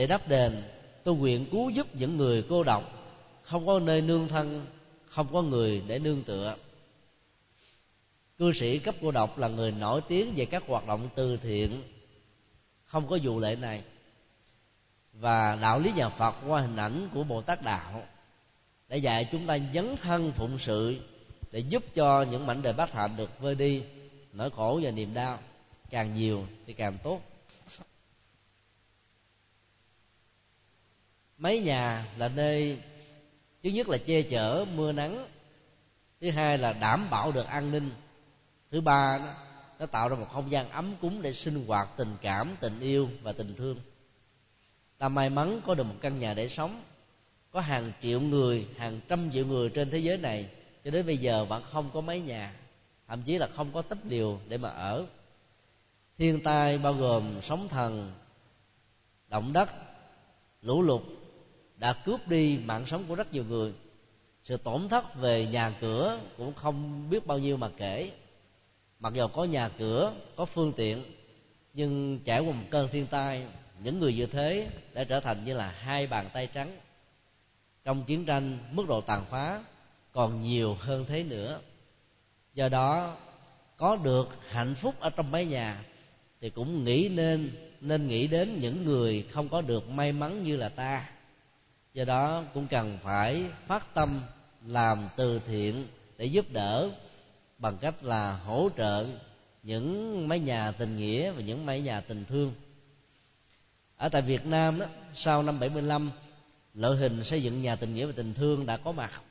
để 0.00 0.06
đáp 0.06 0.28
đền, 0.28 0.62
tôi 1.04 1.16
nguyện 1.16 1.46
cứu 1.50 1.70
giúp 1.70 1.86
những 1.94 2.16
người 2.16 2.44
cô 2.48 2.62
độc. 2.62 2.92
Không 3.42 3.66
có 3.66 3.80
nơi 3.80 4.00
nương 4.00 4.28
thân, 4.28 4.66
không 5.06 5.26
có 5.32 5.42
người 5.42 5.82
để 5.86 5.98
nương 5.98 6.22
tựa. 6.22 6.56
Cư 8.38 8.52
sĩ 8.52 8.78
cấp 8.78 8.94
cô 9.02 9.10
độc 9.10 9.38
là 9.38 9.48
người 9.48 9.72
nổi 9.72 10.00
tiếng 10.08 10.32
về 10.36 10.44
các 10.44 10.62
hoạt 10.66 10.86
động 10.86 11.08
từ 11.14 11.36
thiện. 11.36 11.82
Không 12.84 13.08
có 13.08 13.18
vụ 13.22 13.40
lệ 13.40 13.56
này. 13.56 13.82
Và 15.12 15.56
đạo 15.56 15.80
lý 15.80 15.92
nhà 15.96 16.08
phật 16.08 16.34
qua 16.46 16.60
hình 16.60 16.76
ảnh 16.76 17.08
của 17.14 17.24
bồ 17.24 17.42
tát 17.42 17.62
đạo 17.62 18.02
để 18.88 18.96
dạy 18.96 19.28
chúng 19.32 19.46
ta 19.46 19.58
dấn 19.74 19.96
thân 19.96 20.32
phụng 20.32 20.58
sự 20.58 20.96
để 21.50 21.58
giúp 21.58 21.84
cho 21.94 22.22
những 22.22 22.46
mảnh 22.46 22.62
đời 22.62 22.72
bát 22.72 22.92
hạnh 22.92 23.16
được 23.16 23.40
vơi 23.40 23.54
đi, 23.54 23.82
nỗi 24.32 24.50
khổ 24.50 24.80
và 24.82 24.90
niềm 24.90 25.14
đau. 25.14 25.38
Càng 25.90 26.14
nhiều 26.14 26.46
thì 26.66 26.72
càng 26.72 26.98
tốt. 27.02 27.29
Mấy 31.40 31.60
nhà 31.60 32.04
là 32.16 32.28
nơi 32.28 32.82
thứ 33.62 33.70
nhất 33.70 33.88
là 33.88 33.98
che 33.98 34.22
chở 34.22 34.66
mưa 34.74 34.92
nắng. 34.92 35.26
Thứ 36.20 36.30
hai 36.30 36.58
là 36.58 36.72
đảm 36.72 37.10
bảo 37.10 37.32
được 37.32 37.46
an 37.46 37.70
ninh. 37.70 37.90
Thứ 38.70 38.80
ba 38.80 39.18
nó, 39.18 39.34
nó 39.78 39.86
tạo 39.86 40.08
ra 40.08 40.16
một 40.16 40.26
không 40.30 40.50
gian 40.50 40.70
ấm 40.70 40.94
cúng 41.00 41.22
để 41.22 41.32
sinh 41.32 41.64
hoạt 41.66 41.88
tình 41.96 42.16
cảm 42.20 42.56
tình 42.60 42.80
yêu 42.80 43.08
và 43.22 43.32
tình 43.32 43.54
thương. 43.54 43.76
Ta 44.98 45.08
may 45.08 45.30
mắn 45.30 45.60
có 45.66 45.74
được 45.74 45.84
một 45.84 45.94
căn 46.00 46.18
nhà 46.18 46.34
để 46.34 46.48
sống. 46.48 46.82
Có 47.50 47.60
hàng 47.60 47.92
triệu 48.02 48.20
người 48.20 48.66
hàng 48.76 49.00
trăm 49.08 49.30
triệu 49.32 49.46
người 49.46 49.68
trên 49.68 49.90
thế 49.90 49.98
giới 49.98 50.16
này. 50.16 50.50
Cho 50.84 50.90
đến 50.90 51.06
bây 51.06 51.16
giờ 51.16 51.44
vẫn 51.44 51.62
không 51.72 51.90
có 51.92 52.00
mấy 52.00 52.20
nhà. 52.20 52.54
Thậm 53.08 53.22
chí 53.22 53.38
là 53.38 53.46
không 53.46 53.70
có 53.72 53.82
tấp 53.82 53.98
điều 54.04 54.40
để 54.48 54.58
mà 54.58 54.68
ở. 54.68 55.06
Thiên 56.18 56.42
tai 56.42 56.78
bao 56.78 56.92
gồm 56.92 57.40
sóng 57.42 57.68
thần 57.68 58.12
động 59.28 59.52
đất 59.52 59.70
lũ 60.62 60.82
lụt 60.82 61.02
đã 61.80 61.92
cướp 61.92 62.28
đi 62.28 62.58
mạng 62.64 62.86
sống 62.86 63.04
của 63.08 63.14
rất 63.14 63.32
nhiều 63.32 63.44
người. 63.48 63.72
Sự 64.44 64.56
tổn 64.56 64.88
thất 64.88 65.14
về 65.14 65.46
nhà 65.46 65.74
cửa 65.80 66.20
cũng 66.36 66.54
không 66.54 67.10
biết 67.10 67.26
bao 67.26 67.38
nhiêu 67.38 67.56
mà 67.56 67.68
kể. 67.76 68.10
Mặc 68.98 69.12
dù 69.12 69.26
có 69.26 69.44
nhà 69.44 69.68
cửa, 69.68 70.12
có 70.36 70.44
phương 70.44 70.72
tiện, 70.76 71.02
nhưng 71.74 72.18
trải 72.24 72.40
qua 72.40 72.52
một 72.52 72.64
cơn 72.70 72.88
thiên 72.88 73.06
tai, 73.06 73.46
những 73.82 74.00
người 74.00 74.14
như 74.14 74.26
thế 74.26 74.68
đã 74.92 75.04
trở 75.04 75.20
thành 75.20 75.44
như 75.44 75.54
là 75.54 75.68
hai 75.68 76.06
bàn 76.06 76.28
tay 76.32 76.46
trắng. 76.54 76.76
Trong 77.84 78.04
chiến 78.04 78.24
tranh, 78.24 78.58
mức 78.72 78.88
độ 78.88 79.00
tàn 79.00 79.24
phá 79.30 79.64
còn 80.12 80.40
nhiều 80.40 80.76
hơn 80.80 81.04
thế 81.08 81.22
nữa. 81.22 81.60
Do 82.54 82.68
đó, 82.68 83.16
có 83.76 83.96
được 83.96 84.28
hạnh 84.48 84.74
phúc 84.74 84.94
ở 85.00 85.10
trong 85.10 85.30
mái 85.30 85.44
nhà 85.44 85.84
thì 86.40 86.50
cũng 86.50 86.84
nghĩ 86.84 87.08
nên 87.08 87.50
nên 87.80 88.06
nghĩ 88.06 88.26
đến 88.26 88.60
những 88.60 88.84
người 88.84 89.26
không 89.30 89.48
có 89.48 89.60
được 89.60 89.90
may 89.90 90.12
mắn 90.12 90.44
như 90.44 90.56
là 90.56 90.68
ta 90.68 91.08
do 92.00 92.04
đó 92.04 92.44
cũng 92.54 92.66
cần 92.66 92.98
phải 93.02 93.44
phát 93.66 93.94
tâm 93.94 94.20
làm 94.66 95.08
từ 95.16 95.40
thiện 95.46 95.86
để 96.18 96.24
giúp 96.24 96.46
đỡ 96.52 96.90
bằng 97.58 97.78
cách 97.78 98.04
là 98.04 98.36
hỗ 98.36 98.68
trợ 98.76 99.06
những 99.62 100.28
mái 100.28 100.38
nhà 100.38 100.72
tình 100.72 100.96
nghĩa 100.96 101.30
và 101.32 101.42
những 101.42 101.66
mái 101.66 101.80
nhà 101.80 102.00
tình 102.00 102.24
thương. 102.24 102.54
Ở 103.96 104.08
tại 104.08 104.22
Việt 104.22 104.46
Nam 104.46 104.78
đó, 104.78 104.86
sau 105.14 105.42
năm 105.42 105.60
75 105.60 106.10
loại 106.74 106.96
hình 106.96 107.24
xây 107.24 107.42
dựng 107.42 107.62
nhà 107.62 107.76
tình 107.76 107.94
nghĩa 107.94 108.06
và 108.06 108.12
tình 108.16 108.34
thương 108.34 108.66
đã 108.66 108.76
có 108.76 108.92
mặt. 108.92 109.22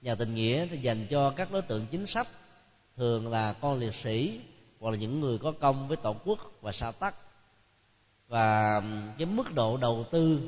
Nhà 0.00 0.14
tình 0.14 0.34
nghĩa 0.34 0.66
thì 0.66 0.78
dành 0.78 1.06
cho 1.10 1.30
các 1.30 1.52
đối 1.52 1.62
tượng 1.62 1.86
chính 1.90 2.06
sách 2.06 2.28
thường 2.96 3.30
là 3.30 3.52
con 3.52 3.78
liệt 3.78 3.94
sĩ 3.94 4.40
hoặc 4.80 4.90
là 4.90 4.96
những 4.96 5.20
người 5.20 5.38
có 5.38 5.52
công 5.52 5.88
với 5.88 5.96
tổ 5.96 6.16
quốc 6.24 6.38
và 6.60 6.72
xã 6.72 6.92
tắc. 6.92 7.14
Và 8.28 8.82
cái 9.18 9.26
mức 9.26 9.54
độ 9.54 9.76
đầu 9.76 10.04
tư 10.10 10.40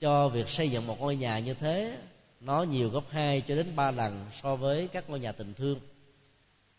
cho 0.00 0.28
việc 0.28 0.48
xây 0.48 0.70
dựng 0.70 0.86
một 0.86 1.00
ngôi 1.00 1.16
nhà 1.16 1.38
như 1.38 1.54
thế, 1.54 1.98
nó 2.40 2.62
nhiều 2.62 2.88
gấp 2.88 3.00
2 3.10 3.40
cho 3.40 3.54
đến 3.54 3.76
3 3.76 3.90
lần 3.90 4.26
so 4.42 4.56
với 4.56 4.88
các 4.88 5.10
ngôi 5.10 5.20
nhà 5.20 5.32
tình 5.32 5.54
thương. 5.54 5.80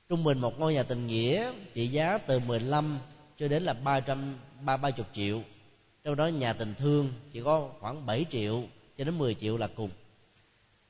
Trung 0.10 0.24
bình 0.24 0.40
một 0.40 0.60
ngôi 0.60 0.74
nhà 0.74 0.84
tình 0.84 1.08
nghĩa 1.08 1.52
trị 1.74 1.88
giá 1.88 2.18
từ 2.18 2.40
15 2.40 3.00
cho 3.38 3.48
đến 3.48 3.64
là 3.64 3.74
300 3.74 4.36
ba 4.62 4.78
ba 4.78 4.92
chục 4.92 5.08
triệu. 5.14 5.42
Trong 6.04 6.16
đó 6.16 6.28
nhà 6.28 6.54
tình 6.54 6.74
thương 6.76 7.14
chỉ 7.32 7.42
có 7.42 7.70
khoảng 7.80 8.06
7 8.06 8.26
triệu 8.30 8.64
cho 8.98 9.04
đến 9.04 9.18
10 9.18 9.36
triệu 9.36 9.58
là 9.58 9.68
cùng. 9.76 9.90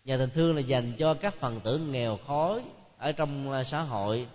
Nhà 0.05 0.17
tình 0.17 0.29
thương 0.29 0.55
là 0.55 0.61
dành 0.61 0.93
cho 0.97 1.13
các 1.13 1.35
phần 1.35 1.59
tử 1.59 1.77
nghèo 1.77 2.17
khó 2.17 2.59
ở 2.97 3.11
trong 3.11 3.51
à, 3.51 3.63
xã 3.63 3.81
hội 3.81 4.27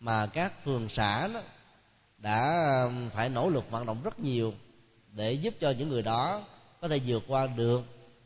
mà 0.00 0.26
các 0.26 0.64
phường 0.64 0.88
xã 0.88 1.28
đó 1.28 1.40
đã 2.18 2.66
phải 3.10 3.28
nỗ 3.28 3.48
lực 3.48 3.70
vận 3.70 3.86
động 3.86 3.98
rất 4.04 4.20
nhiều 4.20 4.54
để 5.12 5.32
giúp 5.32 5.54
cho 5.60 5.70
những 5.70 5.88
người 5.88 6.02
đó 6.02 6.42
có 6.80 6.88
thể 6.88 7.00
vượt 7.06 7.22
qua 7.28 7.46
được 7.46 7.82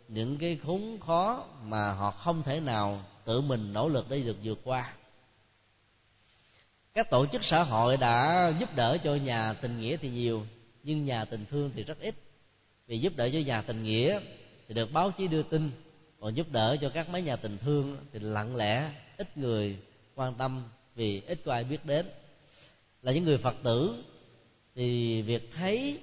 những 0.08 0.38
cái 0.38 0.56
khốn 0.56 0.98
khó 1.06 1.44
mà 1.64 1.92
họ 1.92 2.10
không 2.10 2.42
thể 2.42 2.60
nào 2.60 3.04
tự 3.24 3.40
mình 3.40 3.72
nỗ 3.72 3.88
lực 3.88 4.06
để 4.10 4.20
được 4.20 4.36
vượt 4.42 4.60
qua. 4.64 4.94
Các 6.94 7.10
tổ 7.10 7.26
chức 7.26 7.44
xã 7.44 7.62
hội 7.62 7.96
đã 7.96 8.48
giúp 8.58 8.68
đỡ 8.76 8.98
cho 9.04 9.14
nhà 9.14 9.52
tình 9.52 9.80
nghĩa 9.80 9.96
thì 9.96 10.10
nhiều, 10.10 10.46
nhưng 10.82 11.04
nhà 11.04 11.24
tình 11.24 11.44
thương 11.50 11.70
thì 11.74 11.82
rất 11.82 12.00
ít. 12.00 12.14
Vì 12.86 12.98
giúp 12.98 13.12
đỡ 13.16 13.30
cho 13.32 13.38
nhà 13.38 13.62
tình 13.62 13.82
nghĩa 13.82 14.20
thì 14.68 14.74
được 14.74 14.92
báo 14.92 15.10
chí 15.10 15.28
đưa 15.28 15.42
tin, 15.42 15.70
còn 16.20 16.34
giúp 16.34 16.52
đỡ 16.52 16.76
cho 16.80 16.88
các 16.88 17.08
mấy 17.08 17.22
nhà 17.22 17.36
tình 17.36 17.58
thương 17.58 17.96
thì 18.12 18.18
lặng 18.18 18.56
lẽ, 18.56 18.90
ít 19.16 19.36
người 19.36 19.76
quan 20.14 20.34
tâm 20.34 20.62
vì 20.94 21.22
ít 21.26 21.40
có 21.44 21.52
ai 21.52 21.64
biết 21.64 21.86
đến. 21.86 22.06
Là 23.02 23.12
những 23.12 23.24
người 23.24 23.38
phật 23.38 23.54
tử 23.62 24.04
thì 24.74 25.22
việc 25.22 25.50
thấy 25.52 25.98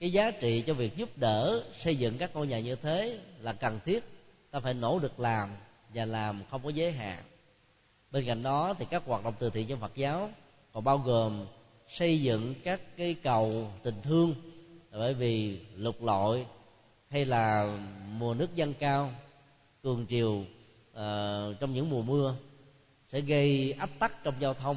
cái 0.00 0.12
giá 0.12 0.30
trị 0.30 0.64
cho 0.66 0.74
việc 0.74 0.96
giúp 0.96 1.08
đỡ 1.16 1.64
xây 1.78 1.96
dựng 1.96 2.18
các 2.18 2.30
ngôi 2.34 2.46
nhà 2.46 2.60
như 2.60 2.76
thế 2.76 3.18
là 3.40 3.52
cần 3.52 3.80
thiết. 3.84 4.04
Ta 4.50 4.60
phải 4.60 4.74
nỗ 4.74 4.98
lực 4.98 5.20
làm 5.20 5.50
và 5.94 6.04
làm 6.04 6.42
không 6.50 6.62
có 6.64 6.70
giới 6.70 6.92
hạn. 6.92 7.22
Bên 8.10 8.26
cạnh 8.26 8.42
đó 8.42 8.74
thì 8.78 8.86
các 8.90 9.02
hoạt 9.06 9.24
động 9.24 9.34
từ 9.38 9.50
thiện 9.50 9.68
trong 9.68 9.80
phật 9.80 9.94
giáo 9.94 10.30
còn 10.72 10.84
bao 10.84 10.98
gồm 10.98 11.46
xây 11.88 12.22
dựng 12.22 12.54
các 12.64 12.80
cái 12.96 13.14
cầu 13.22 13.72
tình 13.82 13.94
thương 14.02 14.34
bởi 14.92 15.14
vì 15.14 15.60
lục 15.76 16.02
lội 16.02 16.46
hay 17.10 17.24
là 17.24 17.78
mùa 18.18 18.34
nước 18.34 18.54
dâng 18.54 18.74
cao 18.74 19.10
cường 19.82 20.06
triều 20.08 20.32
uh, 20.32 21.60
trong 21.60 21.74
những 21.74 21.90
mùa 21.90 22.02
mưa 22.02 22.34
sẽ 23.08 23.20
gây 23.20 23.72
ách 23.72 23.98
tắc 23.98 24.24
trong 24.24 24.34
giao 24.40 24.54
thông 24.54 24.76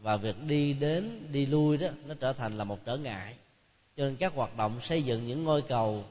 và 0.00 0.16
việc 0.16 0.36
đi 0.46 0.72
đến 0.72 1.28
đi 1.32 1.46
lui 1.46 1.76
đó 1.76 1.88
nó 2.06 2.14
trở 2.20 2.32
thành 2.32 2.58
là 2.58 2.64
một 2.64 2.78
trở 2.84 2.96
ngại 2.96 3.34
cho 3.98 4.04
nên 4.04 4.16
các 4.16 4.34
hoạt 4.34 4.56
động 4.56 4.80
xây 4.80 5.02
dựng 5.02 5.26
những 5.26 5.44
ngôi 5.44 5.62
cầu 5.62 6.04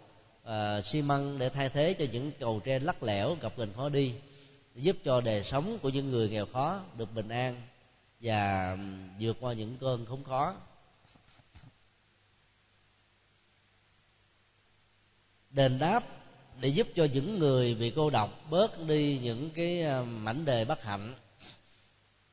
uh, 0.43 0.51
xi 0.85 1.01
măng 1.01 1.39
để 1.39 1.49
thay 1.49 1.69
thế 1.69 1.95
cho 1.99 2.05
những 2.11 2.31
cầu 2.39 2.61
tre 2.65 2.79
lắc 2.79 3.03
lẻo 3.03 3.37
gặp 3.41 3.53
gần 3.57 3.73
khó 3.73 3.89
đi 3.89 4.13
giúp 4.75 4.97
cho 5.05 5.21
đời 5.21 5.43
sống 5.43 5.77
của 5.81 5.89
những 5.89 6.11
người 6.11 6.29
nghèo 6.29 6.45
khó 6.45 6.81
được 6.97 7.15
bình 7.15 7.29
an 7.29 7.55
và 8.21 8.77
vượt 9.19 9.37
qua 9.39 9.53
những 9.53 9.77
cơn 9.79 10.05
khốn 10.05 10.23
khó. 10.23 10.55
Đền 15.49 15.79
đáp 15.79 16.03
để 16.59 16.69
giúp 16.69 16.87
cho 16.95 17.07
những 17.13 17.39
người 17.39 17.75
bị 17.75 17.93
cô 17.95 18.09
độc 18.09 18.49
bớt 18.49 18.87
đi 18.87 19.19
những 19.23 19.49
cái 19.49 19.81
ờ, 19.81 20.03
mảnh 20.03 20.45
đề 20.45 20.65
bất 20.65 20.83
hạnh 20.83 21.15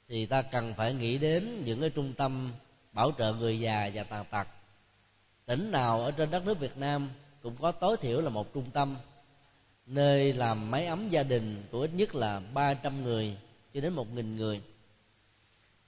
thì 0.09 0.27
ta 0.27 0.43
cần 0.43 0.75
phải 0.75 0.95
nghĩ 0.95 1.19
đến 1.19 1.65
những 1.65 1.81
cái 1.81 1.91
trung 1.91 2.13
tâm 2.13 2.53
bảo 2.93 3.13
trợ 3.19 3.33
người 3.33 3.61
già 3.61 3.91
và 3.95 4.03
tàn 4.03 4.25
tật 4.31 4.49
tỉnh 5.47 5.71
nào 5.71 6.03
ở 6.03 6.11
trên 6.11 6.31
đất 6.31 6.47
nước 6.47 6.59
Việt 6.61 6.77
Nam 6.77 7.11
cũng 7.43 7.57
có 7.61 7.73
tối 7.73 7.97
thiểu 7.97 8.21
là 8.21 8.31
một 8.31 8.55
trung 8.55 8.71
tâm. 8.71 8.97
Nơi 9.87 10.33
làm 10.33 10.71
máy 10.71 10.87
ấm 10.87 11.09
gia 11.09 11.23
đình 11.23 11.63
của 11.71 11.81
ít 11.81 11.91
nhất 11.95 12.15
là 12.15 12.41
300 12.55 13.03
người 13.03 13.37
cho 13.75 13.81
đến 13.81 13.93
một 13.93 14.15
nghìn 14.15 14.37
người. 14.37 14.61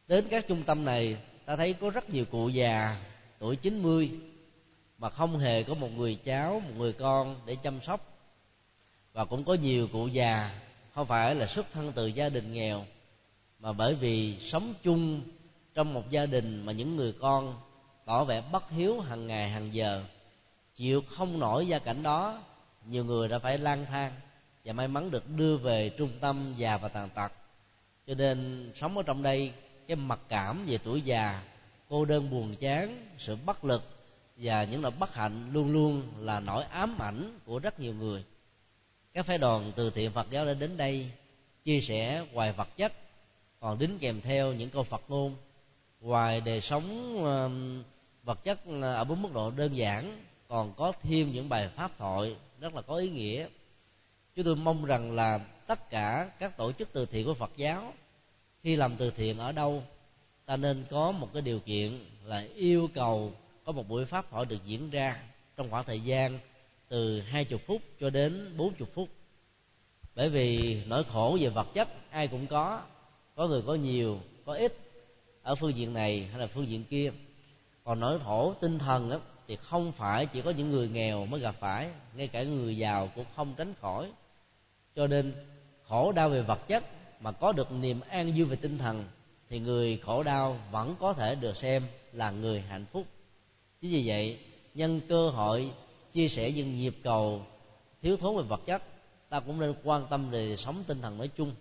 Đến 0.08 0.26
các 0.30 0.48
trung 0.48 0.62
tâm 0.62 0.84
này, 0.84 1.16
ta 1.44 1.56
thấy 1.56 1.72
có 1.72 1.90
rất 1.90 2.10
nhiều 2.10 2.24
cụ 2.24 2.48
già, 2.48 2.96
tuổi 3.38 3.56
90 3.56 4.10
mà 4.98 5.10
không 5.10 5.38
hề 5.38 5.62
có 5.62 5.74
một 5.74 5.88
người 5.96 6.18
cháu, 6.24 6.60
một 6.60 6.74
người 6.76 6.92
con 6.92 7.40
để 7.46 7.56
chăm 7.62 7.80
sóc. 7.80 8.18
Và 9.12 9.24
cũng 9.24 9.44
có 9.44 9.54
nhiều 9.54 9.88
cụ 9.92 10.06
già, 10.06 10.50
không 10.94 11.06
phải 11.06 11.34
là 11.34 11.46
xuất 11.46 11.66
thân 11.72 11.92
từ 11.94 12.06
gia 12.06 12.28
đình 12.28 12.52
nghèo, 12.52 12.84
mà 13.58 13.72
bởi 13.72 13.94
vì 13.94 14.38
sống 14.40 14.74
chung 14.82 15.20
trong 15.74 15.94
một 15.94 16.10
gia 16.10 16.26
đình 16.26 16.62
mà 16.66 16.72
những 16.72 16.96
người 16.96 17.12
con 17.12 17.54
tỏ 18.06 18.24
vẻ 18.24 18.42
bất 18.52 18.70
hiếu 18.70 19.00
hàng 19.00 19.26
ngày 19.26 19.48
hàng 19.48 19.74
giờ. 19.74 20.04
Chịu 20.76 21.02
không 21.08 21.38
nổi 21.38 21.66
gia 21.66 21.78
cảnh 21.78 22.02
đó, 22.02 22.42
nhiều 22.86 23.04
người 23.04 23.28
đã 23.28 23.38
phải 23.38 23.58
lang 23.58 23.86
thang 23.86 24.12
và 24.64 24.72
may 24.72 24.88
mắn 24.88 25.10
được 25.10 25.28
đưa 25.36 25.56
về 25.56 25.88
trung 25.88 26.10
tâm 26.20 26.54
già 26.56 26.76
và 26.76 26.88
tàn 26.88 27.10
tật. 27.10 27.32
Cho 28.06 28.14
nên 28.14 28.70
sống 28.74 28.96
ở 28.96 29.02
trong 29.02 29.22
đây, 29.22 29.52
cái 29.86 29.96
mặc 29.96 30.18
cảm 30.28 30.64
về 30.66 30.78
tuổi 30.78 31.00
già, 31.00 31.42
cô 31.88 32.04
đơn 32.04 32.30
buồn 32.30 32.56
chán, 32.56 33.06
sự 33.18 33.36
bất 33.46 33.64
lực 33.64 33.82
và 34.36 34.64
những 34.64 34.82
nỗi 34.82 34.90
bất 34.98 35.14
hạnh 35.14 35.50
luôn 35.52 35.72
luôn 35.72 36.02
là 36.20 36.40
nỗi 36.40 36.64
ám 36.64 36.96
ảnh 36.98 37.38
của 37.46 37.58
rất 37.58 37.80
nhiều 37.80 37.94
người. 37.94 38.24
Các 39.14 39.26
phái 39.26 39.38
đoàn 39.38 39.72
từ 39.76 39.90
thiện 39.90 40.10
phật 40.10 40.30
giáo 40.30 40.46
đã 40.46 40.54
đến 40.54 40.76
đây 40.76 41.10
chia 41.64 41.80
sẻ 41.80 42.26
hoài 42.34 42.52
vật 42.52 42.68
chất, 42.76 42.92
còn 43.60 43.78
đính 43.78 43.98
kèm 43.98 44.20
theo 44.20 44.52
những 44.52 44.70
câu 44.70 44.82
phật 44.82 45.02
ngôn 45.08 45.36
ngoài 46.00 46.40
đời 46.40 46.60
sống 46.60 47.16
um, 47.24 47.82
vật 48.26 48.44
chất 48.44 48.60
ờ, 48.66 48.94
ở 48.94 49.04
bốn 49.04 49.22
mức 49.22 49.28
độ 49.34 49.50
đơn 49.50 49.76
giản, 49.76 50.24
còn 50.48 50.72
có 50.76 50.92
thêm 51.02 51.32
những 51.32 51.48
bài 51.48 51.68
pháp 51.76 51.98
thoại 51.98 52.36
rất 52.60 52.74
là 52.74 52.82
có 52.82 52.96
ý 52.96 53.10
nghĩa. 53.10 53.46
Chúng 54.34 54.44
tôi 54.44 54.56
mong 54.56 54.84
rằng 54.84 55.14
là 55.14 55.38
tất 55.66 55.90
cả 55.90 56.30
các 56.38 56.56
tổ 56.56 56.72
chức 56.72 56.92
từ 56.92 57.06
thiện 57.06 57.26
của 57.26 57.34
phật 57.34 57.50
giáo, 57.56 57.92
khi 58.62 58.76
làm 58.76 58.96
từ 58.96 59.10
thiện 59.10 59.38
ở 59.38 59.52
đâu, 59.52 59.82
ta 60.46 60.56
nên 60.56 60.84
có 60.90 61.12
một 61.12 61.28
cái 61.32 61.42
điều 61.42 61.60
kiện 61.60 62.00
là 62.24 62.44
yêu 62.54 62.88
cầu 62.94 63.32
có 63.64 63.72
một 63.72 63.88
buổi 63.88 64.04
pháp 64.04 64.30
thoại 64.30 64.44
được 64.44 64.64
diễn 64.64 64.90
ra 64.90 65.22
trong 65.56 65.70
khoảng 65.70 65.84
thời 65.84 66.00
gian 66.00 66.38
từ 66.88 67.20
hai 67.20 67.44
chục 67.44 67.60
phút 67.66 67.82
cho 68.00 68.10
đến 68.10 68.56
bốn 68.56 68.74
chục 68.74 68.88
phút. 68.94 69.08
Bởi 70.14 70.28
vì 70.28 70.78
nỗi 70.86 71.04
khổ 71.04 71.38
về 71.40 71.48
vật 71.48 71.66
chất 71.74 71.88
ai 72.10 72.28
cũng 72.28 72.46
có 72.46 72.82
có 73.34 73.48
người 73.48 73.62
có 73.66 73.74
nhiều, 73.74 74.20
có 74.44 74.54
ít, 74.54 74.72
ở 75.42 75.54
phương 75.54 75.74
diện 75.74 75.94
này 75.94 76.28
hay 76.30 76.40
là 76.40 76.46
phương 76.46 76.68
diện 76.68 76.84
kia 76.84 77.12
còn 77.86 78.00
nỗi 78.00 78.18
khổ 78.24 78.54
tinh 78.60 78.78
thần 78.78 79.10
đó, 79.10 79.20
thì 79.48 79.56
không 79.56 79.92
phải 79.92 80.26
chỉ 80.26 80.42
có 80.42 80.50
những 80.50 80.70
người 80.70 80.88
nghèo 80.88 81.26
mới 81.26 81.40
gặp 81.40 81.54
phải 81.60 81.90
ngay 82.16 82.28
cả 82.28 82.42
người 82.42 82.78
giàu 82.78 83.10
cũng 83.14 83.24
không 83.36 83.54
tránh 83.56 83.74
khỏi. 83.80 84.10
Cho 84.96 85.06
nên 85.06 85.32
khổ 85.88 86.12
đau 86.12 86.28
về 86.28 86.42
vật 86.42 86.68
chất 86.68 86.84
mà 87.20 87.32
có 87.32 87.52
được 87.52 87.72
niềm 87.72 88.00
an 88.00 88.32
vui 88.36 88.44
về 88.44 88.56
tinh 88.56 88.78
thần 88.78 89.04
thì 89.48 89.58
người 89.58 89.98
khổ 90.02 90.22
đau 90.22 90.58
vẫn 90.70 90.96
có 91.00 91.12
thể 91.12 91.34
được 91.34 91.56
xem 91.56 91.82
là 92.12 92.30
người 92.30 92.60
hạnh 92.60 92.84
phúc. 92.92 93.06
Chính 93.80 93.90
vì 93.90 94.08
vậy 94.08 94.38
nhân 94.74 95.00
cơ 95.08 95.28
hội 95.28 95.70
chia 96.12 96.28
sẻ 96.28 96.52
những 96.52 96.76
nhịp 96.76 96.94
cầu 97.02 97.42
thiếu 98.02 98.16
thốn 98.16 98.36
về 98.36 98.42
vật 98.42 98.60
chất 98.66 98.82
ta 99.28 99.40
cũng 99.40 99.60
nên 99.60 99.74
quan 99.84 100.06
tâm 100.10 100.30
về 100.30 100.56
sống 100.56 100.84
tinh 100.86 101.00
thần 101.00 101.18
nói 101.18 101.28
chung. 101.36 101.52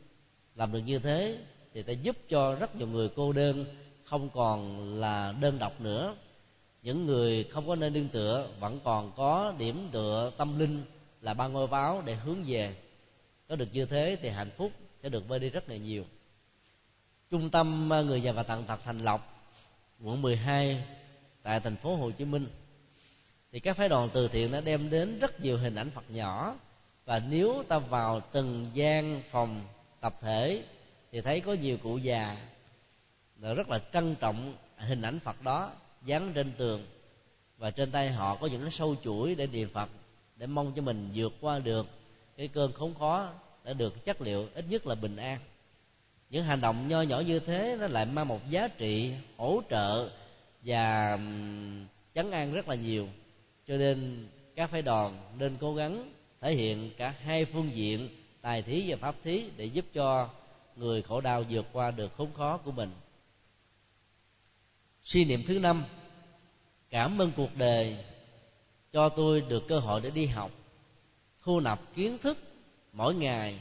Làm 0.55 0.71
được 0.71 0.79
như 0.79 0.99
thế 0.99 1.37
thì 1.73 1.83
ta 1.83 1.93
giúp 1.93 2.17
cho 2.29 2.55
rất 2.55 2.75
nhiều 2.75 2.87
người 2.87 3.09
cô 3.15 3.33
đơn 3.33 3.65
không 4.05 4.29
còn 4.29 4.89
là 4.99 5.33
đơn 5.41 5.59
độc 5.59 5.81
nữa. 5.81 6.15
Những 6.81 7.05
người 7.05 7.43
không 7.43 7.67
có 7.67 7.75
nơi 7.75 7.89
nương 7.89 8.07
tựa 8.07 8.47
vẫn 8.59 8.79
còn 8.83 9.11
có 9.15 9.53
điểm 9.57 9.89
tựa 9.91 10.31
tâm 10.37 10.59
linh 10.59 10.83
là 11.21 11.33
ba 11.33 11.47
ngôi 11.47 11.67
báo 11.67 12.03
để 12.05 12.15
hướng 12.15 12.43
về. 12.47 12.75
Có 13.49 13.55
được 13.55 13.67
như 13.73 13.85
thế 13.85 14.17
thì 14.21 14.29
hạnh 14.29 14.49
phúc 14.57 14.71
sẽ 15.03 15.09
được 15.09 15.27
vơi 15.27 15.39
đi 15.39 15.49
rất 15.49 15.69
là 15.69 15.75
nhiều. 15.75 16.03
Trung 17.31 17.49
tâm 17.49 17.89
người 17.89 18.21
già 18.21 18.31
và 18.31 18.43
tận 18.43 18.63
tật 18.63 18.79
thành 18.83 18.99
lộc, 18.99 19.49
quận 20.03 20.21
12 20.21 20.83
tại 21.43 21.59
thành 21.59 21.75
phố 21.75 21.95
Hồ 21.95 22.11
Chí 22.11 22.25
Minh. 22.25 22.47
Thì 23.51 23.59
các 23.59 23.77
phái 23.77 23.89
đoàn 23.89 24.09
từ 24.13 24.27
thiện 24.27 24.51
đã 24.51 24.61
đem 24.61 24.89
đến 24.89 25.19
rất 25.19 25.39
nhiều 25.39 25.57
hình 25.57 25.75
ảnh 25.75 25.89
Phật 25.89 26.11
nhỏ. 26.11 26.55
Và 27.05 27.19
nếu 27.19 27.63
ta 27.67 27.79
vào 27.79 28.21
từng 28.31 28.71
gian 28.73 29.21
phòng 29.29 29.61
tập 30.01 30.15
thể 30.21 30.63
thì 31.11 31.21
thấy 31.21 31.39
có 31.39 31.53
nhiều 31.53 31.77
cụ 31.77 31.97
già 31.97 32.37
là 33.39 33.53
rất 33.53 33.69
là 33.69 33.79
trân 33.93 34.15
trọng 34.15 34.53
hình 34.77 35.01
ảnh 35.01 35.19
Phật 35.19 35.41
đó, 35.41 35.71
dán 36.05 36.31
trên 36.33 36.51
tường. 36.57 36.85
Và 37.57 37.71
trên 37.71 37.91
tay 37.91 38.11
họ 38.11 38.35
có 38.35 38.47
những 38.47 38.61
cái 38.61 38.71
sâu 38.71 38.95
chuỗi 39.03 39.35
để 39.35 39.47
niệm 39.47 39.69
Phật, 39.69 39.89
để 40.35 40.47
mong 40.47 40.73
cho 40.75 40.81
mình 40.81 41.09
vượt 41.13 41.33
qua 41.41 41.59
được 41.59 41.87
cái 42.37 42.47
cơn 42.47 42.71
khốn 42.71 42.93
khó 42.99 43.29
đã 43.63 43.73
được 43.73 44.05
chất 44.05 44.21
liệu 44.21 44.47
ít 44.53 44.65
nhất 44.69 44.87
là 44.87 44.95
bình 44.95 45.15
an. 45.15 45.39
Những 46.29 46.43
hành 46.43 46.61
động 46.61 46.87
nho 46.87 47.01
nhỏ 47.01 47.19
như 47.19 47.39
thế 47.39 47.77
nó 47.79 47.87
lại 47.87 48.05
mang 48.05 48.27
một 48.27 48.49
giá 48.49 48.67
trị 48.67 49.13
hỗ 49.37 49.61
trợ 49.69 50.09
và 50.61 51.17
chấn 52.13 52.31
an 52.31 52.53
rất 52.53 52.69
là 52.69 52.75
nhiều. 52.75 53.07
Cho 53.67 53.77
nên 53.77 54.27
các 54.55 54.69
phái 54.69 54.81
đoàn 54.81 55.17
nên 55.37 55.57
cố 55.59 55.75
gắng 55.75 56.11
thể 56.41 56.53
hiện 56.53 56.91
cả 56.97 57.13
hai 57.21 57.45
phương 57.45 57.71
diện, 57.75 58.09
tài 58.41 58.61
thí 58.61 58.91
và 58.91 58.97
pháp 58.97 59.15
thí 59.23 59.49
để 59.57 59.65
giúp 59.65 59.85
cho 59.93 60.29
người 60.75 61.01
khổ 61.01 61.21
đau 61.21 61.43
vượt 61.49 61.65
qua 61.73 61.91
được 61.91 62.11
khốn 62.17 62.33
khó 62.33 62.57
của 62.57 62.71
mình 62.71 62.91
suy 65.05 65.25
niệm 65.25 65.43
thứ 65.47 65.59
năm, 65.59 65.85
cảm 66.89 67.21
ơn 67.21 67.31
cuộc 67.35 67.57
đời 67.57 67.97
cho 68.93 69.09
tôi 69.09 69.41
được 69.41 69.67
cơ 69.67 69.79
hội 69.79 70.01
để 70.01 70.09
đi 70.09 70.25
học, 70.25 70.51
thu 71.43 71.59
nạp 71.59 71.79
kiến 71.95 72.17
thức 72.17 72.37
mỗi 72.93 73.15
ngày, 73.15 73.59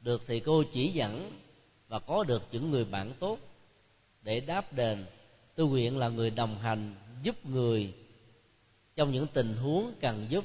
được 0.00 0.22
thầy 0.26 0.40
cô 0.40 0.64
chỉ 0.72 0.88
dẫn 0.88 1.32
và 1.88 1.98
có 1.98 2.24
được 2.24 2.42
những 2.52 2.70
người 2.70 2.84
bạn 2.84 3.12
tốt 3.20 3.38
để 4.22 4.40
đáp 4.40 4.72
đền. 4.72 5.06
Tôi 5.54 5.66
nguyện 5.66 5.98
là 5.98 6.08
người 6.08 6.30
đồng 6.30 6.58
hành 6.58 6.94
giúp 7.22 7.46
người 7.46 7.94
trong 8.96 9.12
những 9.12 9.26
tình 9.26 9.56
huống 9.56 9.92
cần 10.00 10.26
giúp 10.28 10.44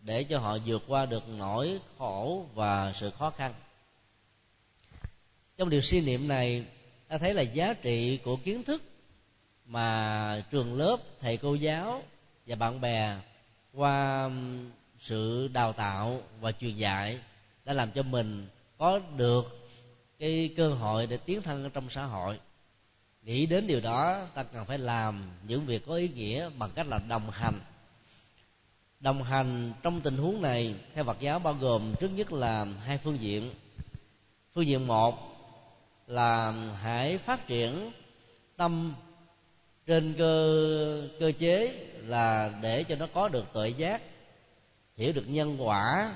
để 0.00 0.24
cho 0.24 0.38
họ 0.38 0.58
vượt 0.66 0.82
qua 0.86 1.06
được 1.06 1.28
nỗi 1.28 1.80
khổ 1.98 2.46
và 2.54 2.92
sự 2.92 3.10
khó 3.10 3.30
khăn. 3.30 3.54
Trong 5.56 5.70
điều 5.70 5.80
suy 5.80 6.00
niệm 6.00 6.28
này, 6.28 6.64
ta 7.08 7.18
thấy 7.18 7.34
là 7.34 7.42
giá 7.42 7.74
trị 7.74 8.18
của 8.24 8.36
kiến 8.36 8.62
thức 8.62 8.82
mà 9.70 10.42
trường 10.50 10.78
lớp, 10.78 10.96
thầy 11.20 11.36
cô 11.36 11.54
giáo 11.54 12.02
và 12.46 12.56
bạn 12.56 12.80
bè 12.80 13.16
qua 13.72 14.30
sự 14.98 15.48
đào 15.48 15.72
tạo 15.72 16.22
và 16.40 16.52
truyền 16.52 16.76
dạy 16.76 17.18
đã 17.64 17.72
làm 17.72 17.90
cho 17.90 18.02
mình 18.02 18.46
có 18.78 19.00
được 19.16 19.68
cái 20.18 20.54
cơ 20.56 20.74
hội 20.74 21.06
để 21.06 21.16
tiến 21.16 21.42
thân 21.42 21.70
trong 21.70 21.90
xã 21.90 22.04
hội. 22.04 22.40
Nghĩ 23.22 23.46
đến 23.46 23.66
điều 23.66 23.80
đó, 23.80 24.26
ta 24.34 24.42
cần 24.42 24.64
phải 24.64 24.78
làm 24.78 25.30
những 25.46 25.66
việc 25.66 25.86
có 25.86 25.94
ý 25.94 26.08
nghĩa 26.08 26.48
bằng 26.58 26.70
cách 26.74 26.86
là 26.86 26.98
đồng 26.98 27.30
hành. 27.30 27.60
Đồng 29.00 29.22
hành 29.22 29.72
trong 29.82 30.00
tình 30.00 30.16
huống 30.16 30.42
này, 30.42 30.74
theo 30.94 31.04
Phật 31.04 31.20
giáo 31.20 31.38
bao 31.38 31.54
gồm 31.54 31.94
trước 32.00 32.08
nhất 32.08 32.32
là 32.32 32.66
hai 32.84 32.98
phương 32.98 33.20
diện. 33.20 33.50
Phương 34.54 34.66
diện 34.66 34.86
một 34.86 35.14
là 36.06 36.52
hãy 36.82 37.18
phát 37.18 37.46
triển 37.46 37.92
tâm 38.56 38.94
trên 39.90 40.14
cơ 40.18 41.08
cơ 41.20 41.32
chế 41.38 41.74
là 42.06 42.50
để 42.62 42.84
cho 42.84 42.94
nó 42.96 43.06
có 43.14 43.28
được 43.28 43.52
tuệ 43.52 43.68
giác, 43.68 44.02
hiểu 44.96 45.12
được 45.12 45.24
nhân 45.26 45.56
quả, 45.60 46.14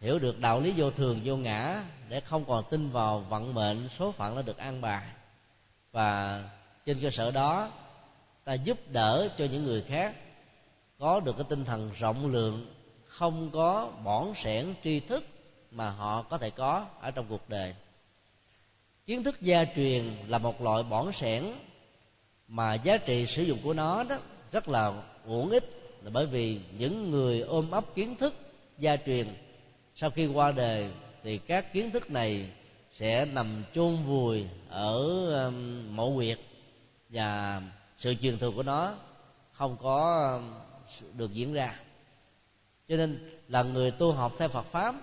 hiểu 0.00 0.18
được 0.18 0.40
đạo 0.40 0.60
lý 0.60 0.72
vô 0.76 0.90
thường, 0.90 1.20
vô 1.24 1.36
ngã, 1.36 1.82
để 2.08 2.20
không 2.20 2.44
còn 2.44 2.64
tin 2.70 2.90
vào 2.90 3.18
vận 3.18 3.54
mệnh, 3.54 3.88
số 3.98 4.12
phận 4.12 4.36
đã 4.36 4.42
được 4.42 4.56
an 4.56 4.80
bài. 4.80 5.06
Và 5.92 6.42
trên 6.86 7.00
cơ 7.00 7.10
sở 7.10 7.30
đó, 7.30 7.70
ta 8.44 8.54
giúp 8.54 8.78
đỡ 8.90 9.28
cho 9.38 9.44
những 9.44 9.64
người 9.64 9.82
khác 9.82 10.14
có 10.98 11.20
được 11.20 11.36
cái 11.36 11.46
tinh 11.48 11.64
thần 11.64 11.90
rộng 11.98 12.32
lượng, 12.32 12.74
không 13.06 13.50
có 13.50 13.90
bỏn 14.04 14.32
sẻn 14.36 14.74
tri 14.84 15.00
thức 15.00 15.24
mà 15.70 15.90
họ 15.90 16.22
có 16.22 16.38
thể 16.38 16.50
có 16.50 16.86
ở 17.00 17.10
trong 17.10 17.26
cuộc 17.28 17.48
đời. 17.48 17.74
Kiến 19.06 19.22
thức 19.22 19.40
gia 19.40 19.64
truyền 19.64 20.04
là 20.28 20.38
một 20.38 20.62
loại 20.62 20.82
bỏn 20.82 21.12
sẻn 21.12 21.52
mà 22.48 22.74
giá 22.74 22.96
trị 22.96 23.26
sử 23.26 23.42
dụng 23.42 23.58
của 23.64 23.74
nó 23.74 24.04
đó 24.04 24.18
rất 24.52 24.68
là 24.68 25.02
uổng 25.26 25.50
ích 25.50 25.70
là 26.02 26.10
bởi 26.10 26.26
vì 26.26 26.60
những 26.78 27.10
người 27.10 27.40
ôm 27.40 27.70
ấp 27.70 27.94
kiến 27.94 28.16
thức 28.16 28.34
gia 28.78 28.96
truyền, 28.96 29.34
sau 29.94 30.10
khi 30.10 30.26
qua 30.26 30.52
đời 30.52 30.90
thì 31.22 31.38
các 31.38 31.72
kiến 31.72 31.90
thức 31.90 32.10
này 32.10 32.50
sẽ 32.94 33.24
nằm 33.24 33.64
chôn 33.74 33.96
vùi 33.96 34.44
ở 34.68 35.04
um, 35.44 35.96
mộ 35.96 36.10
huyệt 36.10 36.38
và 37.08 37.62
sự 37.98 38.14
truyền 38.14 38.38
thừa 38.38 38.50
của 38.50 38.62
nó 38.62 38.94
không 39.52 39.76
có 39.82 40.30
um, 40.34 40.54
được 41.18 41.32
diễn 41.32 41.52
ra. 41.52 41.74
Cho 42.88 42.96
nên 42.96 43.30
là 43.48 43.62
người 43.62 43.90
tu 43.90 44.12
học 44.12 44.32
theo 44.38 44.48
Phật 44.48 44.66
pháp 44.66 44.94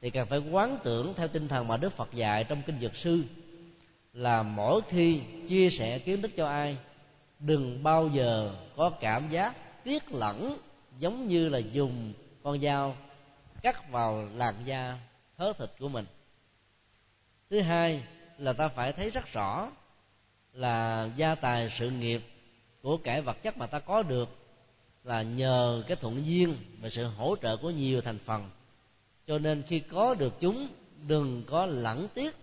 thì 0.00 0.10
cần 0.10 0.26
phải 0.26 0.38
quán 0.38 0.78
tưởng 0.82 1.14
theo 1.14 1.28
tinh 1.28 1.48
thần 1.48 1.68
mà 1.68 1.76
Đức 1.76 1.92
Phật 1.92 2.12
dạy 2.12 2.44
trong 2.44 2.62
kinh 2.66 2.80
Dược 2.80 2.96
sư 2.96 3.24
là 4.18 4.42
mỗi 4.42 4.80
khi 4.88 5.20
chia 5.48 5.70
sẻ 5.70 5.98
kiến 5.98 6.22
thức 6.22 6.30
cho 6.36 6.46
ai, 6.46 6.76
đừng 7.38 7.82
bao 7.82 8.08
giờ 8.08 8.54
có 8.76 8.90
cảm 8.90 9.30
giác 9.30 9.54
tiếc 9.84 10.12
lẫn 10.12 10.58
giống 10.98 11.28
như 11.28 11.48
là 11.48 11.58
dùng 11.58 12.12
con 12.42 12.60
dao 12.60 12.96
cắt 13.62 13.90
vào 13.90 14.28
làn 14.34 14.54
da 14.64 14.98
thớ 15.36 15.52
thịt 15.52 15.70
của 15.78 15.88
mình. 15.88 16.06
Thứ 17.50 17.60
hai 17.60 18.02
là 18.38 18.52
ta 18.52 18.68
phải 18.68 18.92
thấy 18.92 19.10
rất 19.10 19.32
rõ 19.32 19.70
là 20.52 21.08
gia 21.16 21.34
tài 21.34 21.70
sự 21.78 21.90
nghiệp 21.90 22.22
của 22.82 22.96
cải 22.96 23.22
vật 23.22 23.42
chất 23.42 23.58
mà 23.58 23.66
ta 23.66 23.78
có 23.78 24.02
được 24.02 24.28
là 25.04 25.22
nhờ 25.22 25.82
cái 25.86 25.96
thuận 25.96 26.26
duyên 26.26 26.56
và 26.80 26.88
sự 26.88 27.04
hỗ 27.04 27.36
trợ 27.42 27.56
của 27.56 27.70
nhiều 27.70 28.00
thành 28.00 28.18
phần. 28.18 28.50
Cho 29.26 29.38
nên 29.38 29.62
khi 29.62 29.80
có 29.80 30.14
được 30.14 30.40
chúng, 30.40 30.68
đừng 31.06 31.42
có 31.46 31.66
lẳng 31.66 32.08
tiếc 32.14 32.36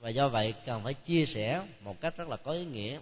và 0.00 0.08
do 0.08 0.28
vậy 0.28 0.54
cần 0.66 0.82
phải 0.84 0.94
chia 0.94 1.26
sẻ 1.26 1.62
một 1.80 2.00
cách 2.00 2.16
rất 2.16 2.28
là 2.28 2.36
có 2.36 2.52
ý 2.52 2.64
nghĩa. 2.64 2.98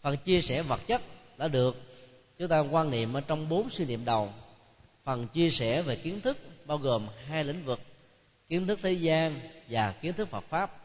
Phần 0.00 0.16
chia 0.16 0.40
sẻ 0.40 0.62
vật 0.62 0.80
chất 0.86 1.02
đã 1.38 1.48
được 1.48 1.76
chúng 2.38 2.48
ta 2.48 2.60
quan 2.60 2.90
niệm 2.90 3.12
ở 3.12 3.20
trong 3.20 3.48
bốn 3.48 3.70
suy 3.70 3.84
niệm 3.84 4.04
đầu. 4.04 4.32
Phần 5.04 5.28
chia 5.28 5.50
sẻ 5.50 5.82
về 5.82 5.96
kiến 5.96 6.20
thức 6.20 6.38
bao 6.66 6.78
gồm 6.78 7.08
hai 7.26 7.44
lĩnh 7.44 7.64
vực, 7.64 7.80
kiến 8.48 8.66
thức 8.66 8.78
thế 8.82 8.92
gian 8.92 9.40
và 9.68 9.92
kiến 9.92 10.12
thức 10.12 10.28
Phật 10.28 10.44
pháp. 10.48 10.78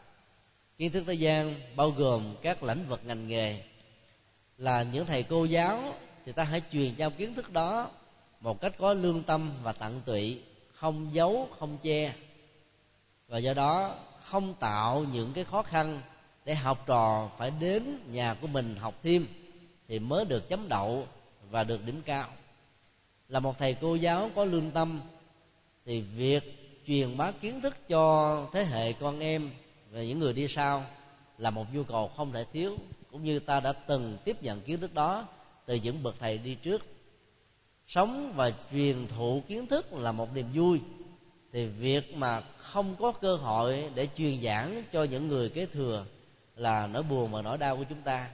Kiến 0.78 0.92
thức 0.92 1.04
thế 1.06 1.14
gian 1.14 1.54
bao 1.76 1.90
gồm 1.90 2.34
các 2.42 2.62
lĩnh 2.62 2.88
vực 2.88 3.00
ngành 3.04 3.28
nghề. 3.28 3.62
Là 4.58 4.82
những 4.82 5.06
thầy 5.06 5.22
cô 5.22 5.44
giáo 5.44 5.94
thì 6.24 6.32
ta 6.32 6.44
hãy 6.44 6.62
truyền 6.72 6.94
trao 6.94 7.10
kiến 7.10 7.34
thức 7.34 7.52
đó 7.52 7.90
một 8.40 8.60
cách 8.60 8.72
có 8.78 8.92
lương 8.92 9.22
tâm 9.22 9.52
và 9.62 9.72
tận 9.72 10.02
tụy, 10.04 10.42
không 10.74 11.10
giấu, 11.12 11.48
không 11.58 11.78
che. 11.82 12.14
Và 13.28 13.38
do 13.38 13.54
đó 13.54 13.96
không 14.30 14.54
tạo 14.54 15.04
những 15.12 15.32
cái 15.32 15.44
khó 15.44 15.62
khăn 15.62 16.02
để 16.44 16.54
học 16.54 16.84
trò 16.86 17.30
phải 17.38 17.52
đến 17.60 17.98
nhà 18.12 18.34
của 18.34 18.46
mình 18.46 18.76
học 18.76 18.94
thêm 19.02 19.26
thì 19.88 19.98
mới 19.98 20.24
được 20.24 20.48
chấm 20.48 20.68
đậu 20.68 21.06
và 21.50 21.64
được 21.64 21.84
điểm 21.84 22.02
cao. 22.04 22.28
Là 23.28 23.40
một 23.40 23.58
thầy 23.58 23.74
cô 23.80 23.94
giáo 23.94 24.30
có 24.34 24.44
lương 24.44 24.70
tâm 24.70 25.00
thì 25.86 26.00
việc 26.00 26.42
truyền 26.86 27.16
bá 27.16 27.30
kiến 27.30 27.60
thức 27.60 27.88
cho 27.88 28.46
thế 28.52 28.64
hệ 28.64 28.92
con 28.92 29.20
em 29.20 29.50
và 29.90 30.02
những 30.02 30.18
người 30.18 30.32
đi 30.32 30.48
sau 30.48 30.84
là 31.38 31.50
một 31.50 31.64
nhu 31.74 31.82
cầu 31.82 32.08
không 32.16 32.32
thể 32.32 32.44
thiếu, 32.52 32.76
cũng 33.12 33.24
như 33.24 33.38
ta 33.38 33.60
đã 33.60 33.72
từng 33.72 34.18
tiếp 34.24 34.42
nhận 34.42 34.60
kiến 34.60 34.80
thức 34.80 34.94
đó 34.94 35.26
từ 35.66 35.74
những 35.74 36.02
bậc 36.02 36.14
thầy 36.18 36.38
đi 36.38 36.54
trước. 36.54 36.82
Sống 37.86 38.32
và 38.36 38.52
truyền 38.72 39.06
thụ 39.06 39.42
kiến 39.48 39.66
thức 39.66 39.92
là 39.92 40.12
một 40.12 40.34
niềm 40.34 40.46
vui 40.54 40.80
thì 41.52 41.66
việc 41.66 42.14
mà 42.16 42.40
không 42.40 42.96
có 42.96 43.12
cơ 43.12 43.36
hội 43.36 43.90
để 43.94 44.08
truyền 44.16 44.42
giảng 44.42 44.82
cho 44.92 45.04
những 45.04 45.28
người 45.28 45.48
kế 45.48 45.66
thừa 45.66 46.04
là 46.56 46.86
nỗi 46.86 47.02
buồn 47.02 47.32
và 47.32 47.42
nỗi 47.42 47.58
đau 47.58 47.76
của 47.76 47.84
chúng 47.88 48.02
ta. 48.02 48.30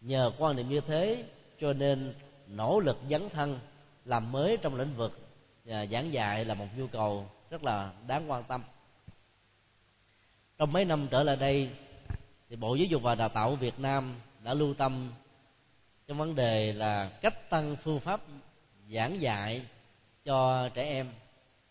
Nhờ 0.00 0.32
quan 0.38 0.56
niệm 0.56 0.68
như 0.68 0.80
thế, 0.80 1.24
cho 1.60 1.72
nên 1.72 2.14
nỗ 2.46 2.80
lực 2.80 2.96
dấn 3.10 3.28
thân 3.28 3.58
làm 4.04 4.32
mới 4.32 4.56
trong 4.56 4.74
lĩnh 4.74 4.96
vực 4.96 5.20
và 5.64 5.86
giảng 5.86 6.12
dạy 6.12 6.44
là 6.44 6.54
một 6.54 6.66
nhu 6.76 6.86
cầu 6.86 7.26
rất 7.50 7.64
là 7.64 7.92
đáng 8.06 8.30
quan 8.30 8.44
tâm. 8.44 8.62
Trong 10.58 10.72
mấy 10.72 10.84
năm 10.84 11.08
trở 11.10 11.22
lại 11.22 11.36
đây, 11.36 11.70
thì 12.48 12.56
bộ 12.56 12.74
giáo 12.74 12.86
dục 12.86 13.02
và 13.02 13.14
đào 13.14 13.28
tạo 13.28 13.54
việt 13.54 13.78
nam 13.78 14.20
đã 14.44 14.54
lưu 14.54 14.74
tâm 14.74 15.12
trong 16.06 16.18
vấn 16.18 16.34
đề 16.34 16.72
là 16.72 17.10
cách 17.20 17.50
tăng 17.50 17.76
phương 17.76 18.00
pháp 18.00 18.20
giảng 18.92 19.20
dạy 19.20 19.62
cho 20.24 20.68
trẻ 20.74 20.84
em 20.84 21.08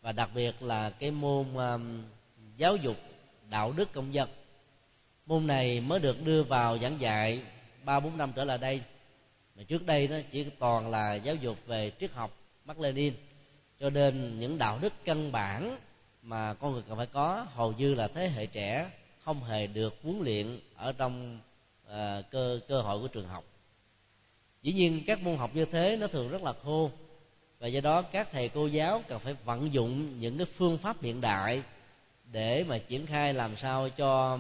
và 0.01 0.11
đặc 0.11 0.29
biệt 0.35 0.61
là 0.61 0.89
cái 0.89 1.11
môn 1.11 1.53
um, 1.53 2.03
giáo 2.57 2.75
dục 2.75 2.97
đạo 3.49 3.73
đức 3.77 3.93
công 3.93 4.13
dân. 4.13 4.29
Môn 5.25 5.47
này 5.47 5.79
mới 5.79 5.99
được 5.99 6.25
đưa 6.25 6.43
vào 6.43 6.77
giảng 6.77 7.01
dạy 7.01 7.41
ba 7.83 7.99
bốn 7.99 8.17
năm 8.17 8.31
trở 8.35 8.45
lại 8.45 8.57
đây. 8.57 8.81
Mà 9.55 9.63
trước 9.63 9.85
đây 9.85 10.07
nó 10.07 10.17
chỉ 10.31 10.43
toàn 10.59 10.89
là 10.89 11.15
giáo 11.15 11.35
dục 11.35 11.57
về 11.67 11.91
triết 11.99 12.11
học 12.11 12.31
mắc 12.65 12.79
Lênin 12.79 13.13
cho 13.79 13.89
nên 13.89 14.39
những 14.39 14.57
đạo 14.57 14.79
đức 14.81 14.93
căn 15.05 15.31
bản 15.31 15.77
mà 16.21 16.53
con 16.53 16.73
người 16.73 16.81
cần 16.87 16.97
phải 16.97 17.05
có 17.05 17.45
hầu 17.49 17.73
như 17.73 17.95
là 17.95 18.07
thế 18.07 18.29
hệ 18.29 18.45
trẻ 18.45 18.91
không 19.19 19.43
hề 19.43 19.67
được 19.67 19.95
huấn 20.03 20.19
luyện 20.21 20.59
ở 20.75 20.91
trong 20.91 21.39
uh, 21.87 21.91
cơ 22.31 22.59
cơ 22.67 22.81
hội 22.81 22.99
của 23.01 23.07
trường 23.07 23.27
học. 23.27 23.43
Dĩ 24.61 24.73
nhiên 24.73 25.03
các 25.07 25.21
môn 25.21 25.37
học 25.37 25.51
như 25.53 25.65
thế 25.65 25.97
nó 25.97 26.07
thường 26.07 26.29
rất 26.29 26.43
là 26.43 26.53
khô 26.63 26.91
và 27.59 27.67
do 27.67 27.81
đó 27.81 28.01
các 28.01 28.27
thầy 28.31 28.49
cô 28.49 28.67
giáo 28.67 29.01
cần 29.07 29.19
phải 29.19 29.35
vận 29.45 29.73
dụng 29.73 30.19
những 30.19 30.37
cái 30.37 30.45
phương 30.45 30.77
pháp 30.77 31.01
hiện 31.01 31.21
đại 31.21 31.63
để 32.31 32.63
mà 32.67 32.77
triển 32.77 33.05
khai 33.05 33.33
làm 33.33 33.57
sao 33.57 33.89
cho 33.89 34.39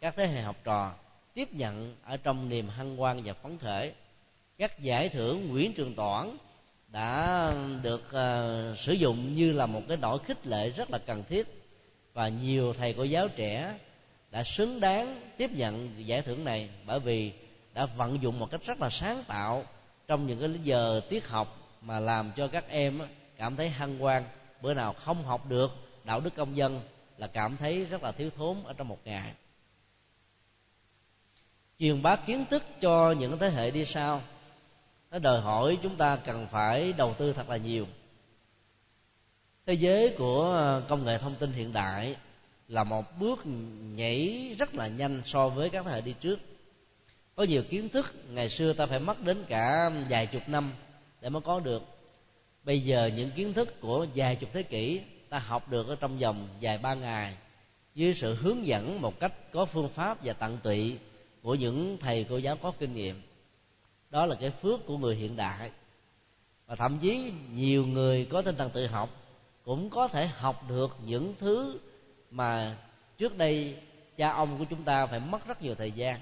các 0.00 0.14
thế 0.16 0.26
hệ 0.26 0.42
học 0.42 0.56
trò 0.64 0.92
tiếp 1.34 1.54
nhận 1.54 1.94
ở 2.04 2.16
trong 2.16 2.48
niềm 2.48 2.68
hân 2.68 2.96
hoan 2.96 3.22
và 3.24 3.32
phấn 3.32 3.58
khởi. 3.58 3.92
Các 4.58 4.80
giải 4.80 5.08
thưởng 5.08 5.48
Nguyễn 5.48 5.72
Trường 5.72 5.94
Toản 5.94 6.36
đã 6.88 7.52
được 7.82 8.02
uh, 8.06 8.78
sử 8.78 8.92
dụng 8.92 9.34
như 9.34 9.52
là 9.52 9.66
một 9.66 9.80
cái 9.88 9.96
nỗi 9.96 10.18
khích 10.18 10.46
lệ 10.46 10.70
rất 10.70 10.90
là 10.90 10.98
cần 10.98 11.24
thiết. 11.28 11.46
Và 12.14 12.28
nhiều 12.28 12.72
thầy 12.72 12.92
cô 12.92 13.02
giáo 13.02 13.28
trẻ 13.28 13.74
đã 14.30 14.44
xứng 14.44 14.80
đáng 14.80 15.20
tiếp 15.36 15.50
nhận 15.52 16.06
giải 16.06 16.22
thưởng 16.22 16.44
này 16.44 16.68
bởi 16.86 17.00
vì 17.00 17.32
đã 17.74 17.86
vận 17.86 18.22
dụng 18.22 18.38
một 18.38 18.50
cách 18.50 18.60
rất 18.66 18.80
là 18.80 18.90
sáng 18.90 19.24
tạo 19.26 19.64
trong 20.08 20.26
những 20.26 20.40
cái 20.40 20.60
giờ 20.62 21.00
tiết 21.08 21.28
học 21.28 21.67
mà 21.80 22.00
làm 22.00 22.32
cho 22.36 22.48
các 22.48 22.68
em 22.68 23.00
cảm 23.36 23.56
thấy 23.56 23.68
hăng 23.68 23.98
hoan, 23.98 24.24
bữa 24.62 24.74
nào 24.74 24.92
không 24.92 25.24
học 25.24 25.46
được 25.46 25.70
đạo 26.04 26.20
đức 26.20 26.34
công 26.36 26.56
dân 26.56 26.80
là 27.18 27.26
cảm 27.26 27.56
thấy 27.56 27.84
rất 27.84 28.02
là 28.02 28.12
thiếu 28.12 28.30
thốn 28.30 28.56
ở 28.64 28.72
trong 28.72 28.88
một 28.88 28.98
ngày. 29.04 29.32
Truyền 31.78 32.02
bá 32.02 32.16
kiến 32.16 32.44
thức 32.50 32.62
cho 32.80 33.12
những 33.12 33.38
thế 33.38 33.50
hệ 33.50 33.70
đi 33.70 33.84
sau, 33.84 34.22
nó 35.10 35.18
đòi 35.18 35.40
hỏi 35.40 35.78
chúng 35.82 35.96
ta 35.96 36.16
cần 36.16 36.46
phải 36.50 36.92
đầu 36.92 37.14
tư 37.14 37.32
thật 37.32 37.48
là 37.48 37.56
nhiều. 37.56 37.86
Thế 39.66 39.74
giới 39.74 40.14
của 40.18 40.44
ờ, 40.44 40.82
công 40.88 41.04
nghệ 41.04 41.18
thông 41.18 41.34
tin 41.34 41.52
hiện 41.52 41.72
đại 41.72 42.16
là 42.68 42.84
một 42.84 43.18
bước 43.18 43.38
nhảy 43.94 44.54
rất 44.58 44.74
là 44.74 44.88
nhanh 44.88 45.22
so 45.24 45.48
với 45.48 45.70
các 45.70 45.84
thế 45.84 45.92
hệ 45.92 46.00
đi 46.00 46.14
trước. 46.20 46.38
Có 47.34 47.42
nhiều 47.42 47.62
kiến 47.62 47.88
thức 47.88 48.14
ngày 48.30 48.48
xưa 48.48 48.72
ta 48.72 48.86
phải 48.86 49.00
mất 49.00 49.22
đến 49.22 49.44
cả 49.48 49.90
vài 50.08 50.26
chục 50.26 50.42
năm 50.46 50.72
để 51.20 51.28
mới 51.28 51.40
có 51.40 51.60
được. 51.60 51.82
Bây 52.64 52.80
giờ 52.80 53.10
những 53.16 53.30
kiến 53.30 53.52
thức 53.52 53.80
của 53.80 54.06
vài 54.14 54.36
chục 54.36 54.50
thế 54.52 54.62
kỷ 54.62 55.00
ta 55.28 55.38
học 55.38 55.68
được 55.70 55.88
ở 55.88 55.96
trong 55.96 56.18
vòng 56.18 56.48
vài 56.60 56.78
ba 56.78 56.94
ngày, 56.94 57.34
dưới 57.94 58.14
sự 58.14 58.34
hướng 58.34 58.66
dẫn 58.66 59.00
một 59.00 59.20
cách 59.20 59.32
có 59.52 59.64
phương 59.64 59.88
pháp 59.88 60.18
và 60.24 60.32
tận 60.32 60.58
tụy 60.62 60.98
của 61.42 61.54
những 61.54 61.96
thầy 62.00 62.26
cô 62.28 62.38
giáo 62.38 62.56
có 62.56 62.72
kinh 62.78 62.94
nghiệm. 62.94 63.22
Đó 64.10 64.26
là 64.26 64.34
cái 64.34 64.50
phước 64.50 64.86
của 64.86 64.98
người 64.98 65.16
hiện 65.16 65.36
đại. 65.36 65.70
Và 66.66 66.76
thậm 66.76 66.98
chí 66.98 67.32
nhiều 67.54 67.86
người 67.86 68.24
có 68.24 68.42
tinh 68.42 68.56
thần 68.56 68.70
tự 68.70 68.86
học 68.86 69.10
cũng 69.64 69.90
có 69.90 70.08
thể 70.08 70.26
học 70.26 70.64
được 70.68 70.96
những 71.06 71.34
thứ 71.38 71.78
mà 72.30 72.76
trước 73.18 73.36
đây 73.36 73.76
cha 74.16 74.30
ông 74.30 74.58
của 74.58 74.64
chúng 74.70 74.82
ta 74.82 75.06
phải 75.06 75.20
mất 75.20 75.46
rất 75.46 75.62
nhiều 75.62 75.74
thời 75.74 75.92
gian. 75.92 76.20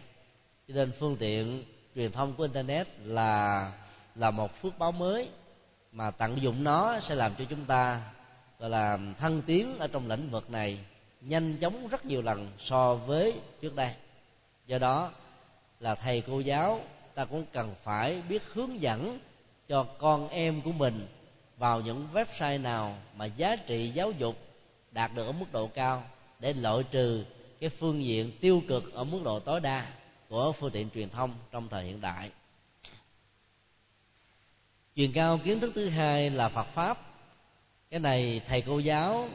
Cho 0.68 0.74
nên 0.74 0.92
phương 0.98 1.16
tiện 1.16 1.64
truyền 1.94 2.12
thông 2.12 2.34
của 2.34 2.42
internet 2.42 2.86
là 3.04 3.72
là 4.16 4.30
một 4.30 4.54
phước 4.62 4.78
báo 4.78 4.92
mới 4.92 5.28
mà 5.92 6.10
tận 6.10 6.42
dụng 6.42 6.64
nó 6.64 7.00
sẽ 7.00 7.14
làm 7.14 7.34
cho 7.38 7.44
chúng 7.44 7.64
ta, 7.64 8.00
gọi 8.58 8.70
là, 8.70 8.98
thăng 9.18 9.42
tiến 9.42 9.78
ở 9.78 9.86
trong 9.86 10.08
lĩnh 10.08 10.30
vực 10.30 10.50
này 10.50 10.78
nhanh 11.20 11.56
chóng 11.56 11.88
rất 11.88 12.06
nhiều 12.06 12.22
lần 12.22 12.50
so 12.58 12.94
với 12.94 13.40
trước 13.60 13.76
đây. 13.76 13.90
Do 14.66 14.78
đó 14.78 15.10
là 15.80 15.94
thầy 15.94 16.22
cô 16.26 16.40
giáo 16.40 16.80
ta 17.14 17.24
cũng 17.24 17.44
cần 17.52 17.74
phải 17.82 18.22
biết 18.28 18.42
hướng 18.52 18.80
dẫn 18.80 19.18
cho 19.68 19.84
con 19.84 20.28
em 20.28 20.60
của 20.60 20.72
mình 20.72 21.06
vào 21.58 21.80
những 21.80 22.08
website 22.14 22.62
nào 22.62 22.94
mà 23.16 23.24
giá 23.24 23.56
trị 23.56 23.88
giáo 23.88 24.10
dục 24.10 24.36
đạt 24.90 25.10
được 25.14 25.26
ở 25.26 25.32
mức 25.32 25.46
độ 25.52 25.66
cao 25.66 26.02
để 26.40 26.52
loại 26.52 26.82
trừ 26.90 27.24
cái 27.60 27.70
phương 27.70 28.04
diện 28.04 28.32
tiêu 28.40 28.62
cực 28.68 28.94
ở 28.94 29.04
mức 29.04 29.20
độ 29.24 29.40
tối 29.40 29.60
đa 29.60 29.86
của 30.28 30.52
phương 30.52 30.70
tiện 30.70 30.90
truyền 30.90 31.10
thông 31.10 31.34
trong 31.50 31.68
thời 31.68 31.84
hiện 31.84 32.00
đại 32.00 32.30
truyền 34.96 35.12
cao 35.12 35.38
kiến 35.44 35.60
thức 35.60 35.72
thứ 35.74 35.88
hai 35.88 36.30
là 36.30 36.48
phật 36.48 36.66
pháp. 36.66 36.98
Cái 37.90 38.00
này 38.00 38.40
thầy 38.46 38.62
cô 38.62 38.78
giáo 38.78 39.28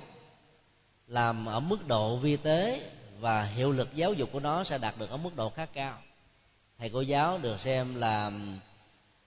làm 1.08 1.46
ở 1.46 1.60
mức 1.60 1.88
độ 1.88 2.18
vi 2.18 2.38
tế 2.38 2.92
và 3.20 3.44
hiệu 3.44 3.72
lực 3.72 3.96
giáo 3.96 4.14
dục 4.14 4.30
của 4.32 4.40
nó 4.40 4.64
sẽ 4.64 4.78
đạt 4.78 4.96
được 5.00 5.10
ở 5.10 5.18
mức 5.18 5.36
độ 5.36 5.50
khá 5.50 5.66
cao. 5.66 5.98
Thầy 6.78 6.90
cô 6.90 7.02
giáo 7.02 7.38
được 7.38 7.62
xem 7.62 7.96
là 7.96 8.32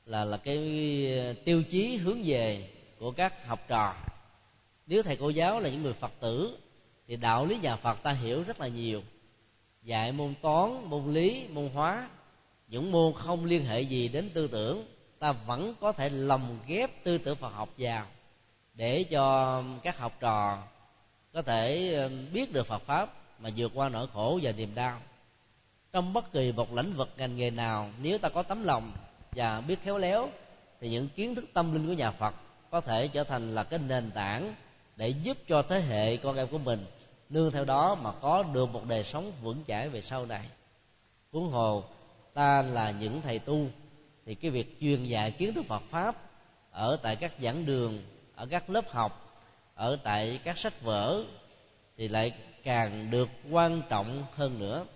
là 0.06 0.24
là 0.24 0.36
cái 0.36 0.58
tiêu 1.44 1.62
chí 1.62 1.96
hướng 1.96 2.22
về 2.24 2.70
của 2.98 3.10
các 3.10 3.46
học 3.46 3.60
trò. 3.68 3.94
Nếu 4.86 5.02
thầy 5.02 5.16
cô 5.16 5.30
giáo 5.30 5.60
là 5.60 5.68
những 5.68 5.82
người 5.82 5.92
phật 5.92 6.12
tử, 6.20 6.58
thì 7.08 7.16
đạo 7.16 7.46
lý 7.46 7.58
nhà 7.62 7.76
phật 7.76 8.02
ta 8.02 8.12
hiểu 8.12 8.42
rất 8.42 8.60
là 8.60 8.68
nhiều. 8.68 9.02
Dạy 9.82 10.12
môn 10.12 10.34
toán, 10.42 10.90
môn 10.90 11.14
lý, 11.14 11.46
môn 11.50 11.68
hóa, 11.68 12.08
những 12.68 12.92
môn 12.92 13.12
không 13.14 13.44
liên 13.44 13.64
hệ 13.64 13.80
gì 13.80 14.08
đến 14.08 14.30
tư 14.34 14.48
tưởng 14.48 14.86
ta 15.24 15.32
vẫn 15.32 15.74
có 15.80 15.92
thể 15.92 16.08
lồng 16.08 16.58
ghép 16.66 17.04
tư 17.04 17.18
tưởng 17.18 17.36
phật 17.36 17.48
học 17.48 17.68
vào 17.78 18.06
để 18.74 19.04
cho 19.10 19.62
các 19.82 19.98
học 19.98 20.12
trò 20.20 20.62
có 21.32 21.42
thể 21.42 21.94
ờ, 21.94 22.10
biết 22.32 22.52
được 22.52 22.66
phật 22.66 22.82
pháp 22.82 23.12
mà 23.38 23.50
vượt 23.56 23.72
qua 23.74 23.88
nỗi 23.88 24.06
khổ 24.12 24.40
và 24.42 24.52
niềm 24.52 24.74
đau. 24.74 24.98
Trong 25.92 26.12
bất 26.12 26.32
kỳ 26.32 26.52
một 26.52 26.72
lĩnh 26.72 26.94
vực 26.94 27.08
ngành 27.16 27.36
nghề 27.36 27.50
nào, 27.50 27.90
nếu 28.02 28.18
ta 28.18 28.28
có 28.28 28.42
tấm 28.42 28.64
lòng 28.64 28.92
và 29.32 29.60
biết 29.60 29.82
khéo 29.82 29.98
léo, 29.98 30.28
thì 30.80 30.88
những 30.88 31.08
kiến 31.08 31.34
thức 31.34 31.44
tâm 31.54 31.72
linh 31.72 31.86
của 31.86 31.92
nhà 31.92 32.10
phật 32.10 32.34
có 32.70 32.80
thể 32.80 33.08
trở 33.08 33.24
thành 33.24 33.54
là 33.54 33.64
cái 33.64 33.78
nền 33.88 34.10
tảng 34.10 34.54
để 34.96 35.08
giúp 35.08 35.36
cho 35.48 35.62
thế 35.62 35.80
hệ 35.80 36.16
con 36.16 36.36
em 36.36 36.48
của 36.48 36.58
mình 36.58 36.86
nương 37.30 37.52
theo 37.52 37.64
đó 37.64 37.94
mà 37.94 38.12
có 38.12 38.42
được 38.42 38.66
một 38.70 38.82
đời 38.88 39.04
sống 39.04 39.32
vững 39.42 39.64
chãi 39.66 39.88
về 39.88 40.00
sau 40.00 40.26
này. 40.26 40.48
Huống 41.32 41.50
hồ, 41.50 41.84
ta 42.34 42.62
là 42.62 42.90
những 42.90 43.20
thầy 43.20 43.38
tu 43.38 43.66
thì 44.26 44.34
cái 44.34 44.50
việc 44.50 44.80
truyền 44.80 45.04
dạy 45.04 45.30
kiến 45.30 45.54
thức 45.54 45.64
Phật 45.66 45.82
pháp 45.90 46.16
ở 46.70 46.96
tại 47.02 47.16
các 47.16 47.32
giảng 47.40 47.66
đường 47.66 48.02
ở 48.34 48.46
các 48.46 48.70
lớp 48.70 48.90
học 48.90 49.42
ở 49.74 49.96
tại 50.02 50.40
các 50.44 50.58
sách 50.58 50.82
vở 50.82 51.24
thì 51.96 52.08
lại 52.08 52.32
càng 52.62 53.10
được 53.10 53.28
quan 53.50 53.82
trọng 53.88 54.24
hơn 54.34 54.58
nữa. 54.58 54.86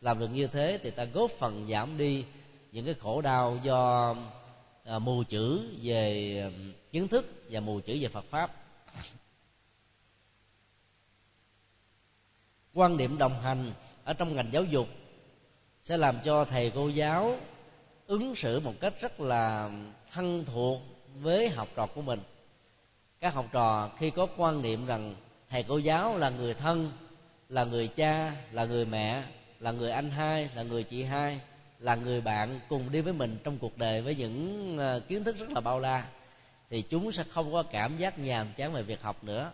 Làm 0.00 0.18
được 0.18 0.28
như 0.28 0.46
thế 0.46 0.78
thì 0.82 0.90
ta 0.90 1.04
góp 1.04 1.30
phần 1.30 1.68
giảm 1.70 1.98
đi 1.98 2.24
những 2.72 2.84
cái 2.84 2.94
khổ 2.94 3.20
đau 3.20 3.58
do 3.62 4.14
à, 4.84 4.98
mù 4.98 5.22
chữ 5.22 5.68
về 5.82 6.38
à, 6.42 6.48
kiến 6.92 7.08
thức 7.08 7.44
và 7.50 7.60
mù 7.60 7.80
chữ 7.80 7.98
về 8.00 8.08
Phật 8.08 8.24
pháp. 8.30 8.50
Quan 12.74 12.96
điểm 12.96 13.18
đồng 13.18 13.40
hành 13.40 13.72
ở 14.04 14.12
trong 14.12 14.36
ngành 14.36 14.52
giáo 14.52 14.64
dục 14.64 14.88
sẽ 15.84 15.96
làm 15.96 16.18
cho 16.24 16.44
thầy 16.44 16.72
cô 16.74 16.88
giáo 16.88 17.36
ứng 18.08 18.34
xử 18.34 18.60
một 18.60 18.74
cách 18.80 18.94
rất 19.00 19.20
là 19.20 19.70
thân 20.12 20.44
thuộc 20.44 20.80
với 21.20 21.48
học 21.48 21.68
trò 21.76 21.86
của 21.86 22.02
mình. 22.02 22.20
Các 23.20 23.34
học 23.34 23.46
trò 23.52 23.90
khi 23.98 24.10
có 24.10 24.26
quan 24.36 24.62
niệm 24.62 24.86
rằng 24.86 25.14
thầy 25.48 25.62
cô 25.62 25.78
giáo 25.78 26.18
là 26.18 26.30
người 26.30 26.54
thân, 26.54 26.90
là 27.48 27.64
người 27.64 27.88
cha, 27.88 28.32
là 28.52 28.64
người 28.64 28.84
mẹ, 28.84 29.22
là 29.60 29.72
người 29.72 29.90
anh 29.90 30.10
hai, 30.10 30.50
là 30.54 30.62
người 30.62 30.82
chị 30.82 31.02
hai, 31.02 31.40
là 31.78 31.94
người 31.94 32.20
bạn 32.20 32.60
cùng 32.68 32.92
đi 32.92 33.00
với 33.00 33.12
mình 33.12 33.38
trong 33.44 33.58
cuộc 33.58 33.78
đời 33.78 34.02
với 34.02 34.14
những 34.14 34.78
ờ, 34.78 35.00
kiến 35.00 35.24
thức 35.24 35.36
rất 35.38 35.50
là 35.50 35.60
bao 35.60 35.78
la, 35.78 36.04
thì 36.70 36.82
chúng 36.82 37.12
sẽ 37.12 37.24
không 37.30 37.52
có 37.52 37.62
cảm 37.62 37.98
giác 37.98 38.18
nhàm 38.18 38.46
chán 38.56 38.72
về 38.72 38.82
việc 38.82 39.02
học 39.02 39.24
nữa. 39.24 39.50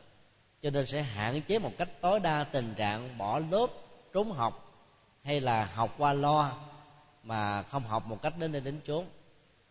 Cho 0.62 0.70
nên 0.70 0.86
sẽ 0.86 1.02
hạn 1.02 1.42
chế 1.42 1.58
một 1.58 1.72
cách 1.78 1.88
tối 2.00 2.20
đa 2.20 2.44
tình 2.44 2.74
trạng 2.76 3.18
bỏ 3.18 3.38
lớp 3.50 3.66
trốn 4.12 4.32
học 4.32 4.72
hay 5.22 5.40
là 5.40 5.64
học 5.64 5.94
qua 5.98 6.12
lo 6.12 6.52
mà 7.24 7.62
không 7.62 7.82
học 7.82 8.06
một 8.06 8.22
cách 8.22 8.34
đến 8.38 8.52
nơi 8.52 8.60
đến 8.60 8.80
chốn. 8.86 9.04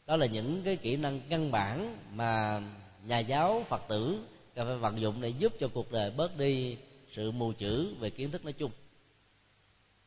Đó 0.06 0.16
là 0.16 0.26
những 0.26 0.62
cái 0.66 0.76
kỹ 0.76 0.96
năng 0.96 1.22
căn 1.30 1.52
bản 1.52 1.98
mà 2.14 2.62
nhà 3.06 3.20
giáo 3.20 3.66
phật 3.70 3.82
tử 3.88 4.20
cần 4.56 4.68
phải 4.68 4.78
vận 4.78 5.02
dụng 5.02 5.22
để 5.22 5.30
giúp 5.30 5.54
cho 5.60 5.68
cuộc 5.74 5.92
đời 5.92 6.12
bớt 6.12 6.38
đi 6.38 6.78
sự 7.12 7.32
mù 7.32 7.52
chữ 7.52 7.96
về 8.00 8.10
kiến 8.10 8.32
thức 8.32 8.44
nói 8.44 8.54
chung. 8.54 8.72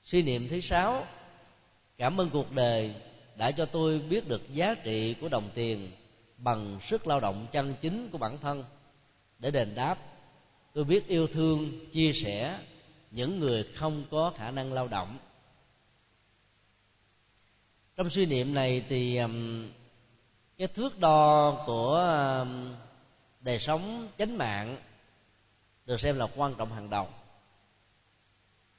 Suy 0.05 0.23
niệm 0.23 0.49
thứ 0.49 0.61
sáu, 0.61 1.05
cảm 1.99 2.21
ơn 2.21 2.31
cuộc 2.31 2.53
đời 2.53 2.95
đã 3.37 3.51
cho 3.51 3.67
tôi 3.67 3.99
biết 3.99 4.29
được 4.29 4.43
giá 4.55 4.75
trị 4.75 5.15
của 5.21 5.29
đồng 5.29 5.51
tiền 5.55 5.91
bằng 6.39 6.79
sức 6.83 7.07
lao 7.07 7.21
động 7.21 7.47
chân 7.53 7.75
chính 7.81 8.09
của 8.09 8.19
bản 8.19 8.39
thân. 8.39 8.65
Để 9.39 9.51
đền 9.51 9.75
đáp, 9.75 9.99
tôi 10.73 10.85
biết 10.85 11.09
yêu 11.09 11.27
thương, 11.27 11.87
chia 11.93 12.13
sẻ 12.13 12.59
những 13.11 13.41
người 13.41 13.65
không 13.75 14.05
có 14.11 14.33
khả 14.37 14.51
năng 14.51 14.73
lao 14.73 14.89
động 14.89 15.19
trong 17.97 18.11
suy 18.11 18.27
niệm 18.27 18.55
này 18.55 18.85
thì 18.89 19.21
cái 20.59 20.69
thước 20.69 20.99
đo 20.99 21.53
của 21.67 22.47
đời 23.41 23.59
sống, 23.59 24.09
chánh 24.19 24.39
mạng 24.39 24.77
được 25.87 26.01
xem 26.01 26.19
là 26.19 26.27
quan 26.37 26.55
trọng 26.55 26.73
hàng 26.73 26.91
đầu. 26.91 27.09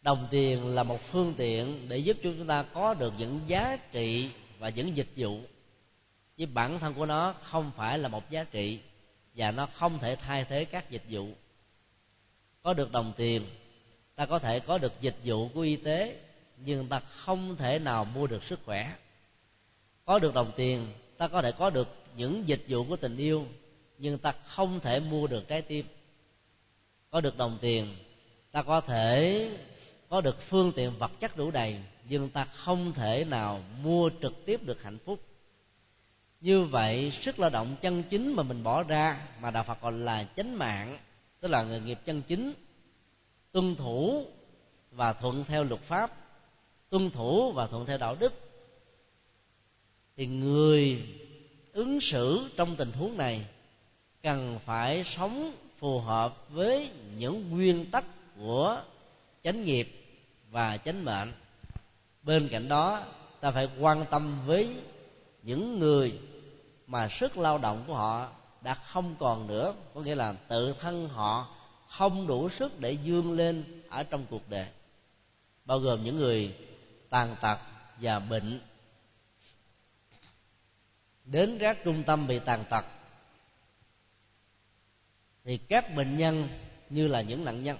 Đồng 0.02 0.28
tiền 0.32 0.76
là 0.76 0.84
một 0.84 1.02
phương 1.02 1.34
tiện 1.38 1.90
để 1.90 1.98
giúp 1.98 2.18
cho 2.24 2.30
chúng 2.38 2.48
ta 2.48 2.64
có 2.64 2.94
được 2.94 3.14
những 3.18 3.42
giá 3.48 3.78
trị 3.92 4.30
và 4.60 4.70
những 4.70 4.98
dịch 4.98 5.10
vụ. 5.16 5.40
Chứ 6.38 6.46
bản 6.54 6.80
thân 6.80 6.94
của 6.94 7.06
nó 7.06 7.36
không 7.42 7.72
phải 7.76 8.00
là 8.00 8.08
một 8.08 8.30
giá 8.30 8.44
trị 8.44 8.80
và 9.36 9.52
nó 9.52 9.66
không 9.66 10.00
thể 10.00 10.16
thay 10.16 10.46
thế 10.46 10.66
các 10.66 10.90
dịch 10.90 11.04
vụ. 11.10 11.28
Có 12.62 12.74
được 12.74 12.92
đồng 12.92 13.14
tiền, 13.18 13.42
ta 14.16 14.26
có 14.26 14.40
thể 14.40 14.60
có 14.60 14.78
được 14.78 14.94
dịch 15.02 15.18
vụ 15.24 15.50
của 15.50 15.62
y 15.62 15.76
tế, 15.76 16.20
nhưng 16.58 16.88
ta 16.88 17.00
không 17.00 17.56
thể 17.56 17.80
nào 17.80 18.06
mua 18.06 18.28
được 18.28 18.44
sức 18.44 18.60
khỏe 18.66 18.94
có 20.08 20.20
được 20.20 20.34
đồng 20.34 20.52
tiền, 20.56 20.88
ta 21.18 21.28
có 21.28 21.42
thể 21.42 21.52
có 21.52 21.70
được 21.70 21.88
những 22.16 22.48
dịch 22.48 22.64
vụ 22.68 22.84
của 22.84 22.96
tình 22.96 23.18
yêu, 23.18 23.46
nhưng 23.98 24.18
ta 24.18 24.32
không 24.32 24.80
thể 24.80 25.00
mua 25.00 25.28
được 25.28 25.48
trái 25.48 25.62
tim. 25.62 25.86
Có 27.10 27.22
được 27.22 27.38
đồng 27.38 27.58
tiền, 27.62 27.96
ta 28.52 28.64
có 28.64 28.82
thể 28.82 29.50
có 30.10 30.22
được 30.22 30.42
phương 30.42 30.72
tiện 30.76 30.92
vật 31.00 31.12
chất 31.20 31.38
đủ 31.38 31.52
đầy, 31.52 31.78
nhưng 32.10 32.30
ta 32.30 32.46
không 32.46 32.94
thể 32.94 33.26
nào 33.26 33.62
mua 33.84 34.10
trực 34.22 34.46
tiếp 34.46 34.64
được 34.64 34.84
hạnh 34.84 34.98
phúc. 35.06 35.20
Như 36.42 36.64
vậy, 36.64 37.12
sức 37.12 37.40
lao 37.40 37.50
động 37.50 37.76
chân 37.82 38.04
chính 38.10 38.34
mà 38.34 38.44
mình 38.44 38.64
bỏ 38.64 38.84
ra 38.84 39.18
mà 39.42 39.52
đạo 39.52 39.64
phật 39.64 39.82
gọi 39.82 39.92
là 39.92 40.28
chánh 40.36 40.58
mạng, 40.58 40.98
tức 41.40 41.48
là 41.48 41.64
nghề 41.64 41.80
nghiệp 41.80 42.00
chân 42.06 42.22
chính, 42.22 42.54
tuân 43.52 43.76
thủ 43.76 44.26
và 44.92 45.14
thuận 45.14 45.44
theo 45.44 45.64
luật 45.64 45.82
pháp, 45.82 46.12
tuân 46.90 47.10
thủ 47.10 47.52
và 47.52 47.68
thuận 47.68 47.86
theo 47.86 47.98
đạo 47.98 48.16
đức 48.20 48.47
thì 50.18 50.28
người 50.28 51.04
ứng 51.74 52.02
xử 52.02 52.50
trong 52.58 52.76
tình 52.76 52.92
huống 52.92 53.18
này 53.18 53.46
cần 54.24 54.60
phải 54.66 55.04
sống 55.04 55.52
phù 55.80 56.00
hợp 56.00 56.50
với 56.50 56.90
những 57.18 57.50
nguyên 57.50 57.92
tắc 57.92 58.06
của 58.38 58.82
chánh 59.44 59.64
nghiệp 59.64 59.90
và 60.52 60.78
chánh 60.78 61.06
mệnh. 61.06 61.32
Bên 62.24 62.48
cạnh 62.48 62.68
đó, 62.68 63.04
ta 63.40 63.52
phải 63.52 63.70
quan 63.80 64.06
tâm 64.12 64.40
với 64.46 64.76
những 65.44 65.80
người 65.80 66.20
mà 66.88 67.08
sức 67.08 67.38
lao 67.38 67.58
động 67.58 67.84
của 67.88 67.94
họ 67.94 68.30
đã 68.62 68.74
không 68.74 69.16
còn 69.20 69.48
nữa. 69.48 69.74
Có 69.94 70.02
nghĩa 70.02 70.16
là 70.16 70.34
tự 70.48 70.74
thân 70.74 71.10
họ 71.10 71.48
không 71.88 72.28
đủ 72.28 72.50
sức 72.50 72.80
để 72.80 72.92
dương 72.92 73.32
lên 73.32 73.82
ở 73.90 74.04
trong 74.04 74.26
cuộc 74.30 74.50
đời. 74.50 74.68
Bao 75.66 75.80
gồm 75.80 76.04
những 76.04 76.18
người 76.18 76.54
tàn 77.10 77.36
tật 77.42 77.58
và 78.02 78.20
bệnh 78.20 78.60
đến 81.32 81.58
các 81.60 81.78
trung 81.84 82.04
tâm 82.04 82.28
bị 82.28 82.40
tàn 82.40 82.64
tật, 82.70 82.86
thì 85.44 85.58
các 85.58 85.96
bệnh 85.96 86.18
nhân 86.18 86.48
như 86.90 87.08
là 87.08 87.22
những 87.22 87.46
nạn 87.46 87.64
nhân, 87.64 87.78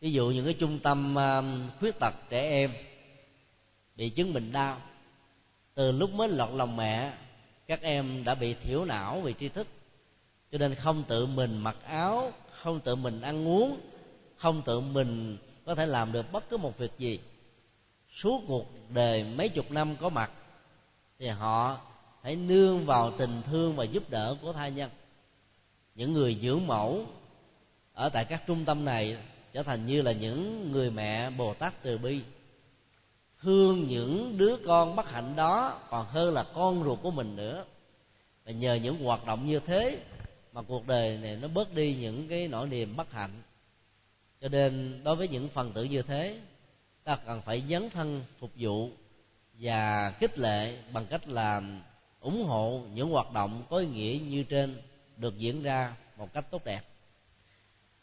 ví 0.00 0.12
dụ 0.12 0.30
những 0.30 0.44
cái 0.44 0.54
trung 0.54 0.78
tâm 0.78 1.14
um, 1.14 1.70
khuyết 1.80 1.98
tật 1.98 2.14
trẻ 2.28 2.50
em 2.50 2.72
bị 3.96 4.08
chứng 4.08 4.32
bệnh 4.32 4.52
đau, 4.52 4.80
từ 5.74 5.92
lúc 5.92 6.10
mới 6.14 6.28
lọt 6.28 6.50
lòng 6.52 6.76
mẹ, 6.76 7.12
các 7.66 7.82
em 7.82 8.24
đã 8.24 8.34
bị 8.34 8.54
thiểu 8.54 8.84
não 8.84 9.20
vì 9.20 9.34
tri 9.40 9.48
thức. 9.48 9.66
Cho 10.52 10.58
nên 10.58 10.74
không 10.74 11.04
tự 11.08 11.26
mình 11.26 11.58
mặc 11.58 11.76
áo, 11.84 12.32
không 12.50 12.80
tự 12.80 12.94
mình 12.94 13.20
ăn 13.20 13.48
uống, 13.48 13.80
không 14.36 14.62
tự 14.62 14.80
mình 14.80 15.36
có 15.64 15.74
thể 15.74 15.86
làm 15.86 16.12
được 16.12 16.32
bất 16.32 16.50
cứ 16.50 16.56
một 16.56 16.78
việc 16.78 16.92
gì. 16.98 17.20
Suốt 18.12 18.42
cuộc 18.48 18.66
đời 18.88 19.24
mấy 19.24 19.48
chục 19.48 19.70
năm 19.70 19.96
có 19.96 20.08
mặt, 20.08 20.30
thì 21.18 21.28
họ 21.28 21.80
hãy 22.22 22.36
nương 22.36 22.86
vào 22.86 23.12
tình 23.18 23.42
thương 23.42 23.76
và 23.76 23.84
giúp 23.84 24.10
đỡ 24.10 24.36
của 24.42 24.52
thai 24.52 24.70
nhân. 24.70 24.90
Những 25.94 26.12
người 26.12 26.38
dưỡng 26.42 26.66
mẫu 26.66 27.06
ở 27.92 28.08
tại 28.08 28.24
các 28.24 28.42
trung 28.46 28.64
tâm 28.64 28.84
này 28.84 29.16
trở 29.52 29.62
thành 29.62 29.86
như 29.86 30.02
là 30.02 30.12
những 30.12 30.72
người 30.72 30.90
mẹ 30.90 31.30
bồ 31.30 31.54
tát 31.54 31.82
từ 31.82 31.98
bi. 31.98 32.20
Thương 33.40 33.84
những 33.88 34.38
đứa 34.38 34.56
con 34.66 34.96
bất 34.96 35.10
hạnh 35.10 35.36
đó 35.36 35.80
còn 35.90 36.06
hơn 36.06 36.34
là 36.34 36.42
con 36.54 36.84
ruột 36.84 36.98
của 37.02 37.10
mình 37.10 37.36
nữa. 37.36 37.64
Và 38.44 38.52
nhờ 38.52 38.74
những 38.74 39.04
hoạt 39.04 39.26
động 39.26 39.46
như 39.46 39.60
thế 39.60 39.98
mà 40.52 40.62
cuộc 40.62 40.86
đời 40.86 41.18
này 41.18 41.36
nó 41.36 41.48
bớt 41.48 41.74
đi 41.74 41.94
những 41.94 42.28
cái 42.28 42.48
nỗi 42.48 42.66
niềm 42.66 42.96
bất 42.96 43.12
hạnh. 43.12 43.42
Cho 44.40 44.48
nên 44.48 45.00
đối 45.04 45.16
với 45.16 45.28
những 45.28 45.48
phần 45.48 45.72
tử 45.72 45.84
như 45.84 46.02
thế, 46.02 46.38
ta 47.04 47.16
cần 47.16 47.42
phải 47.42 47.62
dấn 47.70 47.90
thân 47.90 48.24
phục 48.38 48.50
vụ 48.56 48.90
và 49.58 50.10
khích 50.10 50.38
lệ 50.38 50.78
bằng 50.92 51.06
cách 51.06 51.28
là 51.28 51.62
ủng 52.22 52.44
hộ 52.44 52.80
những 52.94 53.10
hoạt 53.10 53.32
động 53.32 53.62
có 53.70 53.78
ý 53.78 53.86
nghĩa 53.86 54.18
như 54.18 54.42
trên 54.42 54.82
được 55.16 55.38
diễn 55.38 55.62
ra 55.62 55.96
một 56.16 56.32
cách 56.32 56.44
tốt 56.50 56.64
đẹp. 56.64 56.80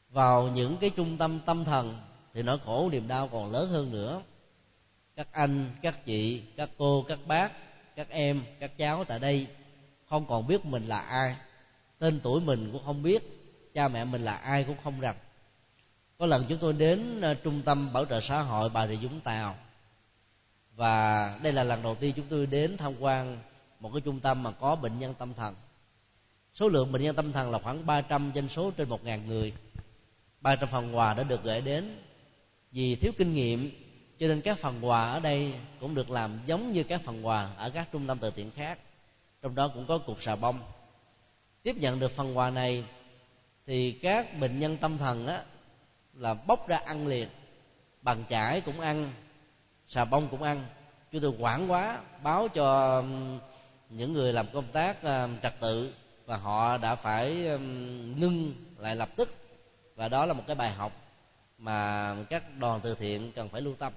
Vào 0.09 0.47
những 0.47 0.77
cái 0.77 0.89
trung 0.89 1.17
tâm 1.17 1.39
tâm 1.45 1.65
thần 1.65 1.97
thì 2.33 2.43
nỗi 2.43 2.57
khổ 2.65 2.89
niềm 2.91 3.07
đau 3.07 3.27
còn 3.27 3.51
lớn 3.51 3.69
hơn 3.69 3.91
nữa. 3.91 4.21
Các 5.15 5.27
anh, 5.31 5.71
các 5.81 6.05
chị, 6.05 6.41
các 6.55 6.69
cô, 6.77 7.05
các 7.07 7.19
bác, 7.27 7.51
các 7.95 8.09
em, 8.09 8.43
các 8.59 8.77
cháu 8.77 9.03
tại 9.03 9.19
đây 9.19 9.47
không 10.09 10.25
còn 10.25 10.47
biết 10.47 10.65
mình 10.65 10.87
là 10.87 10.99
ai, 10.99 11.35
tên 11.99 12.19
tuổi 12.23 12.41
mình 12.41 12.69
cũng 12.71 12.83
không 12.85 13.03
biết, 13.03 13.23
cha 13.73 13.87
mẹ 13.87 14.05
mình 14.05 14.25
là 14.25 14.35
ai 14.35 14.63
cũng 14.63 14.77
không 14.83 14.99
rành. 14.99 15.15
Có 16.17 16.25
lần 16.25 16.45
chúng 16.49 16.57
tôi 16.57 16.73
đến 16.73 17.21
ờ, 17.21 17.33
trung 17.33 17.61
tâm 17.61 17.93
bảo 17.93 18.05
trợ 18.05 18.21
xã 18.21 18.41
hội 18.41 18.69
bà 18.69 18.87
rịa 18.87 18.95
vũng 18.95 19.19
tàu 19.19 19.55
và 20.75 21.39
đây 21.43 21.53
là 21.53 21.63
lần 21.63 21.83
đầu 21.83 21.95
tiên 21.95 22.13
chúng 22.15 22.25
tôi 22.29 22.45
đến 22.45 22.77
tham 22.77 22.93
quan 22.99 23.37
một 23.79 23.89
cái 23.93 24.01
trung 24.01 24.19
tâm 24.19 24.43
mà 24.43 24.51
có 24.51 24.75
bệnh 24.75 24.99
nhân 24.99 25.13
tâm 25.13 25.33
thần. 25.33 25.55
Số 26.53 26.67
lượng 26.67 26.91
bệnh 26.91 27.01
nhân 27.01 27.15
tâm 27.15 27.31
thần 27.31 27.51
là 27.51 27.59
khoảng 27.59 27.85
300 27.85 28.31
dân 28.33 28.47
số 28.47 28.71
trên 28.71 28.89
1.000 28.89 29.25
người. 29.25 29.53
300 30.41 30.69
phần 30.69 30.95
quà 30.95 31.13
đã 31.13 31.23
được 31.23 31.43
gửi 31.43 31.61
đến. 31.61 32.03
Vì 32.71 32.95
thiếu 32.95 33.11
kinh 33.17 33.33
nghiệm, 33.33 33.71
cho 34.19 34.27
nên 34.27 34.41
các 34.41 34.57
phần 34.57 34.79
quà 34.81 35.11
ở 35.11 35.19
đây 35.19 35.53
cũng 35.79 35.95
được 35.95 36.09
làm 36.09 36.39
giống 36.45 36.73
như 36.73 36.83
các 36.83 37.01
phần 37.01 37.25
quà 37.25 37.53
ở 37.57 37.69
các 37.69 37.87
trung 37.91 38.07
tâm 38.07 38.17
từ 38.17 38.31
thiện 38.31 38.51
khác. 38.51 38.79
Trong 39.41 39.55
đó 39.55 39.67
cũng 39.67 39.85
có 39.85 39.97
cục 39.97 40.23
xà 40.23 40.35
bông. 40.35 40.59
Tiếp 41.63 41.75
nhận 41.79 41.99
được 41.99 42.11
phần 42.11 42.37
quà 42.37 42.49
này, 42.49 42.83
thì 43.65 43.91
các 43.91 44.39
bệnh 44.39 44.59
nhân 44.59 44.77
tâm 44.77 44.97
thần 44.97 45.27
á, 45.27 45.43
là 46.13 46.33
bốc 46.33 46.67
ra 46.67 46.77
ăn 46.77 47.07
liền. 47.07 47.27
Bằng 48.01 48.23
chải 48.29 48.61
cũng 48.61 48.79
ăn, 48.79 49.11
xà 49.87 50.05
bông 50.05 50.27
cũng 50.27 50.43
ăn. 50.43 50.65
Chúng 51.11 51.21
tôi 51.21 51.33
quản 51.39 51.71
quá 51.71 51.99
báo 52.23 52.47
cho 52.47 53.01
những 53.89 54.13
người 54.13 54.33
làm 54.33 54.45
công 54.53 54.71
tác 54.71 55.03
à, 55.03 55.27
trật 55.43 55.59
tự 55.59 55.93
và 56.25 56.37
họ 56.37 56.77
đã 56.77 56.95
phải 56.95 57.33
ngưng 58.17 58.53
lại 58.77 58.95
lập 58.95 59.09
tức. 59.15 59.33
Và 59.95 60.09
đó 60.09 60.25
là 60.25 60.33
một 60.33 60.43
cái 60.47 60.55
bài 60.55 60.71
học 60.71 60.91
mà 61.57 62.15
các 62.29 62.43
đoàn 62.59 62.79
từ 62.83 62.95
thiện 62.95 63.31
cần 63.31 63.49
phải 63.49 63.61
lưu 63.61 63.75
tâm. 63.75 63.93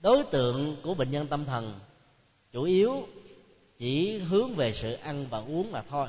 Đối 0.00 0.24
tượng 0.24 0.76
của 0.82 0.94
bệnh 0.94 1.10
nhân 1.10 1.26
tâm 1.26 1.44
thần 1.44 1.80
chủ 2.52 2.62
yếu 2.62 3.06
chỉ 3.78 4.18
hướng 4.18 4.54
về 4.54 4.72
sự 4.72 4.92
ăn 4.92 5.26
và 5.30 5.38
uống 5.38 5.72
mà 5.72 5.82
thôi. 5.82 6.08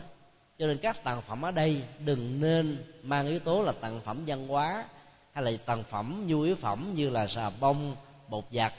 Cho 0.60 0.68
nên 0.68 0.78
các 0.78 1.04
tặng 1.04 1.22
phẩm 1.22 1.42
ở 1.42 1.52
đây 1.52 1.84
đừng 2.06 2.42
nên 2.42 2.78
mang 3.04 3.28
yếu 3.28 3.40
tố 3.40 3.64
là 3.64 3.72
tặng 3.72 4.02
phẩm 4.02 4.24
văn 4.28 4.48
hóa 4.48 4.86
hay 5.34 5.44
là 5.44 5.52
tặng 5.66 5.84
phẩm 5.84 6.24
nhu 6.28 6.42
yếu 6.42 6.56
phẩm 6.56 6.94
như 6.96 7.10
là 7.10 7.28
xà 7.28 7.50
bông, 7.50 7.96
bột 8.28 8.46
giặt 8.52 8.74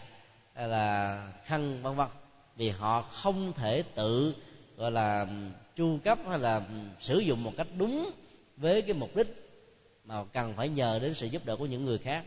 hay 0.55 0.69
là 0.69 1.33
khăn, 1.45 1.83
vân 1.83 1.95
vân 1.95 2.09
vì 2.57 2.69
họ 2.71 3.03
không 3.03 3.53
thể 3.53 3.83
tự, 3.95 4.35
gọi 4.77 4.91
là, 4.91 5.27
chu 5.77 5.99
cấp 6.05 6.19
hay 6.29 6.39
là 6.39 6.63
sử 7.01 7.19
dụng 7.19 7.45
một 7.45 7.53
cách 7.57 7.67
đúng 7.79 8.11
với 8.57 8.83
cái 8.83 8.93
mục 8.93 9.17
đích 9.17 9.45
mà 10.05 10.25
cần 10.25 10.55
phải 10.55 10.69
nhờ 10.69 10.99
đến 11.03 11.15
sự 11.15 11.27
giúp 11.27 11.45
đỡ 11.45 11.57
của 11.57 11.67
những 11.67 11.85
người 11.85 11.99
khác. 11.99 12.25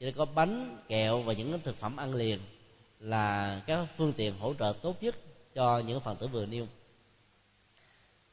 Cho 0.00 0.04
nên 0.04 0.14
có 0.14 0.24
bánh, 0.24 0.78
kẹo 0.88 1.22
và 1.22 1.32
những 1.32 1.60
thực 1.64 1.76
phẩm 1.76 1.96
ăn 1.96 2.14
liền 2.14 2.38
là 3.00 3.60
các 3.66 3.86
phương 3.96 4.12
tiện 4.12 4.38
hỗ 4.38 4.54
trợ 4.54 4.72
tốt 4.82 5.02
nhất 5.02 5.16
cho 5.54 5.78
những 5.78 6.00
phần 6.00 6.16
tử 6.16 6.26
vừa 6.26 6.46
nêu. 6.46 6.66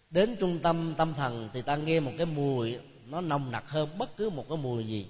Đến 0.09 0.35
trung 0.39 0.59
tâm 0.59 0.93
tâm 0.97 1.13
thần 1.13 1.49
thì 1.53 1.61
ta 1.61 1.75
nghe 1.75 1.99
một 1.99 2.11
cái 2.17 2.25
mùi, 2.25 2.77
nó 3.05 3.21
nồng 3.21 3.51
nặc 3.51 3.69
hơn 3.69 3.97
bất 3.97 4.17
cứ 4.17 4.29
một 4.29 4.45
cái 4.49 4.57
mùi 4.57 4.87
gì. 4.87 5.07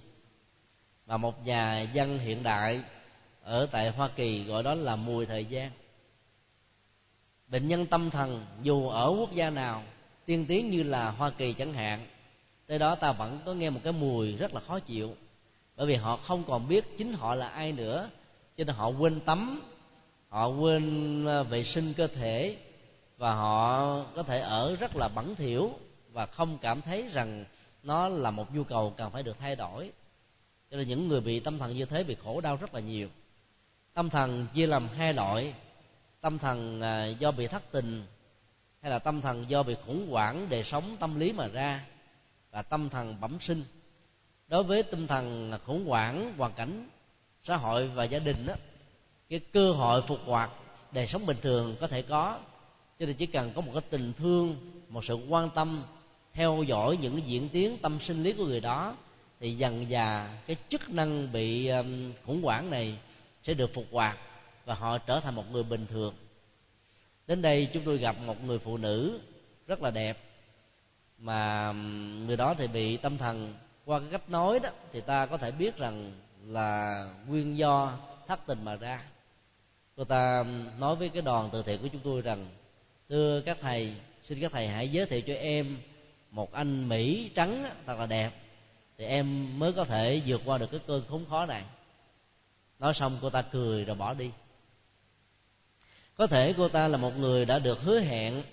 Và 1.06 1.18
một 1.18 1.46
nhà 1.46 1.82
dân 1.82 2.20
hiện 2.20 2.44
đại 2.44 2.82
ở 3.44 3.66
tại 3.72 3.90
hoa 3.90 4.10
kỳ 4.16 4.44
gọi 4.44 4.64
đó 4.64 4.76
là 4.76 4.96
mùi 4.96 5.26
thời 5.26 5.46
gian 5.46 5.72
bệnh 7.48 7.68
nhân 7.68 7.86
tâm 7.86 8.10
thần, 8.10 8.46
dù 8.64 8.90
ở 8.90 9.16
quốc 9.20 9.32
gia 9.32 9.50
nào, 9.50 9.84
tiên 10.26 10.46
tiến 10.48 10.70
như 10.70 10.84
là 10.84 11.12
hoa 11.12 11.30
kỳ 11.30 11.54
chẳng 11.54 11.74
hạn, 11.74 12.08
tới 12.68 12.80
đó 12.80 12.96
ta 12.96 13.12
vẫn 13.12 13.40
có 13.46 13.54
nghe 13.54 13.70
một 13.70 13.80
cái 13.84 13.94
mùi 13.94 14.36
rất 14.36 14.54
là 14.54 14.60
khó 14.60 14.80
chịu. 14.80 15.16
Bởi 15.76 15.88
vì 15.88 15.96
họ 15.96 16.18
không 16.18 16.44
còn 16.48 16.68
biết 16.68 16.98
chính 16.98 17.14
họ 17.14 17.36
là 17.36 17.48
ai 17.48 17.72
nữa, 17.72 18.10
cho 18.58 18.64
nên 18.64 18.76
họ 18.76 18.88
quên 18.88 19.20
tắm, 19.20 19.62
họ 20.30 20.48
quên 20.48 21.26
ờ, 21.26 21.44
vệ 21.44 21.64
sinh 21.64 21.94
cơ 21.94 22.08
thể, 22.08 22.58
và 23.18 23.34
họ 23.34 24.04
có 24.16 24.24
thể 24.24 24.40
ở 24.40 24.76
rất 24.76 24.96
là 24.96 25.08
bẩn 25.08 25.36
thỉu 25.36 25.72
và 26.12 26.26
không 26.26 26.58
cảm 26.62 26.82
thấy 26.82 27.10
rằng 27.12 27.46
nó 27.84 28.10
là 28.10 28.32
một 28.32 28.56
nhu 28.56 28.64
cầu 28.64 28.94
cần 28.98 29.12
phải 29.12 29.24
được 29.24 29.38
thay 29.40 29.56
đổi. 29.56 29.92
Cho 30.72 30.78
nên 30.78 30.88
những 30.88 31.08
người 31.08 31.22
bị 31.22 31.40
tâm 31.40 31.60
thần 31.60 31.78
như 31.78 31.86
thế 31.86 32.04
bị 32.04 32.16
khổ 32.24 32.42
đau 32.42 32.58
rất 32.62 32.74
là 32.74 32.80
nhiều. 32.80 33.10
Tâm 33.94 34.10
thần 34.10 34.48
chia 34.54 34.68
làm 34.68 34.88
hai 34.88 35.14
loại 35.14 35.54
tâm 36.28 36.40
thần 36.40 36.82
à, 36.82 37.06
do 37.06 37.32
bị 37.32 37.48
thất 37.48 37.64
tình, 37.72 38.04
hay 38.82 38.92
là 38.92 39.00
tâm 39.00 39.22
thần 39.22 39.46
do 39.50 39.64
bị 39.64 39.76
khủng 39.86 40.08
hoảng 40.10 40.48
đời 40.50 40.64
sống 40.64 40.98
tâm 41.00 41.20
lý 41.20 41.34
mà 41.34 41.48
ra 41.48 41.86
và 42.52 42.62
tâm 42.62 42.90
thần 42.90 43.16
bẩm 43.22 43.38
sinh. 43.40 43.64
Đối 44.48 44.64
với 44.64 44.84
tinh 44.84 45.08
thần 45.08 45.54
khủng 45.66 45.86
hoảng, 45.86 46.34
hoàn 46.38 46.54
cảnh 46.54 46.90
xã 47.44 47.56
hội 47.56 47.88
và 47.88 48.04
gia 48.04 48.20
đình 48.20 48.46
đó 48.46 48.54
cái 49.30 49.40
cơ 49.40 49.72
hội 49.72 50.02
phục 50.02 50.20
hoạt 50.26 50.50
đời 50.92 51.08
sống 51.08 51.26
bình 51.26 51.38
thường 51.42 51.76
có 51.80 51.88
thể 51.88 52.02
có, 52.02 52.40
cho 53.00 53.06
nên 53.06 53.16
chỉ 53.16 53.26
cần 53.26 53.52
có 53.56 53.62
một 53.62 53.72
cái 53.74 53.84
tình 53.90 54.14
thương, 54.14 54.56
một 54.90 55.06
sự 55.06 55.16
quan 55.30 55.50
tâm, 55.50 55.84
theo 56.34 56.64
dõi 56.64 56.98
những 57.02 57.28
diễn 57.28 57.50
tiến 57.50 57.78
tâm 57.78 58.00
sinh 58.00 58.24
lý 58.24 58.34
của 58.34 58.46
người 58.46 58.62
đó, 58.62 58.96
thì 59.40 59.58
dần 59.58 59.86
dà 59.92 60.38
cái 60.48 60.56
chức 60.70 60.90
năng 60.90 61.32
bị 61.32 61.70
khủng 62.26 62.42
hoảng 62.42 62.70
này 62.70 62.98
sẽ 63.44 63.54
được 63.54 63.74
phục 63.74 63.86
hoạt 63.92 64.20
và 64.68 64.74
họ 64.74 64.98
trở 64.98 65.20
thành 65.20 65.36
một 65.36 65.52
người 65.52 65.64
bình 65.64 65.88
thường. 65.88 66.14
Đến 67.28 67.42
đây 67.42 67.70
chúng 67.74 67.84
tôi 67.84 67.98
gặp 67.98 68.16
một 68.26 68.44
người 68.44 68.60
phụ 68.60 68.78
nữ 68.78 69.20
rất 69.68 69.82
là 69.82 69.92
đẹp, 69.92 70.18
mà 71.18 71.72
người 72.28 72.38
đó 72.38 72.54
thì 72.58 72.68
bị 72.68 72.98
tâm 72.98 73.18
thần 73.18 73.54
qua 73.86 74.00
cái 74.00 74.08
cách 74.12 74.30
nói 74.30 74.60
đó, 74.60 74.70
thì 74.94 75.02
ta 75.02 75.26
có 75.26 75.38
thể 75.38 75.52
biết 75.52 75.78
rằng 75.78 76.12
là 76.46 77.06
nguyên 77.28 77.58
do 77.58 77.98
thất 78.28 78.40
tình 78.46 78.64
mà 78.64 78.76
ra. 78.76 79.04
Cô 79.96 80.04
ta 80.04 80.46
nói 80.80 80.96
với 80.96 81.10
cái 81.10 81.22
đoàn 81.22 81.50
từ 81.52 81.64
thiện 81.64 81.82
của 81.82 81.88
chúng 81.88 82.02
tôi 82.02 82.22
rằng, 82.22 82.48
thưa 83.10 83.42
các 83.42 83.58
thầy, 83.62 83.94
xin 84.26 84.40
các 84.42 84.52
thầy 84.52 84.68
hãy 84.68 84.90
giới 84.90 85.06
thiệu 85.06 85.22
cho 85.22 85.34
em 85.34 85.78
một 86.32 86.54
anh 86.54 86.90
mỹ 86.90 87.32
trắng 87.36 87.70
thật 87.86 88.00
là 88.00 88.06
đẹp, 88.06 88.32
thì 88.98 89.06
em 89.06 89.60
mới 89.60 89.74
có 89.74 89.86
thể 89.86 90.22
vượt 90.26 90.42
qua 90.46 90.58
được 90.58 90.72
cái 90.72 90.80
cơn 90.88 91.04
khốn 91.10 91.26
khó 91.30 91.46
này. 91.46 91.64
Nói 92.80 92.94
xong 92.94 93.20
cô 93.22 93.30
ta 93.30 93.42
cười 93.42 93.86
rồi 93.86 93.96
bỏ 93.96 94.14
đi 94.14 94.32
có 96.18 96.28
thể 96.28 96.54
cô 96.58 96.68
ta 96.68 96.88
là 96.88 96.98
một 96.98 97.18
người 97.18 97.46
đã 97.46 97.60
được 97.60 97.82
hứa 97.82 98.00
hẹn 98.00 98.44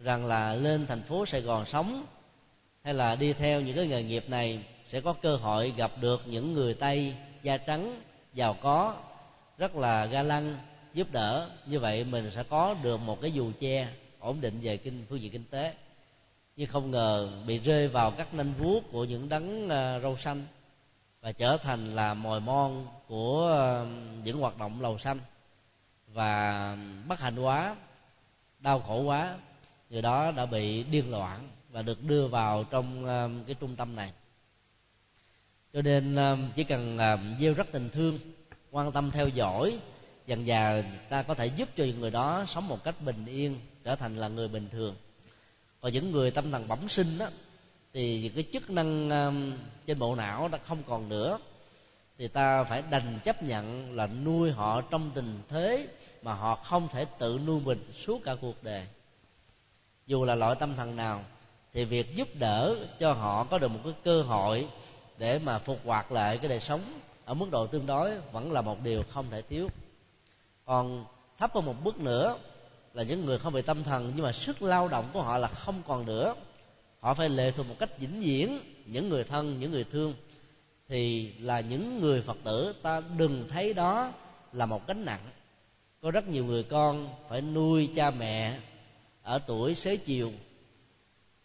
rằng 0.00 0.26
là 0.26 0.54
lên 0.54 0.86
thành 0.86 1.02
phố 1.02 1.26
sài 1.26 1.40
gòn 1.40 1.66
sống 1.66 2.04
hay 2.82 2.94
là 2.94 3.16
đi 3.16 3.32
theo 3.32 3.60
những 3.60 3.76
cái 3.76 3.86
nghề 3.86 4.02
nghiệp 4.02 4.24
này 4.28 4.64
sẽ 4.88 5.00
có 5.00 5.12
cơ 5.12 5.36
hội 5.36 5.74
gặp 5.76 5.90
được 6.00 6.22
những 6.26 6.54
người 6.54 6.74
tây 6.74 7.14
da 7.42 7.56
trắng, 7.56 8.00
giàu 8.34 8.56
có, 8.62 8.96
rất 9.58 9.76
là 9.76 10.06
ga 10.06 10.22
lăng, 10.22 10.56
giúp 10.94 11.06
đỡ. 11.12 11.50
Như 11.66 11.80
vậy 11.80 12.04
mình 12.04 12.30
sẽ 12.30 12.42
có 12.42 12.74
được 12.82 12.96
một 12.96 13.20
cái 13.20 13.32
dù 13.32 13.52
che 13.60 13.88
ổn 14.18 14.40
định 14.40 14.58
về 14.62 14.76
kinh, 14.76 15.04
phương 15.08 15.20
diện 15.20 15.32
kinh 15.32 15.44
tế. 15.50 15.74
Nhưng 16.56 16.68
không 16.68 16.90
ngờ 16.90 17.28
bị 17.46 17.58
rơi 17.58 17.88
vào 17.88 18.10
các 18.10 18.34
nanh 18.34 18.52
vuốt 18.58 18.80
của 18.92 19.04
những 19.04 19.28
đấng 19.28 19.68
à, 19.68 20.00
râu 20.00 20.16
xanh 20.16 20.46
và 21.20 21.32
trở 21.32 21.56
thành 21.56 21.94
là 21.94 22.14
mồi 22.14 22.40
mon 22.40 22.86
của 23.08 23.56
à, 23.58 23.84
những 24.24 24.38
hoạt 24.40 24.58
động 24.58 24.80
lầu 24.80 24.98
xanh 24.98 25.18
và 26.12 26.76
bất 27.08 27.20
hạnh 27.20 27.38
quá, 27.38 27.76
đau 28.60 28.80
khổ 28.80 29.02
quá, 29.02 29.36
người 29.90 30.02
đó 30.02 30.32
đã 30.32 30.46
bị 30.46 30.82
điên 30.82 31.10
loạn 31.10 31.48
và 31.70 31.82
được 31.82 32.02
đưa 32.02 32.26
vào 32.26 32.64
trong 32.64 33.06
um, 33.06 33.44
cái 33.44 33.54
trung 33.54 33.76
tâm 33.76 33.96
này. 33.96 34.12
Cho 35.72 35.82
nên 35.82 36.16
um, 36.16 36.50
chỉ 36.54 36.64
cần 36.64 36.98
um, 36.98 37.36
gieo 37.40 37.54
rất 37.54 37.66
tình 37.72 37.90
thương, 37.90 38.18
quan 38.70 38.92
tâm 38.92 39.10
theo 39.10 39.28
dõi, 39.28 39.78
dần 40.26 40.46
dà 40.46 40.82
ta 41.08 41.22
có 41.22 41.34
thể 41.34 41.46
giúp 41.46 41.68
cho 41.76 41.84
người 41.98 42.10
đó 42.10 42.44
sống 42.46 42.68
một 42.68 42.84
cách 42.84 42.94
bình 43.00 43.26
yên, 43.26 43.60
trở 43.84 43.96
thành 43.96 44.16
là 44.16 44.28
người 44.28 44.48
bình 44.48 44.68
thường. 44.72 44.94
Còn 45.80 45.92
những 45.92 46.10
người 46.10 46.30
tâm 46.30 46.50
thần 46.50 46.68
bẩm 46.68 46.88
sinh 46.88 47.18
đó 47.18 47.26
thì 47.92 48.32
cái 48.34 48.44
chức 48.52 48.70
năng 48.70 49.10
trên 49.86 49.98
bộ 49.98 50.16
não 50.16 50.48
đã 50.48 50.58
không 50.58 50.82
còn 50.82 51.08
nữa, 51.08 51.38
thì 52.18 52.28
ta 52.28 52.64
phải 52.64 52.82
đành 52.90 53.18
chấp 53.24 53.42
nhận 53.42 53.92
là 53.96 54.06
nuôi 54.06 54.52
họ 54.52 54.80
trong 54.80 55.10
tình 55.14 55.42
thế 55.48 55.88
mà 56.22 56.34
họ 56.34 56.54
không 56.54 56.88
thể 56.88 57.06
tự 57.18 57.40
nuôi 57.46 57.60
mình 57.60 57.92
suốt 58.06 58.20
cả 58.24 58.34
cuộc 58.40 58.62
đời. 58.62 58.86
Dù 60.06 60.24
là 60.24 60.34
loại 60.34 60.56
tâm 60.60 60.76
thần 60.76 60.96
nào, 60.96 61.24
thì 61.72 61.84
việc 61.84 62.14
giúp 62.14 62.28
đỡ 62.34 62.76
cho 62.98 63.12
họ 63.12 63.44
có 63.44 63.58
được 63.58 63.68
một 63.68 63.80
cái 63.84 63.92
cơ 64.04 64.22
hội 64.22 64.68
để 65.18 65.38
mà 65.38 65.58
phục 65.58 65.78
hoạt 65.84 66.12
lại 66.12 66.38
cái 66.38 66.48
đời 66.48 66.60
sống 66.60 67.00
ở 67.24 67.34
mức 67.34 67.50
độ 67.50 67.66
tương 67.66 67.86
đối 67.86 68.18
vẫn 68.32 68.52
là 68.52 68.62
một 68.62 68.82
điều 68.82 69.02
không 69.10 69.30
thể 69.30 69.42
thiếu. 69.42 69.68
Còn 70.64 71.04
thấp 71.38 71.54
hơn 71.54 71.64
một 71.64 71.74
bước 71.84 71.98
nữa 71.98 72.36
là 72.94 73.02
những 73.02 73.26
người 73.26 73.38
không 73.38 73.52
bị 73.52 73.62
tâm 73.62 73.84
thần 73.84 74.12
nhưng 74.16 74.24
mà 74.24 74.32
sức 74.32 74.62
lao 74.62 74.88
động 74.88 75.10
của 75.12 75.22
họ 75.22 75.38
là 75.38 75.48
không 75.48 75.82
còn 75.86 76.06
nữa. 76.06 76.34
Họ 77.00 77.14
phải 77.14 77.28
lệ 77.28 77.50
thuộc 77.50 77.66
một 77.68 77.74
cách 77.78 77.98
vĩnh 77.98 78.20
viễn 78.20 78.60
những 78.86 79.08
người 79.08 79.24
thân, 79.24 79.60
những 79.60 79.70
người 79.70 79.84
thương. 79.84 80.14
Thì 80.88 81.32
là 81.32 81.60
những 81.60 82.00
người 82.00 82.22
phật 82.22 82.36
tử 82.44 82.74
ta 82.82 83.02
đừng 83.16 83.48
thấy 83.48 83.74
đó 83.74 84.12
là 84.52 84.66
một 84.66 84.86
gánh 84.86 85.04
nặng 85.04 85.20
có 86.02 86.10
rất 86.10 86.28
nhiều 86.28 86.44
người 86.44 86.62
con 86.62 87.08
phải 87.28 87.40
nuôi 87.40 87.90
cha 87.94 88.10
mẹ 88.10 88.58
ở 89.22 89.38
tuổi 89.38 89.74
xế 89.74 89.96
chiều. 89.96 90.32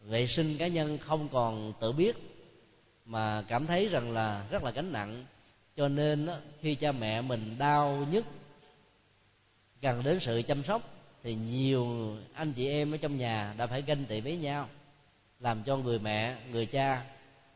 Vệ 0.01 0.27
sinh 0.27 0.57
cá 0.57 0.67
nhân 0.67 0.97
không 0.97 1.29
còn 1.29 1.73
tự 1.79 1.91
biết, 1.91 2.15
mà 3.05 3.43
cảm 3.47 3.67
thấy 3.67 3.87
rằng 3.87 4.11
là 4.11 4.45
rất 4.49 4.63
là 4.63 4.71
gánh 4.71 4.91
nặng. 4.91 5.25
Cho 5.75 5.87
nên 5.87 6.29
khi 6.61 6.75
cha 6.75 6.91
mẹ 6.91 7.21
mình 7.21 7.55
đau 7.57 8.05
nhất 8.11 8.25
cần 9.81 10.03
đến 10.03 10.19
sự 10.19 10.41
chăm 10.47 10.63
sóc, 10.63 10.81
thì 11.23 11.35
nhiều 11.35 12.15
anh 12.33 12.53
chị 12.53 12.67
em 12.67 12.91
ở 12.91 12.97
trong 12.97 13.17
nhà 13.17 13.53
đã 13.57 13.67
phải 13.67 13.81
ganh 13.81 14.05
tị 14.05 14.21
với 14.21 14.37
nhau, 14.37 14.69
làm 15.39 15.63
cho 15.63 15.77
người 15.77 15.99
mẹ, 15.99 16.37
người 16.51 16.65
cha 16.65 17.05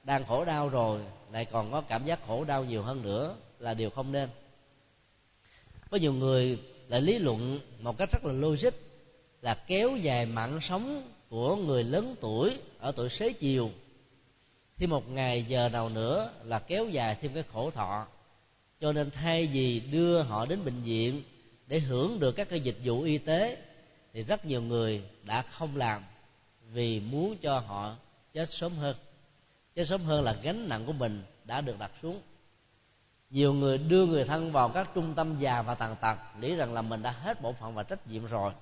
đang 0.03 0.25
khổ 0.25 0.45
đau 0.45 0.69
rồi, 0.69 1.01
lại 1.31 1.45
còn 1.45 1.71
có 1.71 1.81
cảm 1.81 2.05
giác 2.05 2.19
khổ 2.27 2.43
đau 2.43 2.63
nhiều 2.63 2.83
hơn 2.83 3.01
nữa 3.01 3.35
là 3.59 3.73
điều 3.73 3.89
không 3.89 4.11
nên. 4.11 4.29
Có 5.89 5.97
nhiều 5.97 6.13
người 6.13 6.59
lại 6.89 7.01
lý 7.01 7.19
luận 7.19 7.59
một 7.81 7.97
cách 7.97 8.11
rất 8.11 8.25
là 8.25 8.33
logic, 8.33 8.73
là 9.41 9.57
kéo 9.67 9.97
dài 9.97 10.25
mạng 10.25 10.61
sống 10.61 11.03
của 11.29 11.55
người 11.55 11.83
lớn 11.83 12.15
tuổi 12.21 12.57
ở 12.79 12.91
tuổi 12.91 13.09
xế 13.09 13.33
chiều. 13.33 13.71
Thêm 14.77 14.89
một 14.89 15.09
ngày 15.09 15.43
giờ 15.43 15.69
nào 15.69 15.89
nữa 15.89 16.31
là 16.43 16.59
kéo 16.59 16.89
dài 16.89 17.17
thêm 17.21 17.33
cái 17.33 17.43
khổ 17.53 17.71
thọ. 17.71 18.07
Cho 18.79 18.91
nên 18.91 19.11
thay 19.11 19.45
vì 19.45 19.79
đưa 19.79 20.21
họ 20.21 20.45
đến 20.45 20.65
bệnh 20.65 20.81
viện 20.81 21.23
để 21.67 21.79
hưởng 21.79 22.19
được 22.19 22.31
các 22.31 22.49
cái 22.49 22.59
dịch 22.59 22.77
vụ 22.83 23.01
y 23.01 23.17
tế, 23.17 23.57
thì 24.13 24.23
rất 24.23 24.45
nhiều 24.45 24.61
người 24.61 25.01
đã 25.23 25.41
không 25.41 25.75
làm 25.75 26.03
vì 26.71 26.99
muốn 26.99 27.37
cho 27.37 27.59
họ 27.59 27.95
chết 28.33 28.49
sớm 28.49 28.75
hơn. 28.75 28.95
Chết 29.75 29.85
sớm 29.87 30.01
hơn 30.01 30.23
là 30.23 30.37
gánh 30.43 30.69
nặng 30.69 30.85
của 30.85 30.93
mình 30.93 31.23
đã 31.45 31.61
được 31.61 31.79
đặt 31.79 31.91
xuống 32.01 32.21
nhiều 33.29 33.53
người 33.53 33.77
đưa 33.77 34.05
người 34.05 34.25
thân 34.25 34.51
vào 34.51 34.69
các 34.69 34.89
trung 34.93 35.13
tâm 35.15 35.39
già 35.39 35.61
và 35.61 35.75
tàn 35.75 35.95
tật, 36.01 36.17
nghĩ 36.39 36.55
rằng 36.55 36.73
là 36.73 36.81
mình 36.81 37.01
đã 37.01 37.11
hết 37.11 37.41
bổn 37.41 37.55
phận 37.55 37.75
và 37.75 37.83
trách 37.83 38.07
nhiệm 38.07 38.25
rồi. 38.25 38.53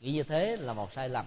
Nghĩ 0.00 0.12
như 0.12 0.22
thế 0.22 0.56
là 0.56 0.72
một 0.72 0.92
sai 0.92 1.08
lầm. 1.08 1.26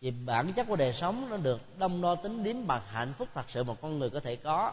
Vì 0.00 0.10
bản 0.10 0.52
chất 0.52 0.66
của 0.68 0.76
đời 0.76 0.92
sống 0.92 1.26
nó 1.30 1.36
được 1.36 1.78
đông 1.78 2.02
đo 2.02 2.14
tính 2.14 2.44
điểm 2.44 2.66
bằng 2.66 2.82
hạnh 2.86 3.12
phúc 3.18 3.28
thật 3.34 3.44
sự 3.48 3.62
một 3.64 3.80
con 3.80 3.98
người 3.98 4.10
có 4.10 4.20
thể 4.20 4.36
có. 4.36 4.72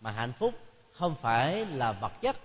Mà 0.00 0.10
hạnh 0.10 0.32
phúc 0.32 0.54
không 0.92 1.14
phải 1.14 1.66
là 1.66 1.92
vật 1.92 2.12
chất, 2.22 2.36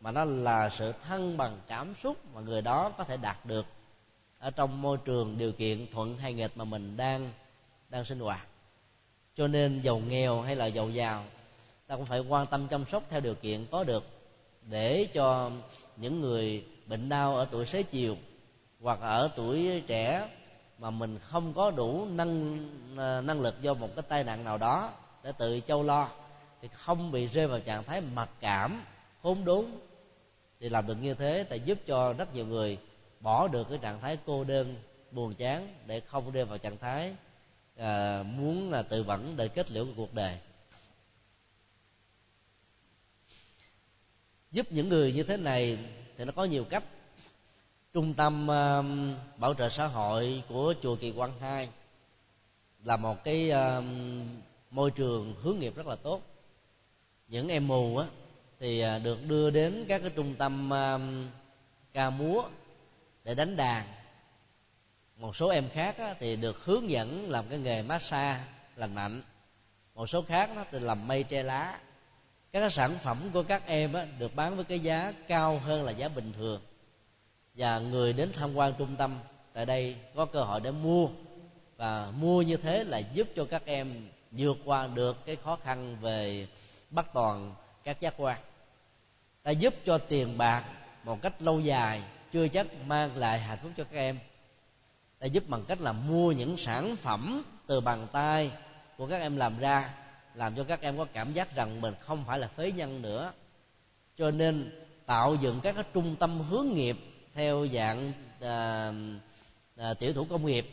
mà 0.00 0.10
nó 0.10 0.24
là 0.24 0.68
sự 0.68 0.92
thăng 0.92 1.36
bằng 1.36 1.58
cảm 1.66 1.94
xúc 2.02 2.16
mà 2.34 2.40
người 2.40 2.62
đó 2.62 2.90
có 2.98 3.04
thể 3.04 3.16
đạt 3.16 3.36
được. 3.44 3.66
Ở 4.38 4.50
trong 4.50 4.82
môi 4.82 4.98
trường 5.04 5.38
điều 5.38 5.52
kiện 5.52 5.86
thuận 5.92 6.18
hay 6.18 6.32
nghịch 6.32 6.56
mà 6.56 6.64
mình 6.64 6.96
đang 6.96 7.32
đang 7.88 8.04
sinh 8.04 8.20
hoạt. 8.20 8.46
Cho 9.36 9.46
nên 9.46 9.80
giàu 9.80 9.98
nghèo 9.98 10.42
hay 10.42 10.56
là 10.56 10.66
giàu 10.66 10.90
giàu 10.90 11.24
ta 11.92 11.96
cũng 11.96 12.06
phải 12.06 12.20
quan 12.20 12.46
tâm 12.46 12.68
chăm 12.68 12.84
sóc 12.86 13.02
theo 13.10 13.20
điều 13.20 13.34
kiện 13.34 13.66
có 13.70 13.84
được 13.84 14.04
để 14.70 15.08
cho 15.12 15.50
những 15.96 16.20
người 16.20 16.64
bệnh 16.86 17.08
đau 17.08 17.36
ở 17.36 17.46
tuổi 17.50 17.66
xế 17.66 17.82
chiều 17.82 18.16
hoặc 18.80 18.98
ở 19.00 19.30
tuổi 19.36 19.82
trẻ 19.86 20.28
mà 20.78 20.90
mình 20.90 21.18
không 21.18 21.52
có 21.54 21.70
đủ 21.70 22.06
năng 22.06 22.58
à, 22.98 23.20
năng 23.20 23.40
lực 23.40 23.60
do 23.60 23.74
một 23.74 23.88
cái 23.96 24.02
tai 24.08 24.24
nạn 24.24 24.44
nào 24.44 24.58
đó 24.58 24.92
để 25.22 25.32
tự 25.38 25.60
châu 25.66 25.82
lo 25.82 26.08
thì 26.62 26.68
không 26.68 27.12
bị 27.12 27.26
rơi 27.26 27.46
vào 27.46 27.60
trạng 27.60 27.84
thái 27.84 28.00
mặc 28.00 28.28
cảm 28.40 28.82
khốn 29.22 29.44
đốn. 29.44 29.64
Thì 30.60 30.68
làm 30.68 30.86
được 30.86 30.96
như 31.00 31.14
thế 31.14 31.44
ta 31.44 31.56
giúp 31.56 31.78
cho 31.86 32.12
rất 32.12 32.34
nhiều 32.34 32.46
người 32.46 32.78
bỏ 33.20 33.48
được 33.48 33.68
cái 33.68 33.78
trạng 33.78 34.00
thái 34.00 34.18
cô 34.26 34.44
đơn 34.44 34.74
buồn 35.10 35.34
chán 35.34 35.68
để 35.86 36.00
không 36.00 36.32
rơi 36.32 36.44
vào 36.44 36.58
trạng 36.58 36.78
thái 36.78 37.14
à, 37.76 38.22
muốn 38.22 38.70
là 38.70 38.82
tự 38.82 39.02
vẫn 39.02 39.34
để 39.36 39.48
kết 39.48 39.70
liễu 39.70 39.86
cuộc 39.96 40.14
đời. 40.14 40.38
Giúp 44.52 44.66
những 44.70 44.88
người 44.88 45.12
như 45.12 45.22
thế 45.22 45.36
này 45.36 45.78
thì 46.18 46.24
nó 46.24 46.32
có 46.32 46.44
nhiều 46.44 46.64
cách. 46.64 46.84
Trung 47.92 48.14
tâm 48.14 48.44
uh, 48.44 49.38
bảo 49.38 49.54
trợ 49.54 49.68
xã 49.68 49.86
hội 49.86 50.42
của 50.48 50.74
chùa 50.82 50.96
kỳ 50.96 51.10
quan 51.10 51.32
hai 51.40 51.68
là 52.84 52.96
một 52.96 53.24
cái 53.24 53.50
uh, 53.50 53.84
môi 54.70 54.90
trường 54.90 55.34
hướng 55.42 55.58
nghiệp 55.58 55.76
rất 55.76 55.86
là 55.86 55.96
tốt. 55.96 56.22
Những 57.28 57.48
em 57.48 57.68
mù 57.68 57.96
á 57.96 58.06
thì 58.60 58.84
uh, 58.84 59.02
được 59.02 59.18
đưa 59.28 59.50
đến 59.50 59.84
các 59.88 59.98
cái 59.98 60.10
trung 60.10 60.34
tâm 60.34 60.70
uh, 60.72 61.00
ca 61.92 62.10
múa 62.10 62.42
để 63.24 63.34
đánh 63.34 63.56
đàn. 63.56 63.86
Một 65.16 65.36
số 65.36 65.48
em 65.48 65.68
khác 65.68 65.98
á, 65.98 66.14
thì 66.18 66.36
được 66.36 66.64
hướng 66.64 66.90
dẫn 66.90 67.30
làm 67.30 67.44
cái 67.48 67.58
nghề 67.58 67.82
massage 67.82 68.44
lành 68.76 68.94
mạnh. 68.94 69.22
Một 69.94 70.06
số 70.06 70.22
khác 70.22 70.50
nó 70.56 70.64
thì 70.70 70.78
làm 70.80 71.08
mây 71.08 71.22
tre 71.22 71.42
lá 71.42 71.78
các 72.52 72.72
sản 72.72 72.98
phẩm 72.98 73.30
của 73.32 73.42
các 73.42 73.66
em 73.66 73.92
á, 73.92 74.06
được 74.18 74.36
bán 74.36 74.56
với 74.56 74.64
cái 74.64 74.80
giá 74.80 75.12
cao 75.28 75.58
hơn 75.58 75.84
là 75.84 75.92
giá 75.92 76.08
bình 76.08 76.32
thường. 76.36 76.60
Và 77.54 77.78
người 77.78 78.12
đến 78.12 78.32
tham 78.32 78.54
quan 78.54 78.74
trung 78.78 78.96
tâm 78.96 79.18
tại 79.52 79.66
đây 79.66 79.96
có 80.14 80.24
cơ 80.24 80.42
hội 80.42 80.60
để 80.60 80.70
mua. 80.70 81.08
Và 81.76 82.12
mua 82.16 82.42
như 82.42 82.56
thế 82.56 82.84
là 82.84 82.98
giúp 82.98 83.28
cho 83.36 83.44
các 83.44 83.62
em 83.64 84.08
vượt 84.30 84.56
qua 84.64 84.86
được 84.86 85.26
cái 85.26 85.36
khó 85.36 85.56
khăn 85.56 85.96
về 86.00 86.46
bắt 86.90 87.06
toàn 87.12 87.54
các 87.84 88.00
giác 88.00 88.14
quan. 88.16 88.38
Ta 89.42 89.50
giúp 89.50 89.74
cho 89.86 89.98
tiền 89.98 90.38
bạc 90.38 90.64
một 91.04 91.22
cách 91.22 91.42
lâu 91.42 91.60
dài 91.60 92.02
chưa 92.32 92.48
chắc 92.48 92.66
mang 92.86 93.16
lại 93.16 93.38
hạnh 93.38 93.58
phúc 93.62 93.72
cho 93.76 93.84
các 93.84 93.98
em. 93.98 94.18
Ta 95.18 95.26
giúp 95.26 95.44
bằng 95.48 95.64
cách 95.68 95.80
là 95.80 95.92
mua 95.92 96.32
những 96.32 96.56
sản 96.56 96.96
phẩm 96.96 97.42
từ 97.66 97.80
bàn 97.80 98.06
tay 98.12 98.50
của 98.96 99.06
các 99.06 99.20
em 99.20 99.36
làm 99.36 99.58
ra 99.58 99.94
làm 100.34 100.54
cho 100.56 100.64
các 100.64 100.80
em 100.80 100.98
có 100.98 101.06
cảm 101.12 101.32
giác 101.32 101.56
rằng 101.56 101.80
mình 101.80 101.94
không 102.00 102.24
phải 102.26 102.38
là 102.38 102.48
phế 102.48 102.72
nhân 102.72 103.02
nữa. 103.02 103.32
Cho 104.18 104.30
nên 104.30 104.70
tạo 105.06 105.34
dựng 105.34 105.60
các 105.62 105.74
cái 105.74 105.84
trung 105.94 106.16
tâm 106.16 106.40
hướng 106.40 106.68
nghiệp 106.74 106.96
theo 107.34 107.66
dạng 107.72 108.12
à, 108.40 108.92
à, 109.76 109.94
tiểu 109.94 110.12
thủ 110.12 110.24
công 110.24 110.46
nghiệp 110.46 110.66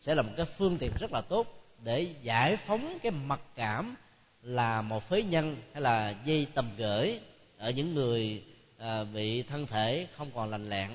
sẽ 0.00 0.14
là 0.14 0.22
một 0.22 0.32
cái 0.36 0.46
phương 0.46 0.76
tiện 0.78 0.92
rất 1.00 1.12
là 1.12 1.20
tốt 1.20 1.46
để 1.84 2.14
giải 2.22 2.56
phóng 2.56 2.98
cái 3.02 3.12
mặc 3.12 3.40
cảm 3.54 3.96
là 4.42 4.82
một 4.82 5.02
phế 5.02 5.22
nhân 5.22 5.56
hay 5.72 5.82
là 5.82 6.14
dây 6.24 6.46
tầm 6.54 6.70
gửi 6.76 7.20
ở 7.58 7.70
những 7.70 7.94
người 7.94 8.44
à, 8.78 9.04
bị 9.04 9.42
thân 9.42 9.66
thể 9.66 10.06
không 10.16 10.30
còn 10.34 10.50
lành 10.50 10.70
lẹn 10.70 10.90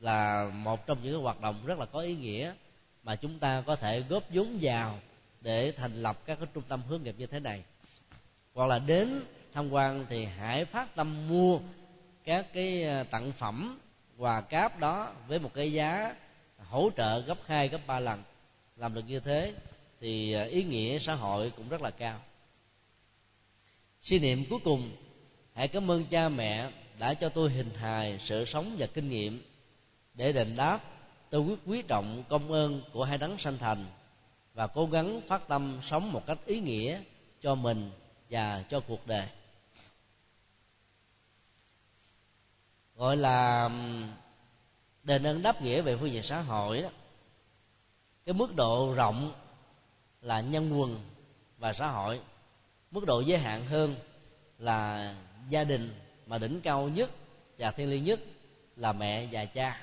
là 0.00 0.50
một 0.54 0.86
trong 0.86 0.98
những 1.02 1.12
cái 1.12 1.22
hoạt 1.22 1.40
động 1.40 1.56
rất 1.66 1.78
là 1.78 1.86
có 1.86 2.00
ý 2.00 2.16
nghĩa 2.16 2.52
mà 3.02 3.16
chúng 3.16 3.38
ta 3.38 3.60
có 3.66 3.76
thể 3.76 4.00
góp 4.00 4.22
vốn 4.30 4.58
vào 4.60 4.98
để 5.40 5.72
thành 5.72 6.02
lập 6.02 6.18
các 6.26 6.38
cái 6.38 6.48
trung 6.54 6.64
tâm 6.68 6.82
hướng 6.88 7.02
nghiệp 7.02 7.14
như 7.18 7.26
thế 7.26 7.40
này. 7.40 7.62
Hoặc 8.54 8.66
là 8.66 8.78
đến 8.78 9.22
tham 9.52 9.72
quan 9.72 10.06
thì 10.08 10.24
hãy 10.24 10.64
phát 10.64 10.94
tâm 10.94 11.28
mua 11.28 11.60
các 12.24 12.46
cái 12.52 12.82
ờ, 12.82 13.04
tặng 13.04 13.32
phẩm 13.32 13.78
quà 14.18 14.40
cáp 14.40 14.78
đó 14.78 15.12
với 15.28 15.38
một 15.38 15.50
cái 15.54 15.72
giá 15.72 16.14
hỗ 16.58 16.90
trợ 16.96 17.20
gấp 17.20 17.38
hai, 17.46 17.68
gấp 17.68 17.80
ba 17.86 18.00
lần. 18.00 18.22
Làm 18.76 18.94
được 18.94 19.04
như 19.06 19.20
thế 19.20 19.54
thì 20.00 20.32
ờ, 20.32 20.44
ý 20.44 20.64
nghĩa 20.64 20.98
xã 20.98 21.14
hội 21.14 21.52
cũng 21.56 21.68
rất 21.68 21.82
là 21.82 21.90
cao. 21.90 22.20
Suy 24.00 24.18
niệm 24.18 24.44
cuối 24.50 24.58
cùng, 24.64 24.90
hãy 25.54 25.68
cảm 25.68 25.90
ơn 25.90 26.04
cha 26.04 26.28
mẹ 26.28 26.70
đã 26.98 27.14
cho 27.14 27.28
tôi 27.28 27.50
hình 27.50 27.70
hài, 27.74 28.18
sự 28.18 28.44
sống 28.44 28.76
và 28.78 28.86
kinh 28.86 29.08
nghiệm 29.08 29.42
để 30.14 30.32
đền 30.32 30.56
đáp. 30.56 30.80
Tôi 31.30 31.40
quyết 31.40 31.58
quý 31.66 31.82
trọng 31.82 32.24
công 32.28 32.52
ơn 32.52 32.82
của 32.92 33.04
hai 33.04 33.18
đấng 33.18 33.38
sanh 33.38 33.58
thành 33.58 33.86
và 34.58 34.66
cố 34.66 34.86
gắng 34.86 35.20
phát 35.26 35.48
tâm 35.48 35.78
sống 35.82 36.12
một 36.12 36.26
cách 36.26 36.38
ý 36.46 36.60
nghĩa 36.60 37.00
cho 37.42 37.54
mình 37.54 37.90
và 38.30 38.64
cho 38.70 38.80
cuộc 38.80 39.06
đời. 39.06 39.26
Gọi 42.96 43.16
là 43.16 43.70
đền 45.02 45.26
ơn 45.26 45.42
đáp 45.42 45.62
nghĩa 45.62 45.82
về 45.82 45.96
phương 45.96 46.10
diện 46.10 46.22
xã 46.22 46.40
hội 46.40 46.82
đó. 46.82 46.88
Cái 48.26 48.32
mức 48.32 48.54
độ 48.54 48.94
rộng 48.94 49.32
là 50.22 50.40
nhân 50.40 50.80
quần 50.80 51.00
và 51.58 51.72
xã 51.72 51.88
hội. 51.88 52.20
Mức 52.90 53.04
độ 53.06 53.20
giới 53.20 53.38
hạn 53.38 53.64
hơn 53.64 53.96
là 54.58 55.14
gia 55.48 55.64
đình 55.64 55.94
mà 56.26 56.38
đỉnh 56.38 56.60
cao 56.60 56.88
nhất 56.88 57.10
và 57.58 57.70
thiêng 57.70 57.90
liêng 57.90 58.04
nhất 58.04 58.20
là 58.76 58.92
mẹ 58.92 59.26
và 59.32 59.44
cha. 59.44 59.80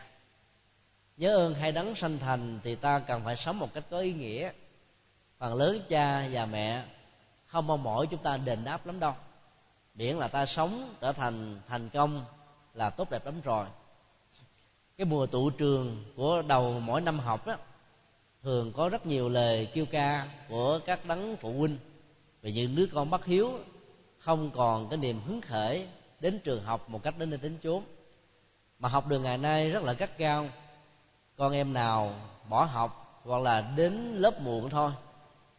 Nhớ 1.18 1.36
ơn 1.36 1.54
hai 1.54 1.72
đấng 1.72 1.96
sanh 1.96 2.20
thành 2.20 2.60
thì 2.64 2.76
ta 2.76 3.00
cần 3.00 3.22
phải 3.26 3.36
sống 3.36 3.60
một 3.60 3.74
cách 3.74 3.84
có 3.90 4.00
ý 4.00 4.14
nghĩa 4.14 4.52
phần 5.40 5.54
lớn 5.54 5.82
cha 5.90 6.28
và 6.32 6.46
mẹ 6.46 6.84
không 7.46 7.68
mong 7.68 7.84
mỏi 7.84 8.08
chúng 8.08 8.24
ta 8.24 8.38
đền 8.38 8.64
đáp 8.64 8.86
lắm 8.86 9.00
đâu. 9.00 9.14
Miễn 9.96 10.16
là 10.16 10.28
ta 10.28 10.46
sống, 10.46 10.94
trở 11.02 11.12
thành 11.12 11.60
thành 11.68 11.90
công 11.90 12.26
là 12.74 12.90
tốt 12.90 13.10
đẹp 13.12 13.26
lắm 13.26 13.42
rồi. 13.42 13.66
Cái 14.98 15.06
mùa 15.06 15.26
tụ 15.26 15.50
trường 15.50 16.04
của 16.16 16.42
đầu 16.42 16.80
mỗi 16.80 17.02
năm 17.02 17.20
học 17.20 17.46
á 17.46 17.58
thường 18.44 18.72
có 18.76 18.90
rất 18.90 19.06
nhiều 19.06 19.30
lời 19.30 19.68
kêu 19.74 19.86
ca 19.92 20.28
của 20.50 20.80
các 20.86 21.06
đấng 21.06 21.36
phụ 21.36 21.54
huynh. 21.54 21.78
Về 22.42 22.52
những 22.52 22.76
đứa 22.76 22.86
con 22.86 23.10
bất 23.10 23.26
hiếu, 23.26 23.60
không 24.20 24.50
còn 24.50 24.90
cái 24.90 24.98
niềm 24.98 25.22
hứng 25.26 25.42
khởi 25.42 25.88
đến 26.20 26.40
trường 26.40 26.64
học 26.64 26.90
một 26.90 27.04
cách 27.04 27.18
đến 27.18 27.30
nơi 27.30 27.40
tính 27.40 27.58
chốn. 27.64 27.84
Mà 28.80 28.90
học 28.90 29.08
đường 29.08 29.24
ngày 29.24 29.38
nay 29.38 29.70
rất 29.70 29.84
là 29.84 29.94
gắt 29.94 30.18
cao 30.18 30.50
con 31.36 31.54
em 31.54 31.74
nào 31.74 32.14
bỏ 32.50 32.64
học 32.64 33.22
hoặc 33.24 33.42
là 33.42 33.62
đến 33.62 34.18
lớp 34.18 34.42
muộn 34.42 34.70
thôi 34.70 34.92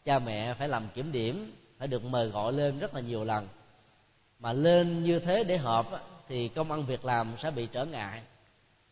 cha 0.06 0.18
mẹ 0.18 0.54
phải 0.54 0.68
làm 0.68 0.88
kiểm 0.94 1.12
điểm, 1.12 1.52
phải 1.78 1.88
được 1.88 2.04
mời 2.04 2.28
gọi 2.28 2.52
lên 2.52 2.78
rất 2.78 2.94
là 2.94 3.00
nhiều 3.00 3.24
lần. 3.24 3.48
Mà 4.38 4.52
lên 4.52 5.04
như 5.04 5.18
thế 5.18 5.44
để 5.44 5.56
họp 5.56 5.86
thì 6.28 6.48
công 6.48 6.72
ăn 6.72 6.86
việc 6.86 7.04
làm 7.04 7.34
sẽ 7.38 7.50
bị 7.50 7.66
trở 7.66 7.84
ngại. 7.84 8.22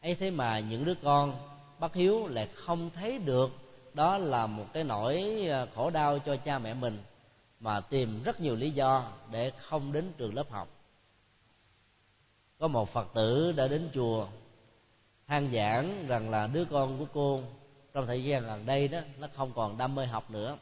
Ấy 0.00 0.14
thế 0.14 0.30
mà 0.30 0.58
những 0.58 0.84
đứa 0.84 0.94
con 1.02 1.34
bất 1.78 1.94
hiếu 1.94 2.26
lại 2.26 2.48
không 2.54 2.90
thấy 2.90 3.18
được 3.18 3.50
đó 3.94 4.18
là 4.18 4.46
một 4.46 4.64
cái 4.72 4.84
nỗi 4.84 5.46
à, 5.50 5.66
khổ 5.74 5.90
đau 5.90 6.18
cho 6.18 6.36
cha 6.36 6.58
mẹ 6.58 6.74
mình, 6.74 6.98
mà 7.60 7.80
tìm 7.80 8.22
rất 8.22 8.40
nhiều 8.40 8.56
lý 8.56 8.70
do 8.70 9.12
để 9.32 9.52
không 9.58 9.92
đến 9.92 10.12
trường 10.18 10.34
lớp 10.34 10.50
học. 10.50 10.68
Có 12.58 12.68
một 12.68 12.88
phật 12.88 13.14
tử 13.14 13.52
đã 13.52 13.68
đến 13.68 13.88
chùa, 13.94 14.26
than 15.26 15.52
giảng 15.52 16.06
rằng 16.08 16.30
là 16.30 16.46
đứa 16.46 16.64
con 16.64 16.98
của 16.98 17.06
cô 17.14 17.40
trong 17.92 18.06
thời 18.06 18.24
gian 18.24 18.42
gần 18.42 18.66
đây 18.66 18.88
đó, 18.88 18.98
nó 19.18 19.28
không 19.34 19.52
còn 19.54 19.78
đam 19.78 19.94
mê 19.94 20.06
học 20.06 20.30
nữa 20.30 20.56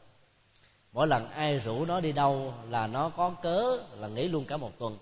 mỗi 0.93 1.07
lần 1.07 1.31
ai 1.31 1.59
rủ 1.59 1.85
nó 1.85 2.01
đi 2.01 2.13
đâu 2.13 2.55
là 2.71 2.87
nó 2.87 3.09
có 3.09 3.31
cớ 3.31 3.79
là 3.97 4.09
nghỉ 4.09 4.29
luôn 4.29 4.45
cả 4.45 4.57
một 4.57 4.79
tuần. 4.79 4.99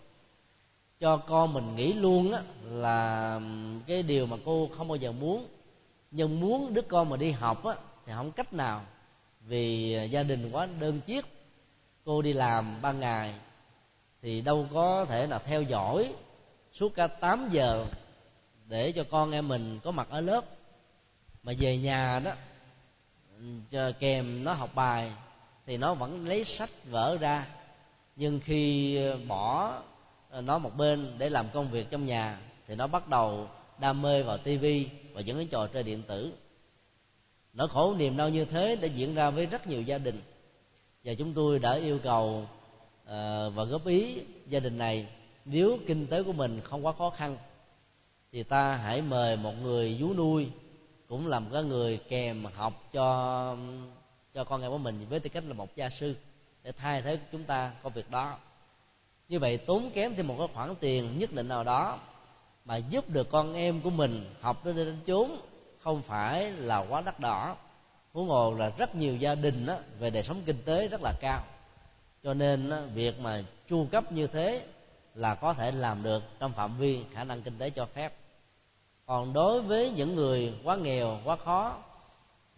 Cho 1.01 1.17
con 1.17 1.53
mình 1.53 1.77
nghỉ 1.77 1.93
luôn 1.93 2.33
á, 2.33 2.43
là 2.65 3.41
cái 3.87 4.03
điều 4.03 4.27
mà 4.27 4.37
cô 4.45 4.69
không 4.77 4.89
bao 4.89 4.97
giờ 4.97 5.13
muốn. 5.13 5.47
Nhưng 6.11 6.41
muốn 6.41 6.75
đứa 6.75 6.83
con 6.83 7.09
mà 7.09 7.17
đi 7.17 7.31
học 7.31 7.65
á, 7.65 7.75
thì 8.07 8.13
không 8.17 8.33
cách 8.33 8.53
nào. 8.53 8.83
Vì 9.41 9.95
à, 9.95 10.03
gia 10.03 10.23
đình 10.23 10.51
quá 10.53 10.69
đơn 10.81 11.01
chiếc. 11.01 11.25
Cô 12.05 12.23
đi 12.23 12.33
làm 12.33 12.83
ban 12.83 13.01
ngày, 13.01 13.35
thì 14.23 14.41
đâu 14.41 14.67
có 14.75 15.05
thể 15.05 15.27
là 15.27 15.39
theo 15.39 15.63
dõi. 15.63 16.15
Suốt 16.73 16.95
cả 16.95 17.07
8 17.07 17.49
giờ 17.53 17.87
để 18.67 18.93
cho 18.93 19.05
con 19.11 19.33
em 19.33 19.49
mình 19.49 19.81
có 19.85 19.91
mặt 19.91 20.09
ở 20.11 20.21
lớp. 20.21 20.45
Mà 21.43 21.53
về 21.59 21.77
nhà 21.77 22.21
đó 22.25 22.33
chờ 23.71 23.93
kèm 23.99 24.45
nó 24.45 24.53
học 24.53 24.71
bài 24.75 25.13
thì 25.71 25.77
nó 25.77 25.95
vẫn 25.95 26.27
lấy 26.27 26.45
sách 26.45 26.71
vở 26.91 27.17
ra. 27.21 27.47
Nhưng 28.17 28.41
khi 28.41 28.97
ờ, 28.97 29.19
bỏ 29.29 29.75
ờ, 30.31 30.41
nó 30.41 30.59
một 30.59 30.77
bên 30.77 31.15
để 31.19 31.31
làm 31.31 31.47
công 31.53 31.71
việc 31.71 31.91
trong 31.91 32.07
nhà 32.07 32.39
thì 32.67 32.75
nó 32.75 32.87
bắt 32.87 33.09
đầu 33.09 33.49
đam 33.79 34.03
mê 34.03 34.23
vào 34.23 34.39
tivi 34.39 34.89
và 35.13 35.21
những 35.21 35.37
cái 35.37 35.47
trò 35.51 35.67
chơi 35.67 35.83
điện 35.83 36.03
tử. 36.03 36.33
Nỗi 37.53 37.69
khổ 37.69 37.95
niềm 37.95 38.17
đau 38.17 38.29
như 38.29 38.45
thế 38.45 38.77
đã 38.77 38.87
diễn 38.87 39.15
ra 39.15 39.31
với 39.31 39.47
rất 39.47 39.67
nhiều 39.67 39.83
gia 39.83 39.99
đình. 39.99 40.23
Và 41.05 41.15
chúng 41.15 41.33
tôi 41.33 41.59
đã 41.59 41.75
yêu 41.75 41.99
cầu 42.03 42.47
uh, 43.03 43.09
và 43.55 43.65
góp 43.71 43.87
ý 43.87 44.21
gia 44.47 44.61
đình 44.61 44.79
này 44.79 45.09
nếu 45.45 45.79
kinh 45.87 46.07
tế 46.07 46.23
của 46.23 46.33
mình 46.33 46.61
không 46.65 46.87
quá 46.87 46.93
khó 46.93 47.11
khăn 47.11 47.37
thì 48.33 48.43
ta 48.43 48.73
hãy 48.73 49.03
mời 49.03 49.37
một 49.37 49.55
người 49.63 49.97
vú 50.01 50.15
nuôi 50.15 50.49
cũng 51.09 51.27
làm 51.27 51.47
cái 51.53 51.63
người 51.63 52.01
kèm 52.09 52.45
học 52.45 52.89
cho 52.93 53.57
cho 54.35 54.45
con 54.45 54.63
em 54.63 54.71
của 54.71 54.79
mình 54.79 55.07
với 55.09 55.21
tư 55.21 55.29
cách 55.29 55.45
là 55.47 55.55
một 55.55 55.77
gia 55.77 55.91
sư 55.91 56.17
để 56.63 56.73
thay 56.73 57.03
thế 57.03 57.19
chúng 57.33 57.45
ta 57.45 57.73
công 57.83 57.93
việc 57.93 58.11
đó. 58.11 58.37
Như 59.29 59.39
vậy 59.39 59.57
tốn 59.57 59.91
kém 59.91 60.15
thêm 60.15 60.29
một 60.29 60.35
cái 60.39 60.49
khoản 60.55 60.75
tiền 60.81 61.19
nhất 61.19 61.33
định 61.33 61.49
nào 61.49 61.65
đó 61.65 61.99
mà 62.65 62.77
giúp 62.77 63.09
được 63.09 63.31
con 63.31 63.55
em 63.55 63.81
của 63.81 63.91
mình 63.91 64.35
học 64.41 64.65
đến 64.65 64.77
đến 64.77 64.99
chốn 65.07 65.31
không 65.79 66.03
phải 66.03 66.51
là 66.51 66.87
quá 66.89 67.01
đắt 67.01 67.21
đỏ. 67.21 67.57
Huống 68.13 68.29
hồ 68.29 68.55
là 68.55 68.73
rất 68.79 68.95
nhiều 68.95 69.17
gia 69.17 69.35
đình 69.35 69.67
đó, 69.67 69.77
về 69.99 70.11
đời 70.11 70.23
sống 70.23 70.43
kinh 70.47 70.63
tế 70.65 70.89
rất 70.89 71.01
là 71.03 71.13
cao. 71.21 71.43
Cho 72.25 72.35
nên 72.35 72.71
đó, 72.71 72.81
việc 72.95 73.21
mà 73.21 73.43
chu 73.69 73.87
cấp 73.91 74.13
như 74.13 74.27
thế 74.27 74.67
là 75.15 75.35
có 75.35 75.53
thể 75.53 75.73
làm 75.73 76.03
được 76.03 76.23
trong 76.39 76.53
phạm 76.53 76.79
vi 76.79 77.05
khả 77.13 77.25
năng 77.25 77.43
kinh 77.43 77.59
tế 77.59 77.71
cho 77.71 77.87
phép. 77.87 78.13
Còn 79.07 79.33
đối 79.33 79.61
với 79.61 79.91
những 79.91 80.17
người 80.17 80.55
quá 80.65 80.77
nghèo 80.77 81.19
quá 81.25 81.37
khó 81.37 81.79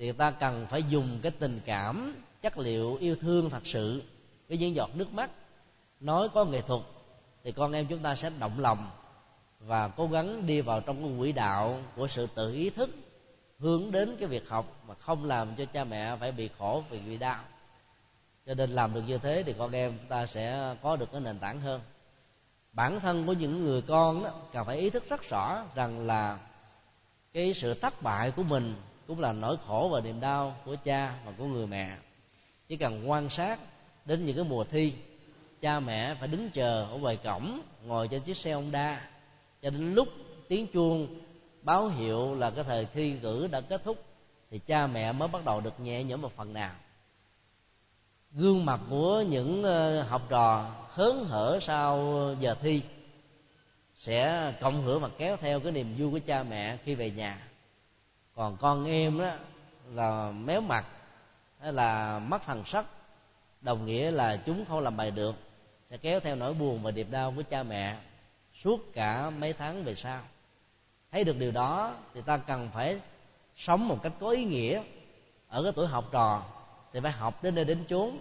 thì 0.03 0.13
ta 0.13 0.31
cần 0.31 0.67
phải 0.71 0.83
dùng 0.83 1.19
cái 1.23 1.33
tình 1.39 1.61
cảm, 1.65 2.15
chất 2.41 2.59
liệu 2.59 2.97
yêu 2.97 3.17
thương 3.21 3.51
thật 3.51 3.67
sự 3.67 4.03
với 4.49 4.59
những 4.59 4.75
giọt 4.75 4.91
nước 4.95 5.13
mắt. 5.13 5.31
Nói 6.01 6.29
có 6.29 6.45
nghệ 6.45 6.63
thuật, 6.63 6.81
thì 7.45 7.53
con 7.53 7.73
em 7.73 7.87
chúng 7.87 7.99
ta 7.99 8.15
sẽ 8.15 8.31
động 8.39 8.61
lòng 8.61 8.91
và 9.61 9.89
cố 9.89 10.07
gắng 10.07 10.47
đi 10.47 10.61
vào 10.61 10.81
trong 10.81 11.03
cái 11.03 11.13
quỹ 11.19 11.33
đạo 11.33 11.83
của 11.97 12.07
sự 12.07 12.27
tự 12.35 12.53
ý 12.53 12.71
thức, 12.71 12.91
hướng 13.59 13.91
đến 13.91 14.17
cái 14.19 14.29
việc 14.29 14.49
học 14.49 14.83
mà 14.89 14.95
không 14.95 15.25
làm 15.25 15.55
cho 15.55 15.65
cha 15.65 15.85
mẹ 15.85 16.17
phải 16.17 16.33
bị 16.33 16.51
khổ 16.59 16.83
vì 16.91 16.99
bị 16.99 17.17
đau. 17.17 17.45
Cho 18.47 18.55
nên 18.55 18.71
làm 18.71 18.95
được 18.95 19.03
như 19.07 19.19
thế 19.19 19.43
thì 19.47 19.55
con 19.59 19.73
em 19.73 19.99
chúng 19.99 20.09
ta 20.09 20.27
sẽ 20.27 20.75
có 20.83 20.97
được 20.97 21.13
cái 21.13 21.21
nền 21.21 21.39
tảng 21.39 21.61
hơn. 21.61 21.81
Bản 22.73 23.01
thân 23.01 23.27
của 23.27 23.33
những 23.33 23.65
người 23.65 23.83
con 23.83 24.25
đó 24.25 24.31
cần 24.53 24.65
phải 24.67 24.79
ý 24.79 24.91
thức 24.91 25.05
rất 25.09 25.29
rõ 25.31 25.65
rằng 25.75 26.07
là 26.07 26.39
cái 27.33 27.55
sự 27.55 27.75
thất 27.75 28.03
bại 28.03 28.31
của 28.31 28.43
mình 28.43 28.75
cũng 29.07 29.21
là 29.21 29.33
nỗi 29.33 29.57
khổ 29.67 29.89
và 29.93 30.01
niềm 30.01 30.21
đau 30.21 30.57
của 30.65 30.77
cha 30.85 31.15
và 31.25 31.33
của 31.39 31.45
người 31.45 31.67
mẹ. 31.67 31.97
Chỉ 32.69 32.77
cần 32.77 33.11
quan 33.11 33.29
sát 33.29 33.59
đến 34.05 34.27
những 34.27 34.37
cái 34.37 34.45
mùa 34.45 34.65
thi, 34.65 34.93
cha 35.61 35.81
mẹ 35.81 36.15
phải 36.15 36.29
đứng 36.29 36.51
chờ 36.51 36.87
ở 36.91 36.97
ngoài 36.97 37.17
cổng, 37.17 37.61
ngồi 37.87 38.09
trên 38.09 38.23
chiếc 38.23 38.37
xe 38.37 38.55
honda. 38.55 39.11
Cho 39.63 39.71
đến 39.71 39.95
lúc 39.95 40.09
tiếng 40.49 40.67
chuông 40.67 41.09
báo 41.63 41.89
hiệu 41.89 42.35
là 42.35 42.51
cái 42.51 42.65
thời 42.65 42.85
thi 42.85 43.17
cử 43.23 43.47
đã 43.47 43.61
kết 43.61 43.85
thúc, 43.85 44.05
thì 44.51 44.59
cha 44.59 44.87
mẹ 44.87 45.13
mới 45.13 45.29
bắt 45.29 45.45
đầu 45.45 45.61
được 45.61 45.81
nhẹ 45.81 46.05
nhõm 46.05 46.23
một 46.23 46.33
phần 46.37 46.53
nào. 46.53 46.75
Gương 48.33 48.65
mặt 48.65 48.81
của 48.91 49.25
những 49.29 49.63
ờ, 49.63 50.03
học 50.03 50.23
trò 50.29 50.71
hớn 50.89 51.25
hở 51.25 51.59
sau 51.63 52.17
giờ 52.41 52.55
thi 52.63 52.83
sẽ 53.97 54.53
cộng 54.61 54.83
hưởng 54.83 55.01
và 55.01 55.09
kéo 55.19 55.37
theo 55.37 55.61
cái 55.61 55.73
niềm 55.73 55.95
vui 55.99 56.11
của 56.11 56.27
cha 56.27 56.43
mẹ 56.43 56.77
khi 56.85 56.95
về 56.95 57.11
nhà 57.11 57.39
còn 58.37 58.57
con 58.57 58.85
em 58.85 59.19
đó 59.19 59.31
là 59.93 60.31
méo 60.31 60.61
mặt 60.61 60.85
hay 61.61 61.73
là 61.73 62.19
mất 62.19 62.43
thần 62.47 62.65
sắc. 62.65 62.85
Đồng 63.61 63.87
nghĩa 63.87 64.11
là 64.11 64.37
chúng 64.47 64.65
không 64.65 64.81
làm 64.81 64.97
bài 64.97 65.11
được, 65.11 65.35
sẽ 65.91 65.97
kéo 65.97 66.21
theo 66.21 66.37
nỗi 66.37 66.55
buồn 66.55 66.83
và 66.83 66.91
điệp 66.91 67.07
đau 67.11 67.33
của 67.37 67.43
cha 67.51 67.63
mẹ 67.63 67.97
suốt 68.63 68.93
cả 68.93 69.31
mấy 69.31 69.53
tháng 69.53 69.85
về 69.85 69.95
sau. 69.95 70.21
Thấy 71.11 71.25
được 71.25 71.39
điều 71.39 71.51
đó 71.51 71.95
thì 72.15 72.23
ta 72.23 72.37
cần 72.37 72.69
phải 72.75 73.01
sống 73.57 73.89
một 73.89 74.03
cách 74.03 74.13
có 74.21 74.31
ý 74.31 74.45
nghĩa. 74.45 74.83
Ở 75.49 75.63
cái 75.63 75.73
tuổi 75.73 75.87
học 75.87 76.05
trò 76.13 76.43
thì 76.93 77.01
phải 77.01 77.13
học 77.13 77.43
đến 77.43 77.55
nơi 77.55 77.65
đến 77.65 77.85
chốn. 77.89 78.19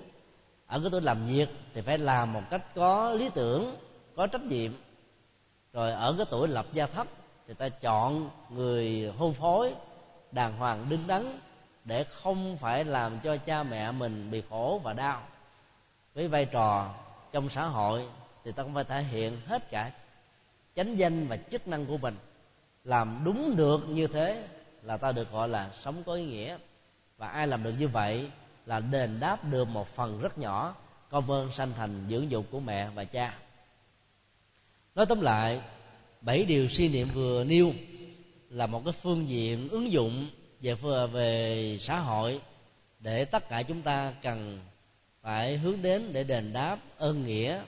Ở 0.68 0.80
cái 0.80 0.90
tuổi 0.92 1.02
làm 1.02 1.26
việc 1.26 1.50
thì 1.74 1.82
phải 1.82 1.98
làm 1.98 2.34
một 2.34 2.42
cách 2.50 2.62
có 2.76 3.14
lý 3.14 3.30
tưởng, 3.30 3.76
có 4.16 4.28
trách 4.28 4.42
nhiệm. 4.42 4.72
Rồi 5.74 5.92
ở 5.92 6.16
cái 6.18 6.26
tuổi 6.30 6.48
lập 6.48 6.66
gia 6.74 6.86
thất 6.86 7.08
thì 7.48 7.54
ta 7.54 7.70
chọn 7.70 8.30
người 8.50 9.14
hôn 9.18 9.34
phối 9.34 9.74
đàng 10.32 10.58
hoàng 10.58 10.86
đứng 10.90 11.08
đắn 11.08 11.40
để 11.86 12.04
không 12.04 12.58
phải 12.58 12.86
làm 12.86 13.20
cho 13.20 13.38
cha 13.38 13.64
mẹ 13.64 13.92
mình 13.92 14.32
bị 14.32 14.44
khổ 14.50 14.82
và 14.84 14.94
đau. 14.94 15.22
Với 16.14 16.28
vai 16.28 16.46
trò 16.46 16.94
trong 17.32 17.50
xã 17.50 17.66
hội 17.66 18.06
thì 18.44 18.52
ta 18.52 18.64
cũng 18.64 18.74
phải 18.74 18.84
thể 18.84 19.04
hiện 19.04 19.42
hết 19.46 19.70
cả 19.70 19.92
chánh 20.76 20.98
danh 20.98 21.28
và 21.28 21.38
chức 21.38 21.68
năng 21.68 21.86
của 21.86 21.98
mình. 21.98 22.16
Làm 22.84 23.22
đúng 23.26 23.56
được 23.56 23.90
như 23.90 24.08
thế 24.08 24.48
là 24.84 24.98
ta 24.98 25.12
được 25.12 25.32
gọi 25.32 25.48
là 25.48 25.70
sống 25.74 26.04
có 26.04 26.14
ý 26.14 26.26
nghĩa. 26.26 26.58
Và 27.18 27.28
ai 27.28 27.48
làm 27.48 27.64
được 27.64 27.74
như 27.80 27.88
vậy 27.88 28.30
là 28.66 28.80
đền 28.80 29.20
đáp 29.20 29.38
được 29.52 29.68
một 29.68 29.88
phần 29.88 30.22
rất 30.22 30.38
nhỏ 30.38 30.76
công 31.10 31.32
ơn 31.32 31.52
sanh 31.52 31.74
thành 31.78 32.06
dưỡng 32.10 32.32
dục 32.32 32.46
của 32.52 32.60
mẹ 32.60 32.90
và 32.90 33.04
cha. 33.04 33.34
Nói 34.96 35.06
tóm 35.06 35.22
lại, 35.22 35.62
bảy 36.22 36.46
điều 36.46 36.68
suy 36.68 36.90
niệm 36.90 37.08
vừa 37.14 37.44
nêu 37.44 37.72
là 38.52 38.68
một 38.68 38.82
cái 38.86 38.94
phương 38.94 39.28
diện 39.28 39.70
ứng 39.70 39.92
dụng 39.92 40.28
về 40.62 40.76
về 41.12 41.78
xã 41.82 42.00
hội 42.00 42.42
để 43.00 43.26
tất 43.26 43.50
cả 43.50 43.64
chúng 43.64 43.82
ta 43.82 44.14
cần 44.22 44.60
phải 45.22 45.58
hướng 45.58 45.82
đến 45.82 46.14
để 46.14 46.24
đền 46.24 46.54
đáp 46.54 46.78
ơn 46.98 47.26
nghĩa 47.26 47.62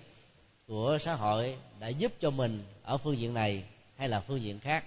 của 0.68 0.98
xã 1.02 1.14
hội 1.16 1.58
đã 1.80 1.88
giúp 1.88 2.12
cho 2.20 2.30
mình 2.30 2.64
ở 2.84 2.98
phương 2.98 3.18
diện 3.18 3.34
này 3.34 3.64
hay 3.96 4.10
là 4.10 4.20
phương 4.20 4.42
diện 4.42 4.60
khác. 4.60 4.86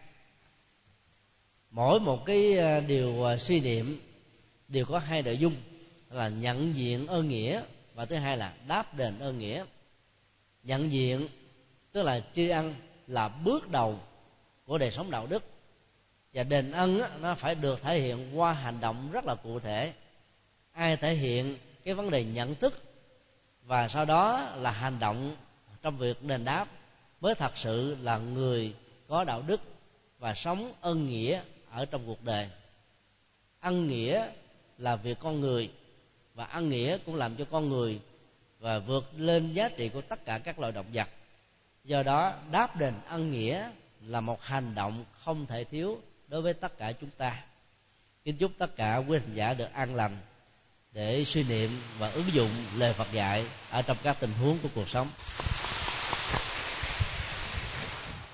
Mỗi 1.70 2.00
một 2.00 2.26
cái 2.26 2.58
à, 2.58 2.80
điều 2.80 3.24
à, 3.24 3.38
suy 3.38 3.60
niệm 3.60 4.00
đều 4.68 4.84
có 4.84 4.98
hai 4.98 5.22
nội 5.22 5.38
dung, 5.38 5.54
là 6.10 6.28
nhận 6.28 6.74
diện 6.74 7.06
ơn 7.06 7.28
nghĩa 7.28 7.62
và 7.94 8.04
thứ 8.04 8.16
hai 8.16 8.36
là 8.36 8.54
đáp 8.68 8.94
đền 8.94 9.18
ơn 9.18 9.38
nghĩa. 9.38 9.64
Nhận 10.62 10.92
diện 10.92 11.28
tức 11.92 12.02
là 12.02 12.20
tri 12.34 12.48
ân 12.48 12.74
là 13.06 13.28
bước 13.28 13.70
đầu 13.70 13.98
của 14.64 14.78
đời 14.78 14.90
sống 14.90 15.10
đạo 15.10 15.26
đức 15.26 15.55
và 16.36 16.42
đền 16.42 16.72
ân 16.72 17.00
á, 17.00 17.08
nó 17.20 17.34
phải 17.34 17.54
được 17.54 17.82
thể 17.82 18.00
hiện 18.00 18.38
qua 18.38 18.52
hành 18.52 18.80
động 18.80 19.10
rất 19.12 19.24
là 19.24 19.34
cụ 19.34 19.60
thể. 19.60 19.92
Ai 20.72 20.96
thể 20.96 21.14
hiện 21.14 21.58
cái 21.84 21.94
vấn 21.94 22.10
đề 22.10 22.24
nhận 22.24 22.54
thức 22.54 22.82
và 23.62 23.88
sau 23.88 24.04
đó 24.04 24.40
là 24.56 24.70
hành 24.70 24.98
động 24.98 25.36
trong 25.82 25.98
việc 25.98 26.22
đền 26.22 26.44
đáp 26.44 26.68
mới 27.20 27.34
thật 27.34 27.52
sự 27.56 27.96
là 28.02 28.18
người 28.18 28.74
có 29.08 29.24
đạo 29.24 29.42
đức 29.46 29.60
và 30.18 30.34
sống 30.34 30.72
ân 30.80 31.06
nghĩa 31.06 31.40
ở 31.70 31.84
trong 31.84 32.06
cuộc 32.06 32.24
đời. 32.24 32.48
Ân 33.60 33.88
nghĩa 33.88 34.28
là 34.78 34.96
việc 34.96 35.18
con 35.20 35.40
người 35.40 35.70
và 36.34 36.44
ân 36.44 36.68
nghĩa 36.68 36.98
cũng 36.98 37.14
làm 37.14 37.36
cho 37.36 37.44
con 37.50 37.68
người 37.68 38.00
và 38.60 38.78
vượt 38.78 39.04
lên 39.16 39.52
giá 39.52 39.68
trị 39.68 39.88
của 39.88 40.00
tất 40.00 40.24
cả 40.24 40.38
các 40.38 40.58
loài 40.58 40.72
động 40.72 40.86
vật. 40.92 41.08
Do 41.84 42.02
đó 42.02 42.32
đáp 42.50 42.76
đền 42.76 42.94
ân 43.08 43.30
nghĩa 43.30 43.70
là 44.06 44.20
một 44.20 44.42
hành 44.42 44.74
động 44.74 45.04
không 45.12 45.46
thể 45.46 45.64
thiếu 45.64 46.00
đối 46.28 46.42
với 46.42 46.54
tất 46.54 46.78
cả 46.78 46.92
chúng 46.92 47.10
ta, 47.16 47.42
kính 48.24 48.36
chúc 48.36 48.52
tất 48.58 48.76
cả 48.76 48.96
quý 48.96 49.18
hành 49.18 49.34
giả 49.34 49.54
được 49.54 49.72
an 49.72 49.94
lành 49.94 50.16
để 50.92 51.24
suy 51.24 51.42
niệm 51.42 51.70
và 51.98 52.10
ứng 52.10 52.32
dụng 52.32 52.50
lời 52.76 52.92
Phật 52.92 53.12
dạy 53.12 53.46
ở 53.70 53.82
trong 53.82 53.96
các 54.02 54.16
tình 54.20 54.32
huống 54.40 54.58
của 54.62 54.68
cuộc 54.74 54.88
sống. 54.88 55.08